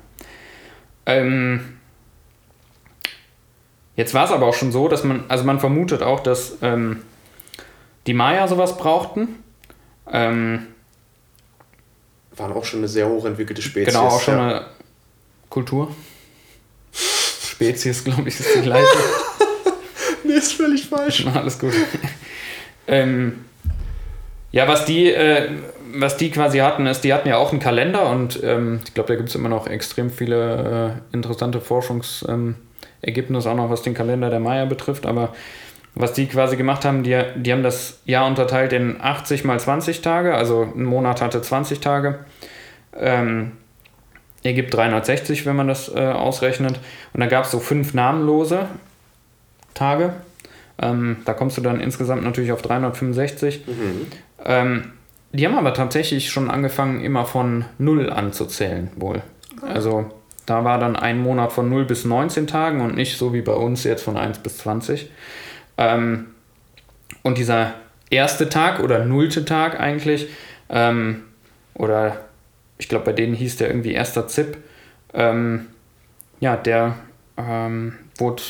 Ähm, 1.07 1.77
jetzt 3.95 4.13
war 4.13 4.25
es 4.25 4.31
aber 4.31 4.45
auch 4.47 4.53
schon 4.55 4.71
so, 4.71 4.87
dass 4.87 5.03
man, 5.03 5.23
also 5.27 5.43
man 5.43 5.59
vermutet 5.59 6.01
auch, 6.03 6.19
dass 6.19 6.57
ähm, 6.61 7.01
die 8.07 8.13
Maya 8.13 8.47
sowas 8.47 8.77
brauchten. 8.77 9.39
Ähm, 10.11 10.67
Waren 12.37 12.53
auch 12.53 12.65
schon 12.65 12.79
eine 12.79 12.87
sehr 12.87 13.07
hochentwickelte 13.07 13.61
Spezies. 13.61 13.93
genau, 13.93 14.07
auch 14.07 14.21
schon 14.21 14.37
ja. 14.37 14.47
eine 14.47 14.65
Kultur. 15.49 15.93
Spezies, 16.91 18.03
glaube 18.03 18.27
ich, 18.27 18.39
ist 18.39 18.55
die 18.55 18.61
gleiche. 18.61 18.87
Nee, 20.27 20.33
ist 20.33 20.53
völlig 20.53 20.87
falsch. 20.87 21.23
Alles 21.27 21.59
gut. 21.59 21.73
Ähm, 22.87 23.45
ja, 24.51 24.67
was 24.67 24.85
die, 24.85 25.11
äh, 25.11 25.49
was 25.93 26.17
die 26.17 26.31
quasi 26.31 26.59
hatten, 26.59 26.87
ist, 26.87 27.01
die 27.01 27.13
hatten 27.13 27.27
ja 27.27 27.37
auch 27.37 27.51
einen 27.51 27.59
Kalender 27.59 28.09
und 28.09 28.39
ähm, 28.43 28.79
ich 28.85 28.93
glaube, 28.93 29.07
da 29.09 29.15
gibt 29.15 29.29
es 29.29 29.35
immer 29.35 29.49
noch 29.49 29.67
extrem 29.67 30.09
viele 30.09 31.01
äh, 31.11 31.15
interessante 31.15 31.61
Forschungsergebnisse, 31.61 33.49
auch 33.49 33.55
noch 33.55 33.69
was 33.69 33.81
den 33.83 33.93
Kalender 33.93 34.29
der 34.29 34.39
Maya 34.39 34.65
betrifft. 34.65 35.05
Aber 35.05 35.35
was 35.95 36.13
die 36.13 36.27
quasi 36.27 36.57
gemacht 36.57 36.85
haben, 36.85 37.03
die, 37.03 37.19
die 37.37 37.51
haben 37.51 37.63
das 37.63 37.99
Jahr 38.05 38.27
unterteilt 38.27 38.73
in 38.73 39.01
80 39.01 39.45
mal 39.45 39.59
20 39.59 40.01
Tage, 40.01 40.35
also 40.35 40.71
ein 40.75 40.83
Monat 40.83 41.21
hatte 41.21 41.41
20 41.41 41.79
Tage. 41.79 42.19
Ähm, 42.97 43.53
ergibt 44.43 44.73
360, 44.73 45.45
wenn 45.45 45.55
man 45.55 45.67
das 45.67 45.93
äh, 45.93 45.99
ausrechnet. 45.99 46.79
Und 47.13 47.19
da 47.19 47.27
gab 47.27 47.45
es 47.45 47.51
so 47.51 47.59
fünf 47.59 47.93
namenlose 47.93 48.67
Tage. 49.73 50.13
Ähm, 50.81 51.17
da 51.25 51.33
kommst 51.33 51.57
du 51.57 51.61
dann 51.61 51.79
insgesamt 51.79 52.23
natürlich 52.23 52.51
auf 52.51 52.61
365. 52.61 53.65
Mhm. 53.65 54.07
Ähm, 54.45 54.91
die 55.31 55.45
haben 55.45 55.57
aber 55.57 55.73
tatsächlich 55.73 56.29
schon 56.29 56.49
angefangen, 56.49 57.03
immer 57.03 57.25
von 57.25 57.65
0 57.77 58.09
anzuzählen, 58.09 58.89
wohl. 58.95 59.21
Ah. 59.61 59.67
Also 59.67 60.05
da 60.45 60.63
war 60.63 60.79
dann 60.79 60.95
ein 60.95 61.19
Monat 61.19 61.51
von 61.51 61.69
0 61.69 61.85
bis 61.85 62.05
19 62.05 62.47
Tagen 62.47 62.81
und 62.81 62.95
nicht 62.95 63.17
so 63.17 63.33
wie 63.33 63.41
bei 63.41 63.53
uns 63.53 63.83
jetzt 63.83 64.03
von 64.03 64.15
1 64.15 64.39
bis 64.39 64.59
20. 64.59 65.09
Ähm, 65.77 66.27
und 67.23 67.37
dieser 67.37 67.73
erste 68.09 68.49
Tag 68.49 68.79
oder 68.79 69.05
nullte 69.05 69.45
Tag 69.45 69.79
eigentlich, 69.79 70.27
ähm, 70.69 71.23
oder 71.73 72.25
ich 72.77 72.89
glaube, 72.89 73.05
bei 73.05 73.13
denen 73.13 73.33
hieß 73.33 73.57
der 73.57 73.67
irgendwie 73.67 73.93
erster 73.93 74.27
Zip, 74.27 74.57
ähm, 75.13 75.67
ja, 76.39 76.57
der 76.57 76.95
ähm, 77.37 77.93
wurde 78.17 78.43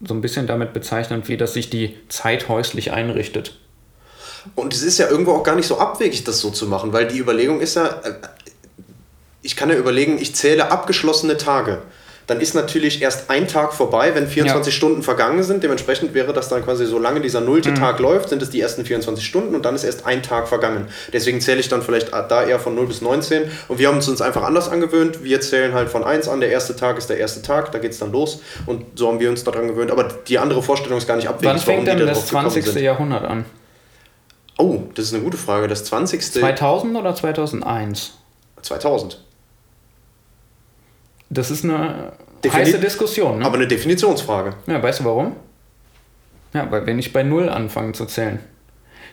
so 0.00 0.14
ein 0.14 0.20
bisschen 0.20 0.46
damit 0.46 0.72
bezeichnet, 0.72 1.28
wie 1.28 1.36
dass 1.36 1.54
sich 1.54 1.70
die 1.70 1.96
Zeit 2.08 2.48
häuslich 2.48 2.92
einrichtet. 2.92 3.58
Und 4.54 4.72
es 4.72 4.82
ist 4.82 4.98
ja 4.98 5.08
irgendwo 5.08 5.32
auch 5.32 5.42
gar 5.42 5.56
nicht 5.56 5.66
so 5.66 5.78
abwegig, 5.78 6.24
das 6.24 6.40
so 6.40 6.50
zu 6.50 6.66
machen, 6.66 6.92
weil 6.92 7.08
die 7.08 7.18
Überlegung 7.18 7.60
ist 7.60 7.74
ja, 7.74 7.86
äh, 7.86 8.14
ich 9.42 9.56
kann 9.56 9.70
ja 9.70 9.76
überlegen, 9.76 10.18
ich 10.18 10.34
zähle 10.34 10.70
abgeschlossene 10.70 11.36
Tage 11.36 11.82
dann 12.26 12.40
ist 12.40 12.54
natürlich 12.54 13.02
erst 13.02 13.30
ein 13.30 13.46
Tag 13.46 13.72
vorbei, 13.72 14.14
wenn 14.14 14.26
24 14.26 14.72
ja. 14.72 14.76
Stunden 14.76 15.02
vergangen 15.02 15.42
sind. 15.42 15.62
Dementsprechend 15.62 16.12
wäre 16.12 16.32
das 16.32 16.48
dann 16.48 16.64
quasi, 16.64 16.84
solange 16.86 17.20
dieser 17.20 17.40
nullte 17.40 17.70
mhm. 17.70 17.76
Tag 17.76 18.00
läuft, 18.00 18.30
sind 18.30 18.42
es 18.42 18.50
die 18.50 18.60
ersten 18.60 18.84
24 18.84 19.24
Stunden 19.24 19.54
und 19.54 19.64
dann 19.64 19.74
ist 19.74 19.84
erst 19.84 20.06
ein 20.06 20.22
Tag 20.22 20.48
vergangen. 20.48 20.88
Deswegen 21.12 21.40
zähle 21.40 21.60
ich 21.60 21.68
dann 21.68 21.82
vielleicht 21.82 22.12
da 22.12 22.44
eher 22.44 22.58
von 22.58 22.74
0 22.74 22.86
bis 22.86 23.00
19. 23.00 23.44
Und 23.68 23.78
wir 23.78 23.88
haben 23.88 23.96
uns 23.96 24.20
einfach 24.20 24.42
anders 24.42 24.68
angewöhnt. 24.68 25.22
Wir 25.22 25.40
zählen 25.40 25.72
halt 25.72 25.88
von 25.88 26.02
1 26.02 26.28
an. 26.28 26.40
Der 26.40 26.50
erste 26.50 26.74
Tag 26.74 26.98
ist 26.98 27.08
der 27.08 27.18
erste 27.18 27.42
Tag, 27.42 27.70
da 27.70 27.78
geht 27.78 27.92
es 27.92 27.98
dann 27.98 28.10
los. 28.10 28.40
Und 28.66 28.84
so 28.96 29.08
haben 29.08 29.20
wir 29.20 29.30
uns 29.30 29.44
daran 29.44 29.68
gewöhnt. 29.68 29.92
Aber 29.92 30.04
die 30.04 30.38
andere 30.38 30.62
Vorstellung 30.62 30.98
ist 30.98 31.06
gar 31.06 31.16
nicht 31.16 31.28
abwegig. 31.28 31.54
Wann 31.54 31.60
fängt 31.60 31.86
denn 31.86 31.98
das 32.06 32.26
20. 32.26 32.74
Jahrhundert 32.76 33.24
an? 33.24 33.44
Oh, 34.58 34.80
das 34.94 35.06
ist 35.06 35.14
eine 35.14 35.22
gute 35.22 35.36
Frage. 35.36 35.68
Das 35.68 35.84
20. 35.84 36.32
2000 36.32 36.96
oder 36.96 37.14
2001? 37.14 38.14
2000. 38.62 39.25
Das 41.30 41.50
ist 41.50 41.64
eine 41.64 42.12
Defini 42.42 42.64
heiße 42.64 42.78
Diskussion. 42.78 43.38
Ne? 43.38 43.44
Aber 43.44 43.56
eine 43.56 43.66
Definitionsfrage. 43.66 44.54
Ja, 44.66 44.82
weißt 44.82 45.00
du 45.00 45.04
warum? 45.04 45.36
Ja, 46.52 46.70
weil 46.70 46.86
wir 46.86 46.94
nicht 46.94 47.12
bei 47.12 47.22
Null 47.22 47.48
anfangen 47.48 47.94
zu 47.94 48.06
zählen. 48.06 48.38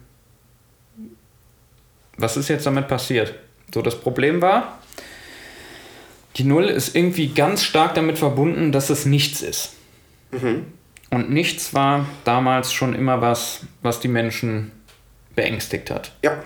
was 2.17 2.37
ist 2.37 2.49
jetzt 2.49 2.65
damit 2.65 2.87
passiert? 2.87 3.33
So, 3.73 3.81
das 3.81 3.99
Problem 3.99 4.41
war, 4.41 4.79
die 6.35 6.43
Null 6.43 6.65
ist 6.65 6.95
irgendwie 6.95 7.27
ganz 7.29 7.63
stark 7.63 7.95
damit 7.95 8.17
verbunden, 8.17 8.71
dass 8.71 8.89
es 8.89 9.05
nichts 9.05 9.41
ist. 9.41 9.73
Mhm. 10.31 10.65
Und 11.09 11.31
nichts 11.31 11.73
war 11.73 12.05
damals 12.23 12.71
schon 12.71 12.93
immer 12.93 13.21
was, 13.21 13.61
was 13.81 13.99
die 13.99 14.07
Menschen 14.07 14.71
beängstigt 15.35 15.89
hat. 15.91 16.11
Ja. 16.23 16.37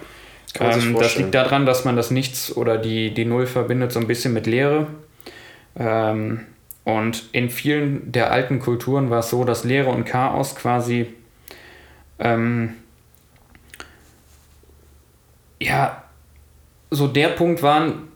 Ähm, 0.59 0.95
das 0.99 1.17
liegt 1.17 1.33
daran, 1.33 1.65
dass 1.65 1.83
man 1.83 1.95
das 1.95 2.11
Nichts 2.11 2.55
oder 2.55 2.77
die, 2.77 3.13
die 3.13 3.25
Null 3.25 3.47
verbindet 3.47 3.91
so 3.91 3.99
ein 3.99 4.07
bisschen 4.07 4.33
mit 4.33 4.45
Leere. 4.45 4.87
Ähm, 5.75 6.45
und 6.83 7.29
in 7.31 7.49
vielen 7.49 8.11
der 8.11 8.31
alten 8.31 8.59
Kulturen 8.59 9.09
war 9.09 9.19
es 9.19 9.29
so, 9.29 9.43
dass 9.43 9.63
Leere 9.63 9.89
und 9.89 10.05
Chaos 10.05 10.55
quasi 10.55 11.07
ähm, 12.19 12.75
ja 15.59 16.03
so 16.91 17.07
der 17.07 17.29
Punkt 17.29 17.63
waren, 17.63 18.09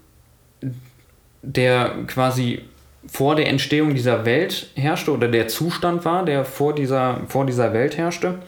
der 1.41 1.95
quasi 2.07 2.61
vor 3.07 3.35
der 3.35 3.47
Entstehung 3.47 3.95
dieser 3.95 4.25
Welt 4.25 4.69
herrschte 4.75 5.11
oder 5.11 5.29
der 5.29 5.47
Zustand 5.47 6.03
war, 6.03 6.25
der 6.25 6.43
vor 6.43 6.75
dieser, 6.75 7.21
vor 7.27 7.45
dieser 7.45 7.73
Welt 7.73 7.97
herrschte. 7.97 8.39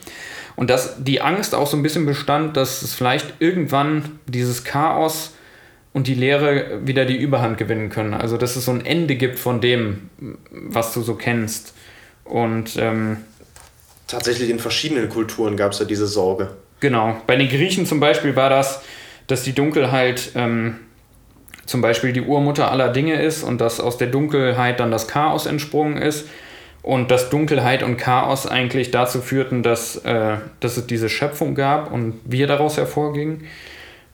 Und 0.56 0.70
dass 0.70 1.02
die 1.02 1.22
Angst 1.22 1.56
auch 1.56 1.68
so 1.68 1.78
ein 1.78 1.84
bisschen 1.84 2.06
bestand, 2.06 2.58
dass 2.58 2.82
es 2.82 2.94
vielleicht 2.94 3.36
irgendwann 3.40 4.20
dieses 4.28 4.66
Chaos 4.66 5.34
und 6.00 6.08
die 6.08 6.14
Lehre 6.14 6.80
wieder 6.86 7.04
die 7.04 7.18
Überhand 7.18 7.58
gewinnen 7.58 7.90
können. 7.90 8.14
Also 8.14 8.38
dass 8.38 8.56
es 8.56 8.64
so 8.64 8.72
ein 8.72 8.86
Ende 8.86 9.18
gibt 9.18 9.38
von 9.38 9.60
dem, 9.60 10.10
was 10.50 10.94
du 10.94 11.02
so 11.02 11.16
kennst. 11.16 11.74
Und 12.24 12.78
ähm, 12.78 13.18
tatsächlich 14.08 14.50
in 14.50 14.60
verschiedenen 14.60 15.10
Kulturen 15.10 15.58
gab 15.58 15.74
es 15.74 15.80
ja 15.80 15.86
diese 15.86 16.08
Sorge. 16.08 16.52
Genau. 16.80 17.18
Bei 17.28 17.36
den 17.36 17.50
Griechen 17.50 17.86
zum 17.86 18.00
Beispiel 18.00 18.38
war 18.38 18.50
das, 18.50 18.82
dass 19.28 19.44
die 19.44 19.52
Dunkelheit 19.52 20.32
ähm, 20.36 20.78
zum 21.66 21.82
Beispiel 21.82 22.14
die 22.14 22.22
Urmutter 22.22 22.72
aller 22.72 22.94
Dinge 22.94 23.22
ist 23.22 23.44
und 23.44 23.60
dass 23.60 23.82
aus 23.82 23.98
der 23.98 24.08
Dunkelheit 24.08 24.80
dann 24.80 24.92
das 24.92 25.10
Chaos 25.10 25.48
entsprungen 25.48 25.98
ist 25.98 26.30
und 26.82 27.12
dass 27.12 27.30
Dunkelheit 27.30 27.84
und 27.84 27.98
Chaos 27.98 28.48
eigentlich 28.48 28.92
dazu 28.92 29.22
führten, 29.22 29.64
dass, 29.64 29.98
äh, 29.98 30.38
dass 30.62 30.78
es 30.78 30.88
diese 30.88 31.10
Schöpfung 31.10 31.56
gab 31.56 31.92
und 31.92 32.22
wir 32.24 32.48
daraus 32.48 32.78
hervorgingen. 32.78 33.44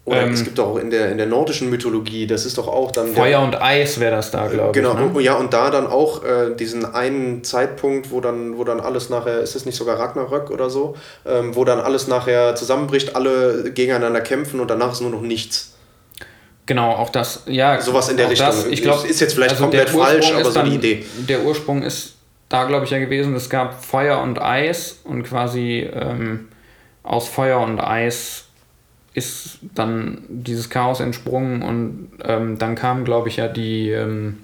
Oder 0.06 0.22
Ähm, 0.22 0.34
es 0.34 0.44
gibt 0.44 0.60
auch 0.60 0.78
in 0.78 0.92
der, 0.92 1.12
in 1.12 1.18
der 1.18 1.26
nordischen 1.26 1.70
Mythologie, 1.72 2.28
das 2.28 2.46
ist 2.46 2.60
doch 2.60 2.68
auch 2.68 2.92
dann. 2.92 3.08
der- 3.08 3.16
Feuer 3.16 3.42
und 3.42 3.60
Eis 3.60 4.00
wäre 4.00 4.16
das 4.16 4.30
da, 4.30 4.46
glaube 4.48 4.72
Genau, 4.72 4.94
ich. 4.94 5.00
Ne? 5.00 5.06
und- 5.08 5.20
ja, 5.22 5.34
und 5.34 5.52
da 5.52 5.72
dann 5.72 5.88
auch 5.88 6.24
äh, 6.24 6.54
diesen 6.56 6.86
einen 6.86 7.44
Zeitpunkt, 7.44 8.12
wo 8.12 8.22
dann, 8.22 8.56
wo 8.58 8.64
dann 8.64 8.80
alles 8.80 9.10
nachher, 9.10 9.40
ist 9.40 9.56
es 9.56 9.66
nicht 9.66 9.76
sogar 9.76 9.98
Ragnarök 9.98 10.52
oder 10.52 10.70
so, 10.70 10.96
ähm, 11.26 11.56
wo 11.56 11.66
dann 11.66 11.80
alles 11.80 12.08
nachher 12.08 12.54
zusammenbricht, 12.56 13.16
alle 13.16 13.72
gegeneinander 13.74 14.22
kämpfen 14.22 14.60
und 14.60 14.70
danach 14.70 14.92
ist 14.92 15.02
nur 15.02 15.10
noch 15.10 15.22
nichts. 15.22 15.72
Genau, 16.68 16.92
auch 16.94 17.10
das, 17.10 17.44
ja. 17.48 17.82
Sowas 17.82 18.10
in 18.10 18.18
der 18.18 18.30
Richtung. 18.30 18.48
Das, 18.48 18.66
ich 18.68 18.82
glaube, 18.84 19.08
Ist 19.08 19.20
jetzt 19.22 19.34
vielleicht 19.34 19.58
komplett 19.58 19.88
der 19.88 19.96
Ursprung 19.96 20.22
falsch, 20.22 20.34
aber 20.34 20.52
so 20.52 20.62
die 20.64 20.76
Idee. 20.76 21.06
Der 21.30 21.44
Ursprung 21.44 21.82
ist 21.84 22.14
da, 22.50 22.66
glaube 22.66 22.86
ich, 22.86 22.92
ja 22.92 23.00
gewesen, 23.00 23.36
es 23.36 23.50
gab 23.50 23.84
Feuer 23.84 24.20
und 24.22 24.40
Eis 24.40 25.00
und 25.04 25.24
quasi 25.24 25.80
ähm, 25.92 26.48
aus 27.04 27.28
Feuer 27.28 27.60
und 27.60 27.80
Eis 27.80 28.45
ist 29.16 29.60
dann 29.74 30.20
dieses 30.30 30.70
Chaos 30.70 31.00
entsprungen 31.00 31.62
und 31.64 32.10
ähm, 32.24 32.58
dann 32.60 32.76
kamen, 32.76 33.06
glaube 33.06 33.30
ich, 33.30 33.38
ja 33.38 33.48
die 33.48 33.90
ähm, 33.90 34.38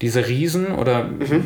diese 0.00 0.26
Riesen 0.28 0.68
oder 0.74 1.04
Mhm. 1.04 1.44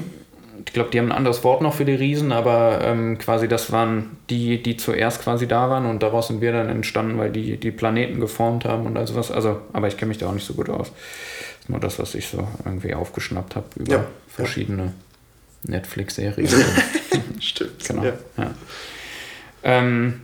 ich 0.66 0.72
glaube, 0.72 0.90
die 0.90 0.98
haben 0.98 1.06
ein 1.10 1.16
anderes 1.16 1.42
Wort 1.44 1.60
noch 1.62 1.74
für 1.74 1.84
die 1.84 1.94
Riesen, 1.94 2.32
aber 2.32 2.80
ähm, 2.82 3.18
quasi 3.18 3.48
das 3.48 3.70
waren 3.72 4.16
die, 4.30 4.62
die 4.62 4.76
zuerst 4.76 5.22
quasi 5.22 5.46
da 5.46 5.70
waren 5.70 5.86
und 5.86 6.02
daraus 6.02 6.28
sind 6.28 6.40
wir 6.40 6.52
dann 6.52 6.68
entstanden, 6.68 7.18
weil 7.18 7.30
die 7.30 7.56
die 7.56 7.70
Planeten 7.70 8.20
geformt 8.20 8.64
haben 8.64 8.86
und 8.86 8.96
all 8.96 9.06
sowas. 9.06 9.30
Also, 9.30 9.60
aber 9.72 9.88
ich 9.88 9.96
kenne 9.96 10.08
mich 10.10 10.18
da 10.18 10.26
auch 10.28 10.32
nicht 10.34 10.46
so 10.46 10.54
gut 10.54 10.68
aus. 10.70 10.90
Das 10.90 11.60
ist 11.60 11.68
nur 11.70 11.80
das, 11.80 11.98
was 11.98 12.14
ich 12.14 12.26
so 12.28 12.46
irgendwie 12.64 12.94
aufgeschnappt 12.94 13.56
habe 13.56 13.66
über 13.76 13.92
Ja, 13.92 14.06
verschiedene 14.28 14.92
Netflix-Serien. 15.64 16.48
Stimmt. 17.40 17.84
genau. 17.86 18.04
Ja. 18.04 18.12
Ja. 18.38 18.50
Ähm, 19.62 20.20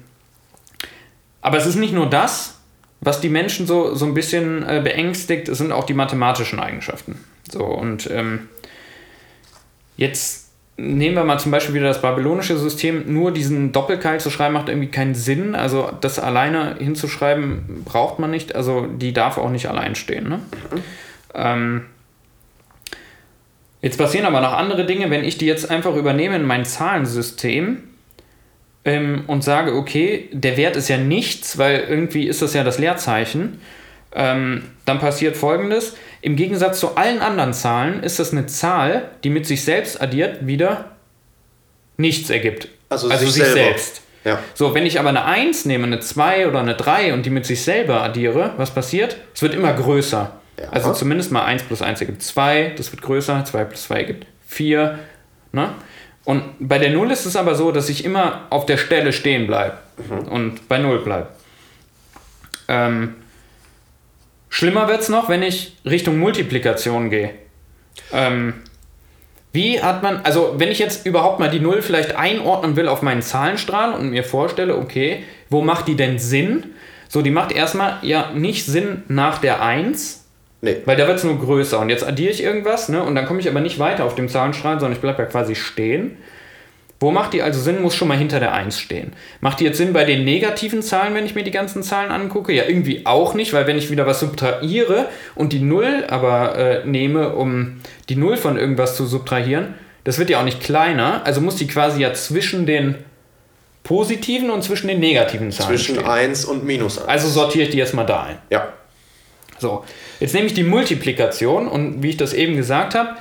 aber 1.43 1.59
es 1.59 1.67
ist 1.67 1.77
nicht 1.77 1.95
nur 1.95 2.09
das, 2.09 2.59
was 3.01 3.21
die 3.21 3.31
Menschen 3.31 3.67
so, 3.67 3.95
so 3.95 4.05
ein 4.05 4.15
bisschen 4.15 4.63
äh, 4.63 4.81
beängstigt, 4.83 5.49
es 5.49 5.59
sind 5.59 5.73
auch 5.73 5.85
die 5.85 5.95
mathematischen 5.95 6.61
Eigenschaften. 6.61 7.19
So, 7.51 7.65
und 7.65 8.11
ähm, 8.11 8.49
jetzt 9.97 10.51
nehmen 10.77 11.15
wir 11.15 11.25
mal 11.25 11.39
zum 11.39 11.51
Beispiel 11.51 11.75
wieder 11.75 11.89
das 11.89 12.03
babylonische 12.03 12.57
System. 12.57 13.13
Nur 13.13 13.33
diesen 13.33 13.73
Doppelkeil 13.73 14.21
zu 14.21 14.31
schreiben 14.31 14.55
macht 14.55 14.69
irgendwie 14.69 14.89
keinen 14.89 15.15
Sinn. 15.15 15.55
Also 15.55 15.91
das 16.01 16.19
alleine 16.19 16.77
hinzuschreiben 16.79 17.85
braucht 17.85 18.19
man 18.19 18.31
nicht. 18.31 18.55
Also 18.55 18.87
die 18.87 19.13
darf 19.13 19.39
auch 19.39 19.51
nicht 19.51 19.69
allein 19.69 19.95
stehen. 19.95 20.29
Ne? 20.29 20.41
Ähm, 21.35 21.87
jetzt 23.83 23.99
passieren 23.99 24.27
aber 24.27 24.41
noch 24.41 24.53
andere 24.53 24.87
Dinge, 24.87 25.11
wenn 25.11 25.25
ich 25.25 25.39
die 25.39 25.47
jetzt 25.47 25.71
einfach 25.71 25.95
übernehme 25.95 26.37
in 26.37 26.45
mein 26.45 26.65
Zahlensystem 26.65 27.83
ähm, 28.85 29.25
und 29.27 29.45
sage, 29.45 29.75
okay, 29.75 30.29
der 30.33 30.57
Wert 30.57 30.77
ist 30.77 30.89
ja 30.89 30.97
nichts, 30.97 31.59
weil 31.59 31.85
irgendwie 31.89 32.27
ist 32.27 32.43
das 32.43 32.55
ja 32.55 32.65
das 32.65 32.79
Leerzeichen, 32.79 33.61
ähm, 34.13 34.63
dann 34.87 34.99
passiert 34.99 35.37
folgendes. 35.37 35.97
Im 36.23 36.37
Gegensatz 36.37 36.81
zu 36.81 36.97
allen 36.97 37.21
anderen 37.21 37.53
Zahlen 37.53 38.03
ist 38.03 38.19
das 38.19 38.33
eine 38.33 38.47
Zahl, 38.47 39.11
die 39.25 39.31
mit 39.31 39.47
sich 39.47 39.65
selbst 39.65 40.01
addiert 40.01 40.47
wieder 40.47 40.97
nichts 41.97 42.31
ergibt. 42.31 42.69
Also 42.89 43.09
also 43.09 43.27
sich 43.27 43.35
sich, 43.35 43.53
selbst. 43.53 44.03
Ja. 44.25 44.39
So, 44.55 44.75
wenn 44.75 44.85
ich 44.85 44.99
aber 44.99 45.11
eine 45.11 45.25
1 45.25 45.65
nehme, 45.65 45.87
eine 45.87 46.01
2 46.01 46.49
oder 46.49 46.61
eine 46.61 46.75
3 46.75 47.15
und 47.15 47.25
die 47.25 47.31
mit 47.31 47.47
sich 47.47 47.63
selber 47.63 48.03
addiere, 48.03 48.55
was 48.57 48.73
passiert? 48.73 49.17
Es 49.35 49.43
wird 49.43 49.55
immer 49.55 49.73
größer. 49.73 50.33
Ja. 50.59 50.69
Also 50.71 50.93
zumindest 50.93 51.33
mal 51.33 51.45
1 51.45 51.63
plus 51.63 51.81
1 51.81 52.01
ergibt 52.01 52.23
2, 52.23 52.75
das 52.77 52.93
wird 52.93 53.03
größer, 53.03 53.45
2 53.45 53.65
plus 53.65 53.85
2 53.85 53.97
ergibt 53.97 54.27
4. 54.47 54.99
Ne? 55.53 55.71
Und 56.31 56.45
bei 56.61 56.79
der 56.79 56.91
0 56.91 57.11
ist 57.11 57.27
es 57.27 57.35
aber 57.35 57.57
so, 57.57 57.73
dass 57.73 57.89
ich 57.89 58.05
immer 58.05 58.47
auf 58.51 58.65
der 58.65 58.77
Stelle 58.77 59.13
stehen 59.13 59.49
bleibe 59.49 59.79
und 60.31 60.69
bei 60.69 60.79
0 60.79 61.01
bleibe. 61.01 61.27
Ähm, 62.69 63.17
schlimmer 64.49 64.87
wird 64.87 65.01
es 65.01 65.09
noch, 65.09 65.29
wenn 65.29 65.43
ich 65.43 65.77
Richtung 65.85 66.21
Multiplikation 66.21 67.11
gehe. 67.11 67.31
Ähm, 68.13 68.55
wie 69.53 69.83
hat 69.83 70.05
man, 70.05 70.21
also 70.23 70.55
wenn 70.59 70.69
ich 70.69 70.79
jetzt 70.79 71.05
überhaupt 71.05 71.41
mal 71.41 71.51
die 71.51 71.59
0 71.59 71.83
vielleicht 71.83 72.15
einordnen 72.15 72.77
will 72.77 72.87
auf 72.87 73.03
meinen 73.03 73.23
Zahlenstrahl 73.23 73.93
und 73.93 74.11
mir 74.11 74.23
vorstelle, 74.23 74.77
okay, 74.77 75.25
wo 75.49 75.63
macht 75.63 75.89
die 75.89 75.97
denn 75.97 76.21
Sinn? 76.21 76.67
So, 77.09 77.23
die 77.23 77.33
macht 77.33 77.51
erstmal 77.51 77.99
ja 78.03 78.31
nicht 78.31 78.67
Sinn 78.67 79.03
nach 79.09 79.39
der 79.39 79.63
1, 79.65 80.20
Nee. 80.63 80.77
weil 80.85 80.97
da 80.97 81.07
wird 81.07 81.19
es 81.19 81.25
nur 81.25 81.39
größer. 81.39 81.79
Und 81.79 81.89
jetzt 81.89 82.07
addiere 82.07 82.31
ich 82.31 82.43
irgendwas, 82.43 82.89
ne? 82.89 83.03
Und 83.03 83.15
dann 83.15 83.27
komme 83.27 83.41
ich 83.41 83.49
aber 83.49 83.61
nicht 83.61 83.79
weiter 83.79 84.05
auf 84.05 84.15
dem 84.15 84.29
Zahlenstrahl, 84.29 84.79
sondern 84.79 84.93
ich 84.93 85.01
bleibe 85.01 85.23
ja 85.23 85.29
quasi 85.29 85.55
stehen. 85.55 86.19
Wo 87.03 87.11
macht 87.11 87.33
die 87.33 87.41
also 87.41 87.59
Sinn? 87.59 87.81
Muss 87.81 87.95
schon 87.95 88.09
mal 88.09 88.19
hinter 88.19 88.41
der 88.41 88.53
1 88.53 88.79
stehen. 88.79 89.15
Macht 89.41 89.61
die 89.61 89.65
jetzt 89.65 89.79
Sinn 89.79 89.95
bei 89.95 90.05
den 90.05 90.23
negativen 90.23 90.83
Zahlen, 90.83 91.15
wenn 91.15 91.25
ich 91.25 91.35
mir 91.35 91.45
die 91.45 91.51
ganzen 91.51 91.83
Zahlen 91.83 92.11
angucke? 92.11 92.53
Ja, 92.53 92.65
irgendwie 92.69 93.07
auch 93.07 93.33
nicht, 93.33 93.55
weil 93.55 93.67
wenn 93.67 93.79
ich 93.79 93.91
wieder 93.91 94.07
was 94.07 94.21
subtrahiere 94.21 95.07
und 95.35 95.55
die 95.55 95.61
0 95.61 96.05
aber 96.11 96.57
äh, 96.59 96.87
nehme, 96.87 97.35
um 97.35 97.81
die 98.11 98.17
0 98.17 98.37
von 98.37 98.59
irgendwas 98.59 98.97
zu 98.97 99.07
subtrahieren, 99.07 99.75
das 100.05 100.19
wird 100.19 100.29
ja 100.29 100.41
auch 100.41 100.45
nicht 100.45 100.61
kleiner. 100.61 101.23
Also 101.25 101.41
muss 101.41 101.57
die 101.57 101.67
quasi 101.67 102.03
ja 102.03 102.13
zwischen 102.13 102.67
den 102.67 102.97
positiven 103.83 104.51
und 104.51 104.63
zwischen 104.63 104.89
den 104.89 105.01
negativen 105.01 105.51
Zahlen 105.53 105.71
Zwischen 105.71 105.95
stehen. 105.95 106.07
1 106.07 106.45
und 106.45 106.65
minus 106.67 106.99
1. 106.99 107.09
Also 107.09 107.29
sortiere 107.29 107.65
ich 107.65 107.71
die 107.71 107.79
jetzt 107.79 107.95
mal 107.95 108.05
da 108.05 108.25
ein. 108.25 108.39
ja. 108.51 108.75
So, 109.59 109.85
jetzt 110.21 110.35
nehme 110.35 110.47
ich 110.47 110.55
die 110.55 110.63
Multiplikation 110.63 111.67
und 111.67 112.03
wie 112.03 112.11
ich 112.11 112.17
das 112.17 112.33
eben 112.33 112.57
gesagt 112.57 112.95
habe, 112.95 113.17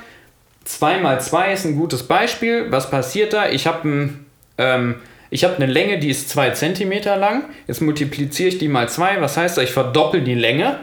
2 0.64 0.98
mal 0.98 1.20
2 1.20 1.52
ist 1.52 1.64
ein 1.64 1.76
gutes 1.76 2.04
Beispiel. 2.04 2.70
Was 2.70 2.90
passiert 2.90 3.32
da? 3.32 3.48
Ich 3.48 3.66
habe 3.66 3.88
ein, 3.88 4.26
ähm, 4.58 4.96
ich 5.30 5.44
hab 5.44 5.56
eine 5.56 5.66
Länge, 5.66 5.98
die 5.98 6.10
ist 6.10 6.28
2 6.28 6.50
cm 6.50 6.92
lang. 7.18 7.44
Jetzt 7.66 7.80
multipliziere 7.80 8.50
ich 8.50 8.58
die 8.58 8.68
mal 8.68 8.88
2. 8.88 9.20
Was 9.20 9.36
heißt 9.36 9.56
das? 9.56 9.64
Ich 9.64 9.70
verdoppel 9.70 10.22
die 10.22 10.34
Länge. 10.34 10.78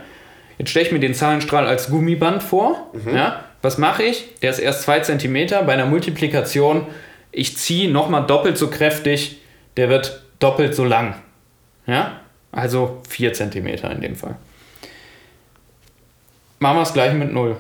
Jetzt 0.57 0.72
stelle 0.72 0.88
ich 0.88 0.91
mir 0.91 0.99
den 0.99 1.13
Zahlenstrahl 1.13 1.68
als 1.68 1.89
Gummiband 1.89 2.41
vor. 2.43 2.91
Ja? 3.13 3.43
Was 3.61 3.78
mache 3.78 4.03
ich? 4.03 4.26
Der 4.41 4.49
ist 4.49 4.59
erst 4.59 4.84
2 4.84 5.01
cm. 5.01 5.49
Bei 5.65 5.74
einer 5.74 5.86
Multiplikation, 5.86 6.88
ich 7.32 7.57
ziehe 7.57 7.89
nochmal 7.89 8.26
doppelt 8.26 8.57
so 8.57 8.70
kräftig. 8.70 9.38
Der 9.78 9.89
wird 9.89 10.24
doppelt 10.39 10.74
so 10.76 10.84
lang. 10.84 11.15
Ja? 11.86 12.20
Also 12.51 13.01
4 13.07 13.34
cm 13.34 13.68
in 13.68 14.01
dem 14.01 14.15
Fall. 14.15 14.36
Machen 16.59 16.77
wir 16.77 16.83
es 16.83 16.93
gleich 16.93 17.13
mit 17.13 17.31
0. 17.31 17.57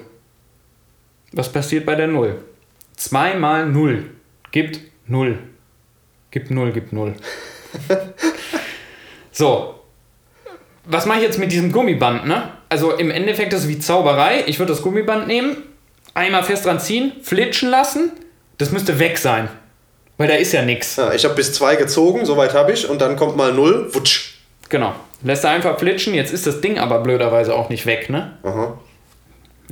Was 1.33 1.51
passiert 1.51 1.85
bei 1.85 1.95
der 1.95 2.07
0? 2.07 2.41
2 2.95 3.35
mal 3.35 3.67
0 3.67 4.09
gibt 4.51 4.79
0. 5.05 5.37
Gibt 6.31 6.51
0, 6.51 6.71
gibt 6.71 6.93
0. 6.93 7.13
so. 9.31 9.75
Was 10.85 11.05
mache 11.05 11.19
ich 11.19 11.23
jetzt 11.25 11.37
mit 11.37 11.51
diesem 11.51 11.71
Gummiband, 11.71 12.25
ne? 12.25 12.53
Also 12.69 12.93
im 12.93 13.11
Endeffekt 13.11 13.53
ist 13.53 13.63
es 13.63 13.67
wie 13.67 13.79
Zauberei. 13.79 14.43
Ich 14.47 14.59
würde 14.59 14.73
das 14.73 14.81
Gummiband 14.81 15.27
nehmen, 15.27 15.57
einmal 16.13 16.43
fest 16.43 16.65
dran 16.65 16.79
ziehen, 16.79 17.13
flitschen 17.21 17.69
lassen. 17.69 18.11
Das 18.57 18.71
müsste 18.71 18.99
weg 18.99 19.17
sein. 19.17 19.49
Weil 20.17 20.27
da 20.27 20.33
ist 20.33 20.51
ja 20.53 20.63
nichts. 20.63 20.95
ja 20.95 21.13
ich 21.13 21.23
habe 21.23 21.35
bis 21.35 21.53
2 21.53 21.75
gezogen, 21.75 22.25
soweit 22.25 22.53
habe 22.53 22.71
ich. 22.71 22.89
Und 22.89 23.01
dann 23.01 23.15
kommt 23.15 23.37
mal 23.37 23.53
0, 23.53 23.93
wutsch. 23.93 24.37
Genau. 24.69 24.93
Lässt 25.23 25.43
er 25.43 25.51
einfach 25.51 25.77
flitschen. 25.77 26.13
Jetzt 26.13 26.33
ist 26.33 26.47
das 26.47 26.61
Ding 26.61 26.79
aber 26.79 26.99
blöderweise 26.99 27.53
auch 27.53 27.69
nicht 27.69 27.85
weg, 27.85 28.09
ne? 28.09 28.37
Aha. 28.43 28.79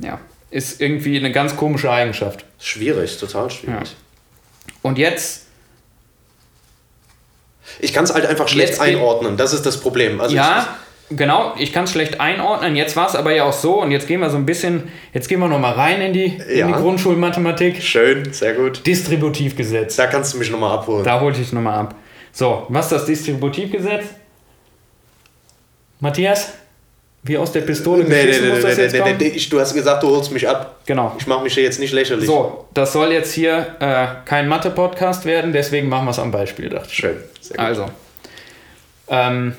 Ja. 0.02 0.20
Ist 0.50 0.80
irgendwie 0.80 1.16
eine 1.18 1.32
ganz 1.32 1.56
komische 1.56 1.90
Eigenschaft. 1.90 2.44
Schwierig, 2.60 3.18
total 3.18 3.50
schwierig. 3.50 3.94
Und 4.82 4.98
jetzt 4.98 5.46
Ich 7.80 7.92
kann 7.92 8.04
es 8.04 8.14
halt 8.14 8.24
einfach 8.26 8.48
schlecht 8.48 8.80
einordnen, 8.80 9.36
das 9.36 9.52
ist 9.52 9.66
das 9.66 9.80
Problem. 9.80 10.20
Also 10.20 10.34
Ja, 10.36 10.76
genau, 11.10 11.54
ich 11.58 11.72
kann 11.72 11.84
es 11.84 11.90
schlecht 11.90 12.20
einordnen. 12.20 12.76
Jetzt 12.76 12.94
war 12.96 13.08
es 13.08 13.16
aber 13.16 13.32
ja 13.34 13.44
auch 13.44 13.52
so 13.52 13.82
und 13.82 13.90
jetzt 13.90 14.06
gehen 14.06 14.20
wir 14.20 14.30
so 14.30 14.36
ein 14.36 14.46
bisschen, 14.46 14.90
jetzt 15.12 15.28
gehen 15.28 15.40
wir 15.40 15.48
nochmal 15.48 15.72
rein 15.74 16.00
in 16.00 16.12
die, 16.12 16.26
in 16.26 16.58
Ja. 16.58 16.66
die 16.68 16.72
Grundschulmathematik. 16.74 17.78
ich, 17.78 17.88
schön, 17.88 18.32
sehr 18.32 18.54
gut. 18.54 18.86
Distributivgesetz. 18.86 19.96
Da 19.96 20.06
kannst 20.06 20.34
du 20.34 20.38
mich 20.38 20.50
nochmal 20.50 20.72
abholen. 20.78 21.04
Da 21.04 21.20
hole 21.20 21.32
ich 21.32 21.38
dich 21.38 21.52
nochmal 21.52 21.78
ab. 21.80 21.94
So, 22.32 22.66
was 22.68 22.86
ist 22.86 22.92
das 22.92 23.04
Distributivgesetz? 23.06 24.04
Matthias? 26.00 26.52
Wie 27.26 27.36
aus 27.36 27.50
der 27.50 27.62
Pistole 27.62 28.04
Nee, 28.04 28.26
geschossen 28.26 28.44
nee, 28.44 28.48
muss 28.50 28.62
nee, 28.62 28.68
das 28.68 28.76
jetzt 28.78 28.98
kommen? 28.98 29.20
ich, 29.20 29.48
du 29.48 29.58
hast 29.58 29.74
gesagt, 29.74 30.02
du 30.02 30.08
holst 30.08 30.30
mich 30.30 30.48
ab. 30.48 30.80
Genau. 30.86 31.14
Ich 31.18 31.26
mache 31.26 31.42
mich 31.42 31.54
hier 31.54 31.64
jetzt 31.64 31.80
nicht 31.80 31.92
lächerlich. 31.92 32.26
So, 32.26 32.68
das 32.72 32.92
soll 32.92 33.10
jetzt 33.10 33.32
hier 33.32 33.74
äh, 33.80 34.06
kein 34.24 34.46
Mathe-Podcast 34.48 35.24
werden, 35.24 35.52
deswegen 35.52 35.88
machen 35.88 36.04
wir 36.04 36.12
es 36.12 36.20
am 36.20 36.30
Beispiel, 36.30 36.68
dachte 36.68 36.88
ich. 36.88 36.94
Schön. 36.94 37.16
Sehr 37.40 37.56
gut. 37.56 37.66
Also, 37.66 37.86
ähm, 39.08 39.54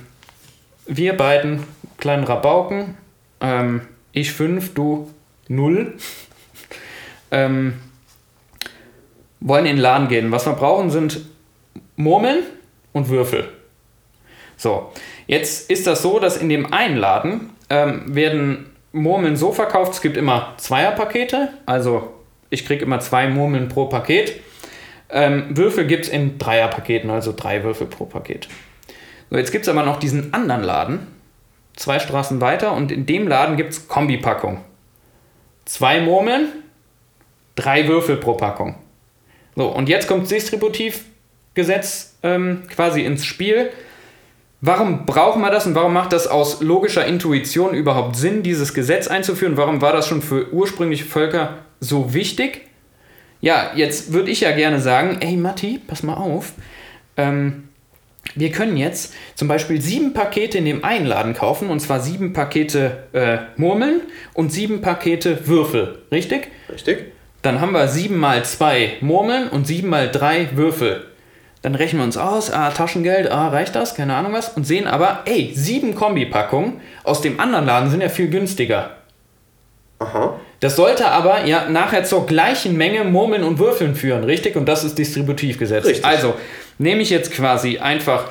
wir 0.85 1.17
beiden 1.17 1.63
kleinen 1.97 2.23
Rabauken, 2.23 2.95
ähm, 3.41 3.81
ich 4.13 4.31
5, 4.31 4.73
du 4.73 5.11
0, 5.49 5.93
ähm, 7.31 7.73
wollen 9.41 9.65
in 9.65 9.75
den 9.75 9.81
Laden 9.81 10.07
gehen. 10.07 10.31
Was 10.31 10.45
wir 10.45 10.53
brauchen, 10.53 10.89
sind 10.89 11.19
Murmeln 11.97 12.43
und 12.93 13.09
Würfel. 13.09 13.49
So, 14.55 14.91
jetzt 15.27 15.69
ist 15.69 15.85
das 15.85 16.01
so, 16.01 16.19
dass 16.19 16.37
in 16.37 16.47
dem 16.47 16.71
einen 16.71 16.95
Laden 16.97 17.51
ähm, 17.69 18.15
werden 18.15 18.75
Murmeln 18.91 19.35
so 19.35 19.51
verkauft, 19.51 19.93
es 19.93 20.01
gibt 20.01 20.17
immer 20.17 20.53
Zweierpakete, 20.57 21.49
also 21.65 22.13
ich 22.49 22.65
kriege 22.65 22.83
immer 22.83 22.99
zwei 22.99 23.27
Murmeln 23.27 23.67
pro 23.67 23.85
Paket. 23.85 24.41
Ähm, 25.09 25.55
Würfel 25.55 25.87
gibt 25.87 26.05
es 26.05 26.11
in 26.11 26.37
Dreierpaketen, 26.37 27.09
also 27.09 27.33
drei 27.35 27.63
Würfel 27.63 27.87
pro 27.87 28.05
Paket. 28.05 28.47
So, 29.29 29.37
jetzt 29.37 29.51
gibt 29.51 29.63
es 29.65 29.69
aber 29.69 29.83
noch 29.83 29.99
diesen 29.99 30.33
anderen 30.33 30.63
Laden, 30.63 31.07
zwei 31.75 31.99
Straßen 31.99 32.41
weiter 32.41 32.73
und 32.73 32.91
in 32.91 33.05
dem 33.05 33.27
Laden 33.27 33.57
gibt 33.57 33.73
es 33.73 33.87
Kombipackung. 33.87 34.61
Zwei 35.65 36.01
Murmeln, 36.01 36.49
drei 37.55 37.87
Würfel 37.87 38.17
pro 38.17 38.33
Packung. 38.33 38.75
So, 39.55 39.67
und 39.67 39.89
jetzt 39.89 40.07
kommt 40.07 40.23
das 40.23 40.29
Distributivgesetz 40.29 42.17
ähm, 42.23 42.63
quasi 42.69 43.03
ins 43.03 43.25
Spiel. 43.25 43.71
Warum 44.59 45.05
brauchen 45.05 45.41
wir 45.41 45.51
das 45.51 45.67
und 45.67 45.75
warum 45.75 45.93
macht 45.93 46.13
das 46.13 46.27
aus 46.27 46.61
logischer 46.61 47.05
Intuition 47.05 47.75
überhaupt 47.75 48.15
Sinn, 48.15 48.41
dieses 48.41 48.73
Gesetz 48.73 49.07
einzuführen? 49.07 49.55
Warum 49.55 49.81
war 49.81 49.93
das 49.93 50.07
schon 50.07 50.21
für 50.21 50.51
ursprüngliche 50.51 51.05
Völker 51.05 51.59
so 51.79 52.13
wichtig? 52.13 52.61
Ja, 53.39 53.71
jetzt 53.75 54.13
würde 54.13 54.31
ich 54.31 54.41
ja 54.41 54.51
gerne 54.51 54.79
sagen, 54.79 55.17
ey 55.19 55.37
Matti, 55.37 55.79
pass 55.85 56.01
mal 56.01 56.15
auf. 56.15 56.53
Ähm, 57.17 57.69
wir 58.35 58.51
können 58.51 58.77
jetzt 58.77 59.13
zum 59.35 59.47
Beispiel 59.47 59.81
sieben 59.81 60.13
Pakete 60.13 60.57
in 60.57 60.65
dem 60.65 60.83
einen 60.83 61.05
Laden 61.05 61.33
kaufen, 61.33 61.69
und 61.69 61.79
zwar 61.79 61.99
sieben 61.99 62.33
Pakete 62.33 63.03
äh, 63.13 63.37
Murmeln 63.57 64.01
und 64.33 64.51
sieben 64.51 64.81
Pakete 64.81 65.47
Würfel, 65.47 65.99
richtig? 66.11 66.49
Richtig. 66.71 67.13
Dann 67.41 67.61
haben 67.61 67.71
wir 67.71 67.87
sieben 67.87 68.17
mal 68.17 68.43
zwei 68.43 68.93
Murmeln 69.01 69.49
und 69.49 69.67
sieben 69.67 69.89
mal 69.89 70.09
drei 70.09 70.49
Würfel. 70.55 71.05
Dann 71.67 71.75
rechnen 71.75 71.99
wir 71.99 72.05
uns 72.05 72.15
aus, 72.15 72.49
ah, 72.49 72.69
Taschengeld, 72.69 73.29
ah, 73.29 73.49
reicht 73.49 73.75
das? 73.75 73.93
Keine 73.93 74.15
Ahnung 74.15 74.31
was. 74.31 74.47
Und 74.47 74.65
sehen 74.65 74.87
aber, 74.87 75.23
ey, 75.25 75.51
sieben 75.53 75.95
Kombipackungen 75.95 76.79
aus 77.03 77.19
dem 77.19 77.41
anderen 77.41 77.65
Laden 77.65 77.89
sind 77.89 77.99
ja 77.99 78.07
viel 78.07 78.29
günstiger. 78.29 78.91
Aha. 79.99 80.39
Das 80.61 80.77
sollte 80.77 81.09
aber 81.09 81.43
ja 81.43 81.67
nachher 81.67 82.05
zur 82.05 82.25
gleichen 82.25 82.77
Menge 82.77 83.03
Murmeln 83.03 83.43
und 83.43 83.59
Würfeln 83.59 83.95
führen, 83.95 84.23
richtig? 84.23 84.55
Und 84.55 84.65
das 84.65 84.85
ist 84.85 84.97
Distributivgesetz. 84.97 85.83
Richtig. 85.83 86.05
Also 86.05 86.35
nehme 86.77 87.01
ich 87.01 87.09
jetzt 87.09 87.33
quasi 87.33 87.79
einfach 87.79 88.29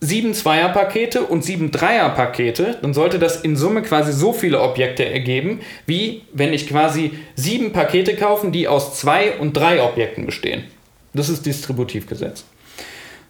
sieben 0.00 0.34
Zweierpakete 0.34 1.22
und 1.22 1.42
sieben 1.42 1.70
Dreierpakete, 1.70 2.76
dann 2.82 2.92
sollte 2.92 3.18
das 3.18 3.40
in 3.40 3.56
Summe 3.56 3.80
quasi 3.80 4.12
so 4.12 4.34
viele 4.34 4.60
Objekte 4.60 5.06
ergeben, 5.06 5.60
wie 5.86 6.24
wenn 6.34 6.52
ich 6.52 6.68
quasi 6.68 7.12
sieben 7.34 7.72
Pakete 7.72 8.14
kaufen, 8.14 8.52
die 8.52 8.68
aus 8.68 9.00
zwei 9.00 9.38
und 9.38 9.54
drei 9.54 9.82
Objekten 9.82 10.26
bestehen. 10.26 10.64
Das 11.14 11.30
ist 11.30 11.46
Distributivgesetz. 11.46 12.44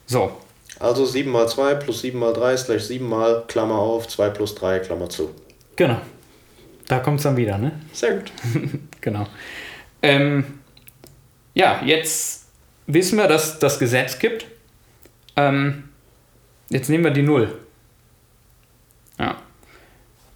So, 0.06 0.32
Also 0.80 1.04
7 1.06 1.30
mal 1.30 1.48
2 1.48 1.74
plus 1.76 2.00
7 2.02 2.18
mal 2.18 2.32
3 2.32 2.52
ist 2.54 2.66
gleich 2.66 2.84
7 2.84 3.08
mal, 3.08 3.44
Klammer 3.48 3.76
auf, 3.78 4.06
2 4.08 4.30
plus 4.30 4.54
3, 4.54 4.80
Klammer 4.80 5.08
zu. 5.08 5.30
genau. 5.76 5.98
Da 6.86 6.98
kommt 6.98 7.16
es 7.18 7.22
dann 7.22 7.38
wieder, 7.38 7.56
ne? 7.56 7.72
Sehr 7.92 8.16
gut. 8.18 8.30
Genau. 9.00 9.26
Ähm, 10.02 10.44
ja, 11.54 11.80
jetzt 11.82 12.44
wissen 12.86 13.16
wir, 13.16 13.26
dass 13.26 13.58
das 13.58 13.78
Gesetz 13.78 14.18
gibt. 14.18 14.46
Ähm, 15.36 15.84
jetzt 16.68 16.90
nehmen 16.90 17.04
wir 17.04 17.10
die 17.10 17.22
0. 17.22 17.58
Ja. 19.18 19.36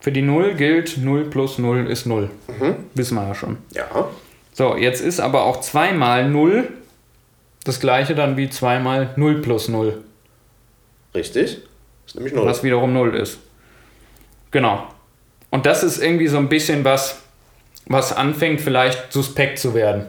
Für 0.00 0.10
die 0.10 0.22
0 0.22 0.54
gilt 0.54 0.96
0 0.96 1.24
plus 1.28 1.58
0 1.58 1.86
ist 1.90 2.06
0. 2.06 2.30
Wissen 2.94 3.14
wir 3.16 3.28
ja 3.28 3.34
schon. 3.34 3.58
Ja. 3.74 4.08
So, 4.54 4.74
jetzt 4.74 5.02
ist 5.02 5.20
aber 5.20 5.42
auch 5.44 5.60
2 5.60 5.92
mal 5.92 6.30
0 6.30 6.66
das 7.68 7.80
gleiche 7.80 8.14
dann 8.14 8.36
wie 8.36 8.48
2 8.50 8.78
mal 8.80 9.10
0 9.16 9.40
plus 9.42 9.68
0, 9.68 10.02
Richtig. 11.14 11.58
ist 12.06 12.14
nämlich 12.14 12.32
0. 12.34 12.46
was 12.46 12.62
wiederum 12.62 12.92
0 12.92 13.14
ist. 13.16 13.38
Genau. 14.50 14.84
Und 15.50 15.66
das 15.66 15.82
ist 15.82 16.02
irgendwie 16.02 16.28
so 16.28 16.38
ein 16.38 16.48
bisschen 16.48 16.84
was, 16.84 17.20
was 17.86 18.12
anfängt 18.12 18.60
vielleicht 18.60 19.12
suspekt 19.12 19.58
zu 19.58 19.74
werden. 19.74 20.06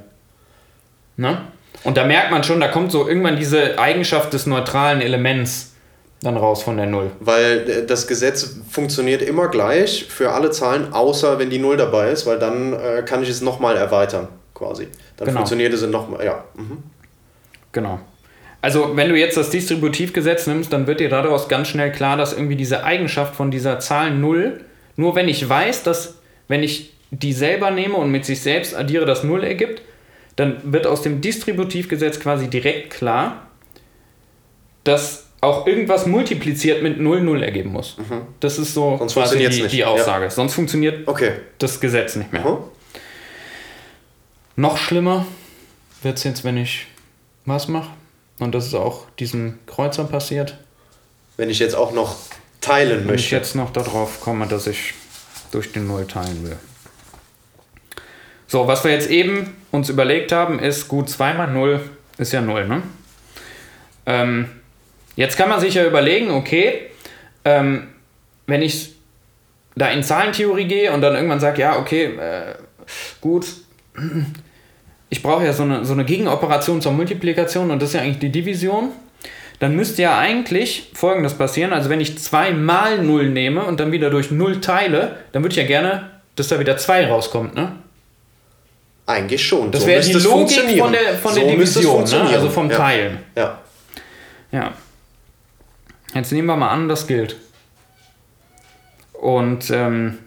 Ne? 1.18 1.42
Und 1.84 1.98
da 1.98 2.06
merkt 2.06 2.32
man 2.32 2.44
schon, 2.44 2.60
da 2.60 2.68
kommt 2.68 2.92
so 2.92 3.08
irgendwann 3.08 3.38
diese 3.38 3.80
Eigenschaft 3.80 4.34
des 4.34 4.46
neutralen 4.46 5.02
Elements 5.02 5.74
dann 6.22 6.36
raus 6.36 6.64
von 6.64 6.76
der 6.76 6.86
Null. 6.86 7.12
Weil 7.22 7.86
das 7.86 8.06
Gesetz 8.06 8.58
funktioniert 8.70 9.22
immer 9.22 9.48
gleich 9.48 10.04
für 10.10 10.32
alle 10.34 10.52
Zahlen, 10.52 10.92
außer 10.92 11.40
wenn 11.40 11.50
die 11.50 11.60
0 11.60 11.78
dabei 11.78 12.10
ist, 12.10 12.26
weil 12.26 12.38
dann 12.38 12.74
äh, 12.74 13.04
kann 13.06 13.24
ich 13.24 13.30
es 13.30 13.40
nochmal 13.42 13.78
erweitern, 13.78 14.28
quasi. 14.54 14.90
Dann 15.16 15.28
Genau. 15.28 15.38
funktioniert 15.40 15.74
es 15.74 15.82
nochmal, 15.88 16.26
ja. 16.26 16.44
Mhm. 16.56 16.84
Genau. 17.72 18.00
Also, 18.62 18.96
wenn 18.98 19.10
du 19.10 19.16
jetzt 19.18 19.38
das 19.38 19.50
Distributivgesetz 19.52 20.48
nimmst, 20.48 20.74
dann 20.74 20.86
wird 20.86 21.00
dir 21.00 21.10
daraus 21.10 21.48
ganz 21.48 21.70
schnell 21.70 21.92
klar, 21.92 22.18
dass 22.18 22.34
irgendwie 22.34 22.56
diese 22.58 22.84
Eigenschaft 22.84 23.36
von 23.36 23.52
dieser 23.52 23.80
Zahl 23.80 24.12
0, 24.12 24.60
nur 24.98 25.16
wenn 25.16 25.30
ich 25.30 25.48
weiß, 25.48 25.84
dass, 25.84 26.16
wenn 26.50 26.62
ich 26.64 26.94
die 27.12 27.32
selber 27.34 27.72
nehme 27.72 27.96
und 27.96 28.12
mit 28.12 28.26
sich 28.26 28.42
selbst 28.42 28.76
addiere, 28.76 29.06
das 29.06 29.24
0 29.24 29.44
ergibt, 29.44 29.82
dann 30.36 30.58
wird 30.74 30.88
aus 30.88 31.02
dem 31.02 31.22
Distributivgesetz 31.22 32.20
quasi 32.20 32.50
direkt 32.50 32.92
klar, 32.92 33.48
dass 34.84 35.28
auch 35.42 35.66
irgendwas 35.68 36.06
multipliziert 36.06 36.84
mit 36.84 37.00
0 37.00 37.22
0 37.22 37.44
ergeben 37.44 37.72
muss. 37.72 37.96
Das 38.42 38.60
ist 38.60 38.74
so 38.74 38.92
Mhm. 38.92 38.98
Sonst 39.00 39.14
quasi 39.14 39.38
die, 39.38 39.48
nicht. 39.48 39.72
die 39.72 39.78
Ja. 39.78 39.88
Aussage. 39.88 40.30
Sonst 40.30 40.54
funktioniert 40.54 41.08
Okay. 41.08 41.32
das 41.60 41.80
Gesetz 41.80 42.16
nicht 42.18 42.34
mehr. 42.34 42.42
Mhm. 42.44 42.58
Noch 44.58 44.78
schlimmer 44.78 45.26
wird 46.04 46.18
es 46.18 46.24
jetzt, 46.26 46.44
wenn 46.44 46.58
ich 46.58 46.88
was 47.50 47.68
mache. 47.68 47.90
Und 48.40 48.56
das 48.56 48.68
ist 48.68 48.74
auch 48.74 49.06
diesem 49.20 49.60
Kreuzer 49.66 50.06
passiert. 50.06 50.58
Wenn 51.38 51.50
ich 51.50 51.60
jetzt 51.60 51.76
auch 51.76 51.92
noch 51.92 52.16
teilen 52.62 53.00
Wenn 53.00 53.16
ich 53.16 53.24
möchte. 53.24 53.36
jetzt 53.36 53.56
noch 53.56 53.72
darauf 53.72 54.22
komme, 54.22 54.48
dass 54.48 54.68
ich 54.68 54.94
durch 55.52 55.72
den 55.72 55.88
Null 55.88 56.06
teilen 56.08 56.44
will. 56.44 56.58
So, 58.48 58.68
was 58.68 58.84
wir 58.84 58.92
jetzt 58.92 59.10
eben 59.10 59.56
uns 59.72 59.90
überlegt 59.90 60.32
haben, 60.32 60.60
ist 60.60 60.88
gut, 60.88 61.10
2 61.10 61.34
mal 61.34 61.48
0 61.48 61.82
ist 62.18 62.34
ja 62.34 62.42
0, 62.42 62.68
ne? 62.68 62.84
Ähm, 64.06 64.50
jetzt 65.16 65.38
kann 65.38 65.50
man 65.50 65.60
sich 65.60 65.76
ja 65.76 65.86
überlegen, 65.86 66.32
okay, 66.32 66.90
ähm, 67.46 67.90
wenn 68.48 68.62
ich 68.62 68.96
da 69.76 69.90
in 69.90 70.04
Zahlentheorie 70.04 70.66
gehe 70.66 70.92
und 70.92 71.02
dann 71.02 71.16
irgendwann 71.16 71.40
sage, 71.40 71.62
ja, 71.62 71.78
okay, 71.78 72.06
äh, 72.06 72.56
gut, 73.22 73.46
ich 75.10 75.24
brauche 75.24 75.46
ja 75.46 75.54
so 75.54 75.64
eine, 75.64 75.86
so 75.86 75.94
eine 75.94 76.06
Gegenoperation 76.06 76.82
zur 76.82 76.92
Multiplikation 76.92 77.72
und 77.72 77.82
das 77.82 77.90
ist 77.90 77.96
ja 77.96 78.02
eigentlich 78.02 78.20
die 78.20 78.32
Division. 78.32 78.92
Dann 79.60 79.76
müsste 79.76 80.02
ja 80.02 80.18
eigentlich 80.18 80.92
folgendes 80.94 81.34
passieren. 81.34 81.74
Also 81.74 81.90
wenn 81.90 82.00
ich 82.00 82.18
2 82.18 82.52
mal 82.52 83.04
0 83.04 83.30
nehme 83.30 83.64
und 83.66 83.80
dann 83.80 83.92
wieder 83.92 84.10
durch 84.10 84.32
0 84.32 84.62
teile, 84.62 85.18
dann 85.34 85.44
würde 85.44 85.52
ich 85.52 85.58
ja 85.58 85.68
gerne, 85.68 86.10
dass 86.36 86.48
da 86.48 86.60
wieder 86.60 86.78
2 86.78 87.08
rauskommt, 87.08 87.56
ne? 87.56 87.74
Eigentlich 89.06 89.46
schon. 89.46 89.72
Das 89.72 89.82
So 89.82 89.88
wäre 89.88 90.02
die 90.02 90.14
Logik 90.14 90.78
von 90.78 90.92
der, 90.92 91.16
von 91.16 91.34
der 91.34 91.44
So 91.44 91.62
es 91.62 91.74
Division, 91.74 92.04
ne? 92.04 92.30
also 92.30 92.50
vom 92.50 92.70
ja. 92.70 92.78
Teilen. 92.78 93.18
Ja. 93.36 93.60
Ja. 94.52 94.74
Jetzt 96.14 96.32
nehmen 96.32 96.48
wir 96.48 96.56
mal 96.56 96.70
an, 96.70 96.88
das 96.88 97.08
gilt. 97.08 97.36
Und 99.14 99.72
ähm, 99.72 100.20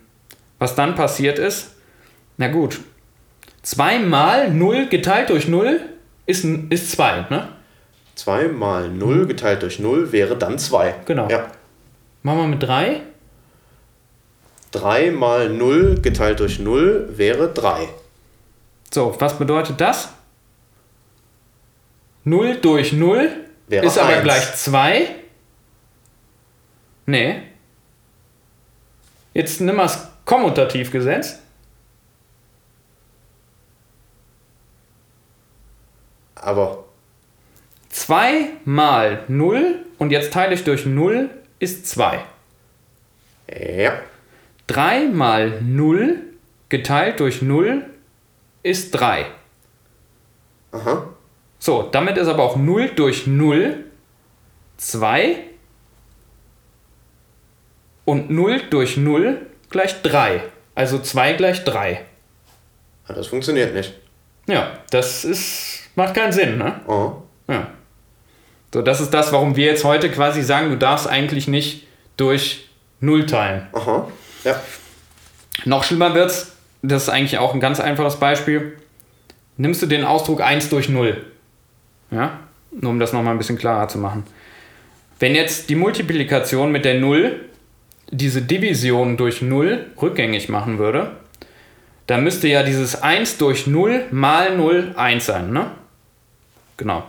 was 0.58 0.74
dann 0.74 0.94
passiert 0.96 1.38
ist, 1.38 1.76
na 2.36 2.48
gut, 2.48 2.80
2 3.62 3.98
mal 4.00 4.50
0 4.50 4.88
geteilt 4.88 5.30
durch 5.30 5.48
0 5.48 5.80
ist, 6.26 6.44
n- 6.44 6.66
ist 6.70 6.90
2, 6.92 7.26
ne? 7.30 7.48
2 8.14 8.48
mal 8.48 8.88
0 8.88 9.26
geteilt 9.26 9.62
durch 9.62 9.78
0 9.78 10.12
wäre 10.12 10.36
dann 10.36 10.58
2. 10.58 10.94
Genau. 11.06 11.28
Ja. 11.28 11.50
Machen 12.22 12.38
wir 12.38 12.46
mit 12.48 12.62
3. 12.62 13.00
3 14.72 15.10
mal 15.10 15.48
0 15.50 16.00
geteilt 16.00 16.40
durch 16.40 16.58
0 16.58 17.10
wäre 17.16 17.52
3. 17.52 17.88
So, 18.92 19.14
was 19.18 19.38
bedeutet 19.38 19.80
das? 19.80 20.08
0 22.24 22.56
durch 22.56 22.92
0 22.92 23.30
Wäre 23.68 23.86
ist 23.86 23.98
aber 23.98 24.10
eins. 24.10 24.22
gleich 24.22 24.54
2. 24.54 25.06
Nee. 27.06 27.42
Jetzt 29.34 29.60
nimm 29.60 29.76
mal 29.76 29.84
das 29.84 30.08
Kommutativgesetz. 30.24 31.38
Aber 36.42 36.84
2 37.90 38.48
mal 38.64 39.24
0 39.28 39.84
und 39.98 40.10
jetzt 40.10 40.32
teile 40.32 40.54
ich 40.54 40.64
durch 40.64 40.86
0 40.86 41.30
ist 41.58 41.86
2. 41.86 42.20
ja, 43.48 43.92
3 44.66 45.08
mal 45.08 45.60
0 45.62 46.20
geteilt 46.68 47.20
durch 47.20 47.42
0 47.42 47.84
ist 48.62 48.90
3. 48.92 49.26
aha. 50.72 51.08
So, 51.58 51.82
damit 51.92 52.16
ist 52.18 52.26
aber 52.28 52.42
auch 52.42 52.56
0 52.56 52.88
durch 52.96 53.26
0 53.26 53.84
2 54.78 55.36
und 58.04 58.30
0 58.30 58.62
durch 58.68 58.96
0 58.96 59.46
gleich 59.70 60.02
3. 60.02 60.42
Also 60.74 60.98
2 60.98 61.34
gleich 61.34 61.62
3. 61.62 62.04
Ja, 63.08 63.14
Das 63.14 63.28
funktioniert 63.28 63.74
nicht. 63.74 63.94
Ja, 64.48 64.78
das 64.90 65.24
ist, 65.24 65.71
macht 65.94 66.14
keinen 66.14 66.32
Sinn, 66.32 66.58
ne? 66.58 66.80
Oh. 66.86 67.12
Ja. 67.48 67.68
So, 68.72 68.82
das 68.82 69.00
ist 69.00 69.10
das, 69.10 69.32
warum 69.32 69.56
wir 69.56 69.66
jetzt 69.66 69.84
heute 69.84 70.10
quasi 70.10 70.42
sagen, 70.42 70.70
du 70.70 70.76
darfst 70.76 71.06
eigentlich 71.06 71.48
nicht 71.48 71.86
durch 72.16 72.68
0 73.00 73.26
teilen. 73.26 73.66
Aha. 73.72 74.08
Ja. 74.44 74.60
Noch 75.64 75.84
schlimmer 75.84 76.14
wird's, 76.14 76.56
das 76.82 77.04
ist 77.04 77.08
eigentlich 77.08 77.38
auch 77.38 77.54
ein 77.54 77.60
ganz 77.60 77.80
einfaches 77.80 78.16
Beispiel. 78.16 78.76
Nimmst 79.56 79.82
du 79.82 79.86
den 79.86 80.04
Ausdruck 80.04 80.40
1 80.40 80.70
durch 80.70 80.88
0. 80.88 81.22
Ja? 82.10 82.40
Nur 82.70 82.90
um 82.90 82.98
das 82.98 83.12
nochmal 83.12 83.34
ein 83.34 83.38
bisschen 83.38 83.58
klarer 83.58 83.88
zu 83.88 83.98
machen. 83.98 84.24
Wenn 85.18 85.34
jetzt 85.34 85.68
die 85.68 85.76
Multiplikation 85.76 86.72
mit 86.72 86.84
der 86.84 86.98
0 86.98 87.40
diese 88.10 88.42
Division 88.42 89.16
durch 89.16 89.42
0 89.42 89.86
rückgängig 90.00 90.48
machen 90.48 90.78
würde, 90.78 91.12
dann 92.06 92.24
müsste 92.24 92.48
ja 92.48 92.62
dieses 92.62 93.02
1 93.02 93.38
durch 93.38 93.66
0 93.66 94.06
mal 94.10 94.56
0 94.56 94.94
1 94.96 95.26
sein, 95.26 95.52
ne? 95.52 95.70
Genau. 96.82 97.04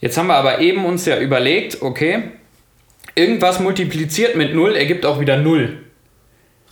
Jetzt 0.00 0.16
haben 0.16 0.28
wir 0.28 0.34
aber 0.34 0.60
eben 0.60 0.84
uns 0.84 1.04
ja 1.06 1.18
überlegt, 1.18 1.82
okay, 1.82 2.22
irgendwas 3.14 3.60
multipliziert 3.60 4.34
mit 4.34 4.54
0 4.54 4.74
ergibt 4.74 5.04
auch 5.06 5.20
wieder 5.20 5.36
0. 5.36 5.78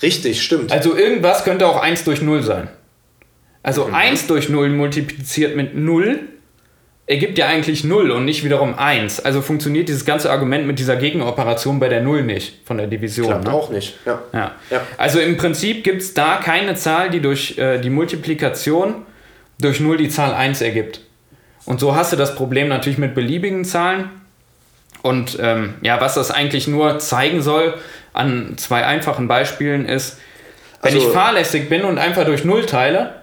Richtig, 0.03 0.42
stimmt. 0.42 0.72
Also 0.72 0.96
irgendwas 0.96 1.44
könnte 1.44 1.66
auch 1.66 1.80
1 1.80 2.05
durch 2.05 2.22
0 2.22 2.42
sein. 2.42 2.68
Also 3.62 3.84
Mhm. 3.86 3.94
1 3.94 4.26
durch 4.28 4.48
0 4.48 4.70
multipliziert 4.70 5.55
mit 5.57 5.74
0 5.76 6.20
ergibt 7.07 7.36
ja 7.38 7.46
eigentlich 7.48 7.84
0 7.84 8.11
und 8.12 8.24
nicht 8.24 8.44
wiederum 8.44 8.74
1. 8.78 9.20
Also 9.20 9.42
funktioniert 9.42 9.88
dieses 9.88 10.05
ganze 10.05 10.30
Argument 10.30 10.66
mit 10.66 10.78
dieser 10.78 10.96
Gegenoperation 10.96 11.78
bei 11.78 11.88
der 11.88 12.01
0 12.03 12.22
nicht 12.22 12.61
von 12.64 12.78
der 12.78 12.86
Division. 12.86 13.26
Klappt 13.26 13.44
ne? 13.44 13.53
auch 13.53 13.68
nicht. 13.70 13.98
Ja. 14.07 14.22
Ja. 14.32 14.55
Ja. 14.70 14.80
Also 14.96 15.20
im 15.20 15.36
Prinzip 15.36 15.84
gibt 15.84 16.01
es 16.01 16.14
da 16.14 16.36
keine 16.36 16.76
Zahl, 16.76 17.11
die 17.11 17.20
durch 17.20 17.59
äh, 17.59 17.78
die 17.78 17.90
Multiplikation 17.90 18.94
durch 19.61 19.80
0 19.80 19.98
die 19.98 20.09
Zahl 20.09 20.32
1 20.32 20.62
ergibt. 20.62 21.01
Und 21.65 21.81
so 21.81 21.95
hast 21.95 22.13
du 22.13 22.17
das 22.17 22.35
Problem 22.35 22.69
natürlich 22.69 22.99
mit 22.99 23.15
beliebigen 23.15 23.65
Zahlen. 23.65 24.11
Und 25.03 25.39
ähm, 25.41 25.75
ja, 25.83 26.01
was 26.01 26.15
das 26.15 26.31
eigentlich 26.31 26.69
nur 26.69 26.99
zeigen 26.99 27.43
soll 27.43 27.75
an 28.13 28.55
zwei 28.57 28.85
einfachen 28.85 29.29
Beispielen 29.29 29.87
ist, 29.87 30.19
wenn 30.83 30.95
Also- 30.95 31.07
ich 31.09 31.13
fahrlässig 31.13 31.69
bin 31.69 31.83
und 31.83 31.99
einfach 31.99 32.25
durch 32.25 32.45
0 32.45 32.67
teile, 32.67 33.15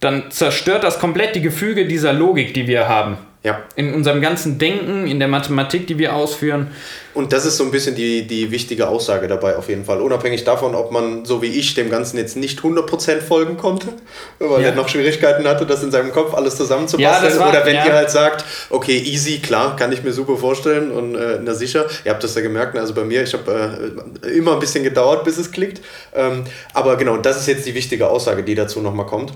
dann 0.00 0.30
zerstört 0.30 0.84
das 0.84 0.98
komplett 0.98 1.34
die 1.34 1.40
Gefüge 1.40 1.86
dieser 1.86 2.12
Logik, 2.12 2.52
die 2.54 2.66
wir 2.66 2.88
haben. 2.88 3.16
Ja. 3.44 3.62
In 3.76 3.92
unserem 3.92 4.22
ganzen 4.22 4.58
Denken, 4.58 5.06
in 5.06 5.18
der 5.18 5.28
Mathematik, 5.28 5.86
die 5.86 5.98
wir 5.98 6.14
ausführen. 6.16 6.68
Und 7.12 7.34
das 7.34 7.44
ist 7.44 7.58
so 7.58 7.64
ein 7.64 7.70
bisschen 7.70 7.94
die, 7.94 8.26
die 8.26 8.50
wichtige 8.50 8.88
Aussage 8.88 9.28
dabei 9.28 9.56
auf 9.56 9.68
jeden 9.68 9.84
Fall. 9.84 10.00
Unabhängig 10.00 10.44
davon, 10.44 10.74
ob 10.74 10.90
man, 10.90 11.26
so 11.26 11.42
wie 11.42 11.48
ich, 11.48 11.74
dem 11.74 11.90
Ganzen 11.90 12.16
jetzt 12.16 12.38
nicht 12.38 12.60
100% 12.60 13.20
folgen 13.20 13.58
konnte, 13.58 13.88
weil 14.38 14.62
Ja. 14.62 14.68
er 14.70 14.74
noch 14.74 14.88
Schwierigkeiten 14.88 15.46
hatte, 15.46 15.66
das 15.66 15.82
in 15.82 15.90
seinem 15.90 16.10
Kopf 16.10 16.32
alles 16.32 16.54
Ja, 16.54 16.58
zusammenzubasteln. 16.60 17.38
war- 17.38 17.50
Oder 17.50 17.66
wenn 17.66 17.74
ja. 17.76 17.84
ihr 17.86 17.92
halt 17.92 18.10
sagt, 18.10 18.46
okay, 18.70 18.96
easy, 18.98 19.40
klar, 19.40 19.76
kann 19.76 19.92
ich 19.92 20.02
mir 20.02 20.12
super 20.14 20.38
vorstellen 20.38 20.90
und 20.90 21.14
äh, 21.14 21.38
na 21.44 21.52
sicher. 21.52 21.84
Ihr 22.06 22.12
habt 22.12 22.24
das 22.24 22.34
ja 22.34 22.40
gemerkt, 22.40 22.72
ne? 22.74 22.80
also 22.80 22.94
bei 22.94 23.04
mir, 23.04 23.22
ich 23.22 23.34
habe 23.34 23.92
äh, 24.22 24.28
immer 24.30 24.54
ein 24.54 24.58
bisschen 24.60 24.84
gedauert, 24.84 25.22
bis 25.22 25.36
es 25.36 25.50
klickt. 25.52 25.82
Ähm, 26.14 26.44
aber 26.72 26.96
genau, 26.96 27.18
das 27.18 27.36
ist 27.38 27.46
jetzt 27.46 27.66
die 27.66 27.74
wichtige 27.74 28.08
Aussage, 28.08 28.42
die 28.42 28.54
dazu 28.54 28.80
nochmal 28.80 29.04
kommt. 29.04 29.34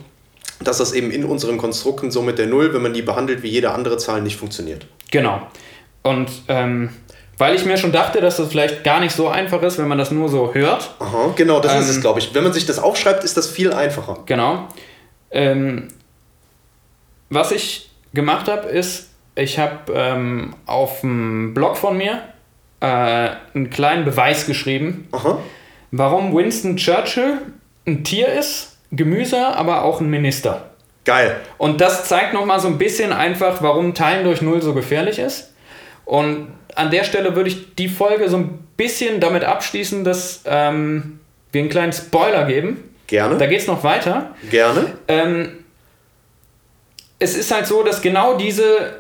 Dass 0.61 0.79
das 0.79 0.93
eben 0.93 1.11
in 1.11 1.25
unseren 1.25 1.57
Konstrukten 1.57 2.11
so 2.11 2.23
mit 2.23 2.39
der 2.39 2.47
Null, 2.47 2.75
wenn 2.75 2.83
man 2.83 2.93
die 2.93 3.03
behandelt 3.03 3.43
wie 3.43 3.49
jede 3.49 3.71
andere 3.71 3.97
Zahl, 3.97 4.23
nicht 4.23 4.37
funktioniert. 4.37 4.87
Genau. 5.11 5.41
Und 6.03 6.31
ähm, 6.49 6.91
weil 7.39 7.55
ich 7.55 7.65
mir 7.65 7.77
schon 7.77 7.93
dachte, 7.93 8.21
dass 8.21 8.37
das 8.37 8.49
vielleicht 8.49 8.83
gar 8.83 8.99
nicht 8.99 9.15
so 9.15 9.29
einfach 9.29 9.63
ist, 9.63 9.79
wenn 9.79 9.87
man 9.87 9.99
das 9.99 10.11
nur 10.11 10.29
so 10.29 10.55
hört. 10.55 10.91
Aha, 10.99 11.33
genau, 11.37 11.61
das 11.61 11.75
ist 11.75 11.85
Ähm, 11.85 11.91
es, 11.91 12.01
glaube 12.01 12.19
ich. 12.19 12.35
Wenn 12.35 12.43
man 12.43 12.53
sich 12.53 12.67
das 12.67 12.81
aufschreibt, 12.81 13.23
ist 13.23 13.37
das 13.37 13.49
viel 13.49 13.73
einfacher. 13.73 14.19
Genau. 14.27 14.67
Ähm, 15.31 15.89
was 17.31 17.53
ich 17.53 17.91
gemacht 18.13 18.49
habe, 18.49 18.69
ist, 18.69 19.11
ich 19.37 19.59
habe 19.59 19.93
ähm, 19.95 20.55
auf 20.67 21.03
dem 21.03 21.55
Blog 21.55 21.77
von 21.77 21.97
mir 21.97 22.23
äh, 22.81 22.87
einen 23.55 23.71
kleinen 23.71 24.05
Beweis 24.05 24.47
geschrieben, 24.47 25.09
Aha. 25.13 25.39
warum 25.93 26.35
Winston 26.35 26.77
Churchill 26.77 27.39
ein 27.87 28.03
Tier 28.03 28.29
ist, 28.29 28.78
Gemüse, 28.91 29.47
aber 29.57 29.84
auch 29.84 30.01
ein 30.01 30.09
Minister. 30.11 30.70
Geil. 31.05 31.36
Und 31.57 31.80
das 31.80 32.05
zeigt 32.05 32.34
nochmal 32.34 32.61
so 32.61 32.68
ein 32.68 32.78
bisschen 32.78 33.12
einfach, 33.12 33.62
warum 33.62 33.95
Teilen 33.95 34.24
durch 34.24 34.43
Null 34.43 34.61
so 34.61 34.74
gefährlich 34.74 35.18
ist. 35.18 35.53
Und 36.05 36.49
an 36.74 36.91
der 36.91 37.05
Stelle 37.05 37.34
würde 37.34 37.51
ich 37.51 37.74
die 37.74 37.89
Folge 37.89 38.28
so 38.28 38.36
ein 38.36 38.66
bisschen 38.76 39.20
damit 39.20 39.45
abschließen, 39.45 40.05
dass 40.05 40.43
ähm, 40.47 41.20
wir 41.53 41.62
einen 41.62 41.70
kleinen 41.70 41.93
Spoiler 41.93 42.45
geben. 42.47 42.95
Gerne. 43.07 43.39
Da 43.39 43.47
geht 43.47 43.61
es 43.61 43.66
noch 43.66 43.84
weiter. 43.84 44.34
Gerne. 44.51 44.93
Ähm, 45.09 45.64
es 47.18 47.36
ist 47.36 47.53
halt 47.53 47.66
so, 47.66 47.82
dass 47.82 48.03
genau 48.03 48.36
diese 48.36 48.99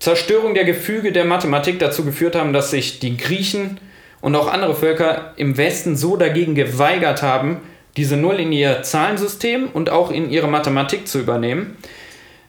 Zerstörung 0.00 0.54
der 0.54 0.64
Gefüge 0.64 1.12
der 1.12 1.24
Mathematik 1.24 1.78
dazu 1.78 2.04
geführt 2.04 2.34
haben, 2.34 2.52
dass 2.52 2.72
sich 2.72 2.98
die 2.98 3.16
Griechen 3.16 3.78
und 4.20 4.34
auch 4.34 4.52
andere 4.52 4.74
Völker 4.74 5.32
im 5.36 5.56
Westen 5.56 5.96
so 5.96 6.16
dagegen 6.16 6.54
geweigert 6.54 7.22
haben, 7.22 7.60
diese 7.96 8.16
Null 8.16 8.40
in 8.40 8.52
ihr 8.52 8.82
Zahlensystem 8.82 9.68
und 9.72 9.90
auch 9.90 10.10
in 10.10 10.30
ihre 10.30 10.48
Mathematik 10.48 11.06
zu 11.06 11.18
übernehmen, 11.18 11.76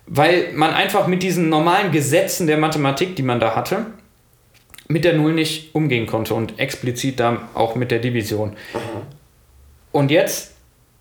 weil 0.06 0.52
man 0.54 0.74
einfach 0.74 1.08
mit 1.08 1.24
diesen 1.24 1.50
normalen 1.50 1.92
Gesetzen 1.92 2.48
der 2.48 2.58
Mathematik, 2.58 3.16
die 3.16 3.24
man 3.24 3.40
da 3.40 3.56
hatte, 3.56 3.86
mit 4.88 5.06
der 5.06 5.14
Null 5.14 5.34
nicht 5.34 5.74
umgehen 5.76 6.08
konnte 6.08 6.34
und 6.34 6.60
explizit 6.60 7.20
dann 7.20 7.40
auch 7.54 7.76
mit 7.76 7.92
der 7.92 8.00
Division. 8.00 8.56
Und 9.92 10.12
jetzt 10.12 10.54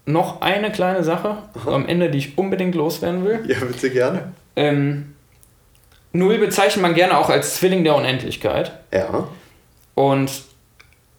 noch 0.06 0.40
eine 0.40 0.72
kleine 0.72 1.04
Sache 1.04 1.38
am 1.66 1.86
Ende, 1.86 2.10
die 2.10 2.18
ich 2.18 2.38
unbedingt 2.38 2.74
loswerden 2.74 3.24
will. 3.24 3.44
Ja, 3.46 3.58
bitte 3.64 3.90
gerne. 3.90 4.32
Ähm, 4.56 5.14
Null 6.12 6.38
bezeichnet 6.38 6.82
man 6.82 6.94
gerne 6.94 7.16
auch 7.16 7.30
als 7.30 7.56
Zwilling 7.56 7.84
der 7.84 7.94
Unendlichkeit. 7.94 8.72
Ja. 8.92 9.28
Und 9.94 10.42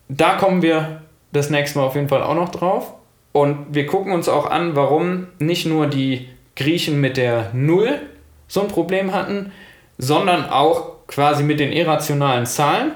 da 0.10 0.36
kommen 0.36 0.62
wir 0.62 1.02
das 1.32 1.50
nächste 1.50 1.80
Mal 1.80 1.86
auf 1.86 1.96
jeden 1.96 2.10
Fall 2.10 2.22
auch 2.22 2.36
noch 2.36 2.50
drauf. 2.50 2.94
Und 3.34 3.66
wir 3.72 3.86
gucken 3.88 4.14
uns 4.14 4.30
auch 4.30 4.50
an, 4.50 4.76
warum 4.76 5.28
nicht 5.40 5.66
nur 5.66 5.88
die 5.88 6.30
Griechen 6.56 7.02
mit 7.02 7.18
der 7.18 7.50
Null 7.54 8.00
so 8.48 8.62
ein 8.62 8.68
Problem 8.68 9.14
hatten, 9.14 9.52
sondern 9.98 10.48
auch 10.48 11.08
quasi 11.08 11.44
mit 11.44 11.60
den 11.60 11.72
irrationalen 11.72 12.46
Zahlen, 12.46 12.94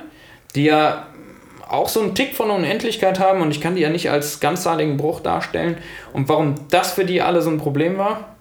die 0.55 0.65
ja 0.65 1.07
auch 1.67 1.89
so 1.89 2.01
einen 2.01 2.15
Tick 2.15 2.35
von 2.35 2.49
Unendlichkeit 2.49 3.19
haben 3.19 3.41
und 3.41 3.51
ich 3.51 3.59
kann 3.59 3.75
die 3.75 3.81
ja 3.81 3.89
nicht 3.89 4.09
als 4.09 4.39
ganzzahligen 4.39 4.95
Bruch 4.95 5.19
darstellen. 5.19 5.77
Und 6.13 6.29
warum 6.29 6.55
das 6.69 6.93
für 6.93 7.03
die 7.03 7.21
alle 7.21 7.41
so 7.41 7.49
ein 7.49 7.57
Problem 7.57 7.97
war, 7.97 8.35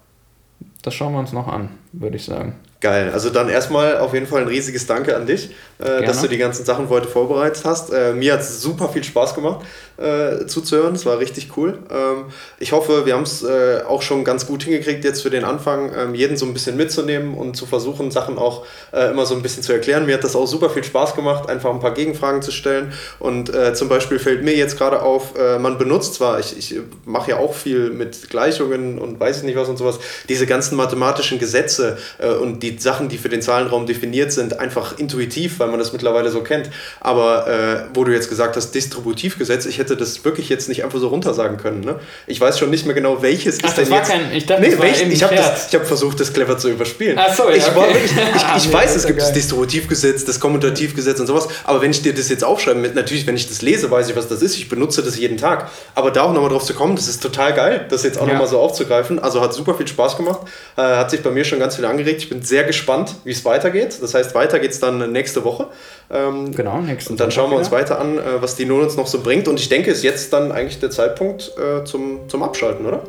das 0.83 0.93
schauen 0.93 1.13
wir 1.13 1.19
uns 1.19 1.33
noch 1.33 1.47
an, 1.47 1.69
würde 1.91 2.15
ich 2.15 2.23
sagen. 2.23 2.55
Geil. 2.79 3.09
Also 3.11 3.31
dann 3.31 3.49
erstmal 3.49 3.97
auf 3.97 4.13
jeden 4.13 4.27
Fall 4.27 4.43
ein 4.43 4.47
riesiges 4.47 4.85
Danke 4.85 5.15
an 5.15 5.25
dich, 5.25 5.49
äh, 5.79 6.05
dass 6.05 6.21
du 6.21 6.27
die 6.27 6.37
ganzen 6.37 6.63
Sachen 6.63 6.89
heute 6.89 7.07
vorbereitet 7.07 7.63
hast. 7.65 7.91
Äh, 7.91 8.13
mir 8.13 8.33
hat 8.33 8.41
es 8.41 8.61
super 8.61 8.87
viel 8.89 9.03
Spaß 9.03 9.33
gemacht 9.33 9.65
äh, 9.97 10.45
zuzuhören. 10.45 10.95
Es 10.95 11.05
war 11.05 11.19
richtig 11.19 11.57
cool. 11.57 11.79
Ähm, 11.89 12.25
ich 12.59 12.71
hoffe, 12.71 13.05
wir 13.05 13.15
haben 13.15 13.23
es 13.23 13.43
äh, 13.43 13.81
auch 13.87 14.01
schon 14.01 14.23
ganz 14.23 14.45
gut 14.45 14.63
hingekriegt, 14.63 15.03
jetzt 15.03 15.21
für 15.21 15.29
den 15.29 15.43
Anfang 15.43 15.91
ähm, 15.95 16.15
jeden 16.15 16.37
so 16.37 16.45
ein 16.45 16.53
bisschen 16.53 16.77
mitzunehmen 16.77 17.33
und 17.33 17.55
zu 17.55 17.65
versuchen, 17.65 18.11
Sachen 18.11 18.37
auch 18.37 18.65
äh, 18.93 19.11
immer 19.11 19.25
so 19.25 19.35
ein 19.35 19.41
bisschen 19.41 19.63
zu 19.63 19.73
erklären. 19.73 20.05
Mir 20.05 20.15
hat 20.15 20.23
das 20.23 20.35
auch 20.35 20.45
super 20.45 20.69
viel 20.69 20.83
Spaß 20.83 21.15
gemacht, 21.15 21.49
einfach 21.49 21.71
ein 21.71 21.79
paar 21.79 21.93
Gegenfragen 21.93 22.41
zu 22.41 22.51
stellen. 22.51 22.93
Und 23.19 23.53
äh, 23.53 23.73
zum 23.73 23.89
Beispiel 23.89 24.19
fällt 24.19 24.43
mir 24.43 24.55
jetzt 24.55 24.77
gerade 24.77 25.01
auf, 25.01 25.37
äh, 25.37 25.57
man 25.57 25.77
benutzt 25.77 26.15
zwar, 26.15 26.39
ich, 26.39 26.57
ich 26.57 26.79
mache 27.05 27.31
ja 27.31 27.37
auch 27.37 27.53
viel 27.53 27.89
mit 27.89 28.29
Gleichungen 28.29 28.99
und 28.99 29.19
weiß 29.19 29.37
ich 29.37 29.43
nicht 29.43 29.57
was 29.57 29.69
und 29.69 29.77
sowas, 29.77 29.99
diese 30.29 30.45
ganzen 30.45 30.75
mathematischen 30.75 31.39
Gesetze 31.39 31.97
äh, 32.19 32.29
und 32.29 32.61
die 32.61 32.77
Sachen, 32.77 33.09
die 33.09 33.17
für 33.17 33.29
den 33.29 33.41
Zahlenraum 33.41 33.87
definiert 33.87 34.31
sind, 34.31 34.59
einfach 34.59 34.97
intuitiv, 34.99 35.59
weil 35.59 35.69
man 35.69 35.79
das 35.79 35.91
mittlerweile 35.91 36.29
so 36.29 36.41
kennt. 36.41 36.69
Aber 36.99 37.47
wo 37.93 38.03
du 38.03 38.11
jetzt 38.11 38.29
gesagt 38.29 38.55
hast, 38.55 38.71
Distributivgesetz, 38.71 39.65
ich 39.65 39.77
hätte 39.77 39.86
das 39.95 40.25
wirklich 40.25 40.49
jetzt 40.49 40.67
nicht 40.69 40.83
einfach 40.83 40.99
so 40.99 41.07
runtersagen 41.07 41.57
können. 41.57 41.81
Ne? 41.81 41.99
Ich 42.27 42.39
weiß 42.41 42.59
schon 42.59 42.69
nicht 42.69 42.85
mehr 42.85 42.95
genau, 42.95 43.21
welches 43.21 43.59
Ach, 43.63 43.69
ist 43.69 43.77
denn 43.77 43.89
war 43.89 43.99
jetzt. 43.99 44.09
kein- 44.11 44.31
ich 44.33 44.45
dachte, 44.45 44.61
nee, 44.61 44.69
das 44.71 44.79
war 44.79 44.85
welch, 44.85 45.01
eben 45.01 45.11
ich 45.11 45.23
habe 45.23 45.35
hab 45.37 45.85
versucht, 45.87 46.19
das 46.19 46.33
clever 46.33 46.57
zu 46.57 46.69
überspielen. 46.69 47.17
Ach 47.19 47.33
so, 47.33 47.43
ja, 47.49 47.55
ich, 47.55 47.75
war 47.75 47.83
okay. 47.83 47.93
wirklich, 47.93 48.11
ich, 48.35 48.43
Ah, 48.43 48.57
ich 48.57 48.71
weiß, 48.73 48.95
es 48.95 49.05
gibt 49.05 49.19
ja 49.19 49.25
das 49.25 49.33
geil. 49.33 49.35
Distributivgesetz, 49.41 50.25
das 50.25 50.39
Kommutativgesetz 50.39 51.19
und 51.19 51.27
sowas, 51.27 51.47
aber 51.63 51.81
wenn 51.81 51.91
ich 51.91 52.01
dir 52.01 52.13
das 52.13 52.29
jetzt 52.29 52.43
aufschreibe, 52.43 52.79
mit, 52.79 52.95
natürlich, 52.95 53.25
wenn 53.27 53.35
ich 53.35 53.47
das 53.47 53.61
lese, 53.61 53.89
weiß 53.91 54.09
ich, 54.09 54.15
was 54.15 54.27
das 54.27 54.41
ist. 54.41 54.55
Ich 54.55 54.69
benutze 54.69 55.01
das 55.03 55.17
jeden 55.17 55.37
Tag. 55.37 55.69
Aber 55.95 56.11
da 56.11 56.23
auch 56.23 56.33
nochmal 56.33 56.49
drauf 56.49 56.63
zu 56.65 56.73
kommen, 56.73 56.95
das 56.95 57.07
ist 57.07 57.21
total 57.21 57.53
geil, 57.53 57.85
das 57.89 58.03
jetzt 58.03 58.17
auch 58.19 58.25
Ja. 58.27 58.33
nochmal 58.33 58.47
so 58.47 58.59
aufzugreifen. 58.59 59.19
Also 59.19 59.41
hat 59.41 59.53
super 59.53 59.75
viel 59.75 59.87
Spaß 59.87 60.17
gemacht. 60.17 60.41
Äh, 60.75 60.81
hat 60.81 61.11
sich 61.11 61.21
bei 61.21 61.31
mir 61.31 61.43
schon 61.43 61.59
ganz 61.59 61.75
viel 61.75 61.85
angeregt. 61.85 62.21
Ich 62.21 62.29
bin 62.29 62.41
sehr 62.41 62.63
gespannt, 62.63 63.15
wie 63.23 63.31
es 63.31 63.43
weitergeht. 63.45 63.97
Das 64.01 64.13
heißt, 64.13 64.33
weiter 64.35 64.59
geht 64.59 64.71
es 64.71 64.79
dann 64.79 65.11
nächste 65.11 65.43
Woche. 65.43 65.67
Ähm, 66.09 66.53
Genau, 66.55 66.79
nächsten 66.79 67.13
und 67.13 67.19
dann 67.19 67.31
schauen 67.31 67.51
wir 67.51 67.57
uns 67.57 67.69
weiter 67.71 67.99
an, 67.99 68.17
äh, 68.17 68.21
was 68.41 68.55
die 68.55 68.65
uns 68.69 68.95
noch 68.95 69.07
so 69.07 69.19
bringt. 69.19 69.47
Und 69.47 69.59
ich 69.59 69.69
denke, 69.69 69.76
es 69.85 69.97
ist 69.97 70.03
jetzt 70.03 70.33
dann 70.33 70.51
eigentlich 70.51 70.79
der 70.79 70.89
Zeitpunkt 70.89 71.51
äh, 71.57 71.83
zum, 71.83 72.27
zum 72.29 72.41
Abschalten, 72.43 72.85
oder? 72.85 73.03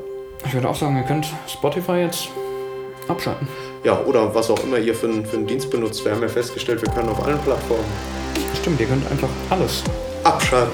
Ich 0.45 0.53
würde 0.55 0.69
auch 0.69 0.75
sagen, 0.77 0.97
ihr 0.97 1.03
könnt 1.05 1.27
Spotify 1.47 2.01
jetzt 2.01 2.29
abschalten. 3.09 3.49
Ja, 3.85 4.01
oder 4.05 4.35
was 4.35 4.51
auch 4.51 4.63
immer 4.65 4.77
ihr 4.79 4.95
für, 4.95 5.07
einen- 5.07 5.25
für 5.25 5.37
einen 5.37 5.47
Dienst 5.47 5.71
benutzt. 5.71 6.05
Wir 6.05 6.13
haben 6.13 6.21
ja 6.23 6.29
festgestellt, 6.29 6.83
wir 6.83 6.93
können 6.93 7.09
auf 7.09 7.25
allen 7.25 7.39
Plattformen 7.39 7.85
Stimmt, 8.61 8.81
ihr 8.81 8.87
könnt 8.87 9.09
einfach 9.11 9.29
alles 9.51 9.83
abschalten. 10.25 10.73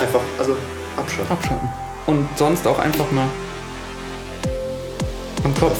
Einfach, 0.00 0.20
also 0.38 0.54
abschalten. 0.96 1.32
abschalten. 1.32 1.68
Und 2.06 2.28
sonst 2.36 2.66
auch 2.66 2.78
einfach 2.78 3.10
mal 3.10 3.26
am 5.44 5.54
Kopf 5.54 5.76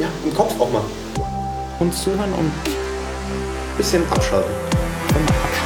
Ja, 0.00 0.06
im 0.24 0.34
Kopf 0.34 0.58
auch 0.60 0.70
mal. 0.70 0.82
uns 1.78 2.02
zuhören 2.02 2.32
und 2.32 2.50
Bisschen 3.76 4.02
abschalten. 4.10 4.50
dann 5.12 5.24
mal 5.24 5.30
abschalten. 5.30 5.57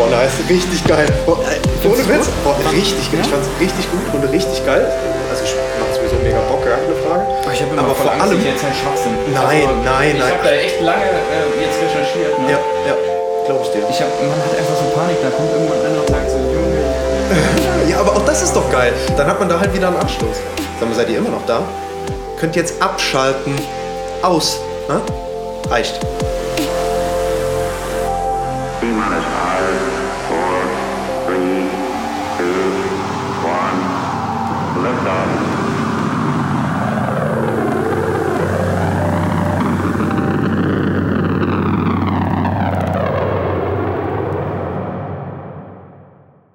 Boah, 0.00 0.08
da 0.08 0.24
ist 0.24 0.40
richtig 0.48 0.80
geil. 0.88 1.04
Boah, 1.28 1.36
äh, 1.44 1.60
ohne 1.84 2.00
Witz. 2.08 2.24
Boah, 2.40 2.56
richtig 2.72 3.04
geil. 3.12 3.20
Ja? 3.20 3.26
Ich 3.28 3.28
fand's 3.28 3.48
richtig 3.60 3.84
gut 3.92 4.00
und 4.16 4.24
richtig 4.32 4.64
geil. 4.64 4.88
Also 5.28 5.44
ich 5.44 5.52
macht 5.76 5.92
sowieso 5.92 6.16
mega 6.24 6.40
Bock, 6.48 6.64
gar 6.64 6.80
keine 6.80 6.96
Frage. 7.04 7.28
Ich 7.52 7.60
habe 7.60 7.76
Aber 7.76 7.94
vor 7.94 8.08
allem. 8.08 8.40
jetzt 8.40 8.64
ein 8.64 8.72
Schwachsinn. 8.72 9.12
Nein, 9.28 9.68
nein, 9.84 10.16
ich 10.16 10.24
nein. 10.24 10.32
habe 10.32 10.40
da 10.40 10.52
echt 10.56 10.80
lange 10.80 11.04
äh, 11.04 11.52
jetzt 11.60 11.76
recherchiert. 11.84 12.32
Ne? 12.40 12.48
Ja, 12.48 12.58
ja. 12.88 12.96
Glaube 13.44 13.60
ich 13.60 13.70
dir. 13.76 13.84
Ich 13.92 14.00
hab, 14.00 14.08
man 14.24 14.40
hat 14.40 14.56
einfach 14.56 14.76
so 14.80 14.88
Panik, 14.96 15.20
da 15.20 15.28
kommt 15.36 15.52
irgendwann 15.52 15.84
einer 15.84 16.00
und 16.00 16.08
sagt 16.08 16.30
so, 16.32 16.40
Junge. 16.48 16.80
Ja, 17.92 18.00
aber 18.00 18.16
auch 18.16 18.24
das 18.24 18.40
ist 18.40 18.56
doch 18.56 18.72
geil. 18.72 18.94
Dann 19.18 19.26
hat 19.26 19.38
man 19.38 19.50
da 19.50 19.60
halt 19.60 19.74
wieder 19.74 19.88
einen 19.88 20.00
Anschluss. 20.00 20.40
Sag 20.80 20.88
mal, 20.88 20.94
seid 20.94 21.10
ihr 21.10 21.18
immer 21.18 21.28
noch 21.28 21.44
da? 21.44 21.60
Könnt 22.40 22.56
jetzt 22.56 22.80
abschalten. 22.80 23.52
Aus. 24.22 24.60
Ne? 24.88 25.02
Reicht. 25.68 26.00
T 28.80 28.86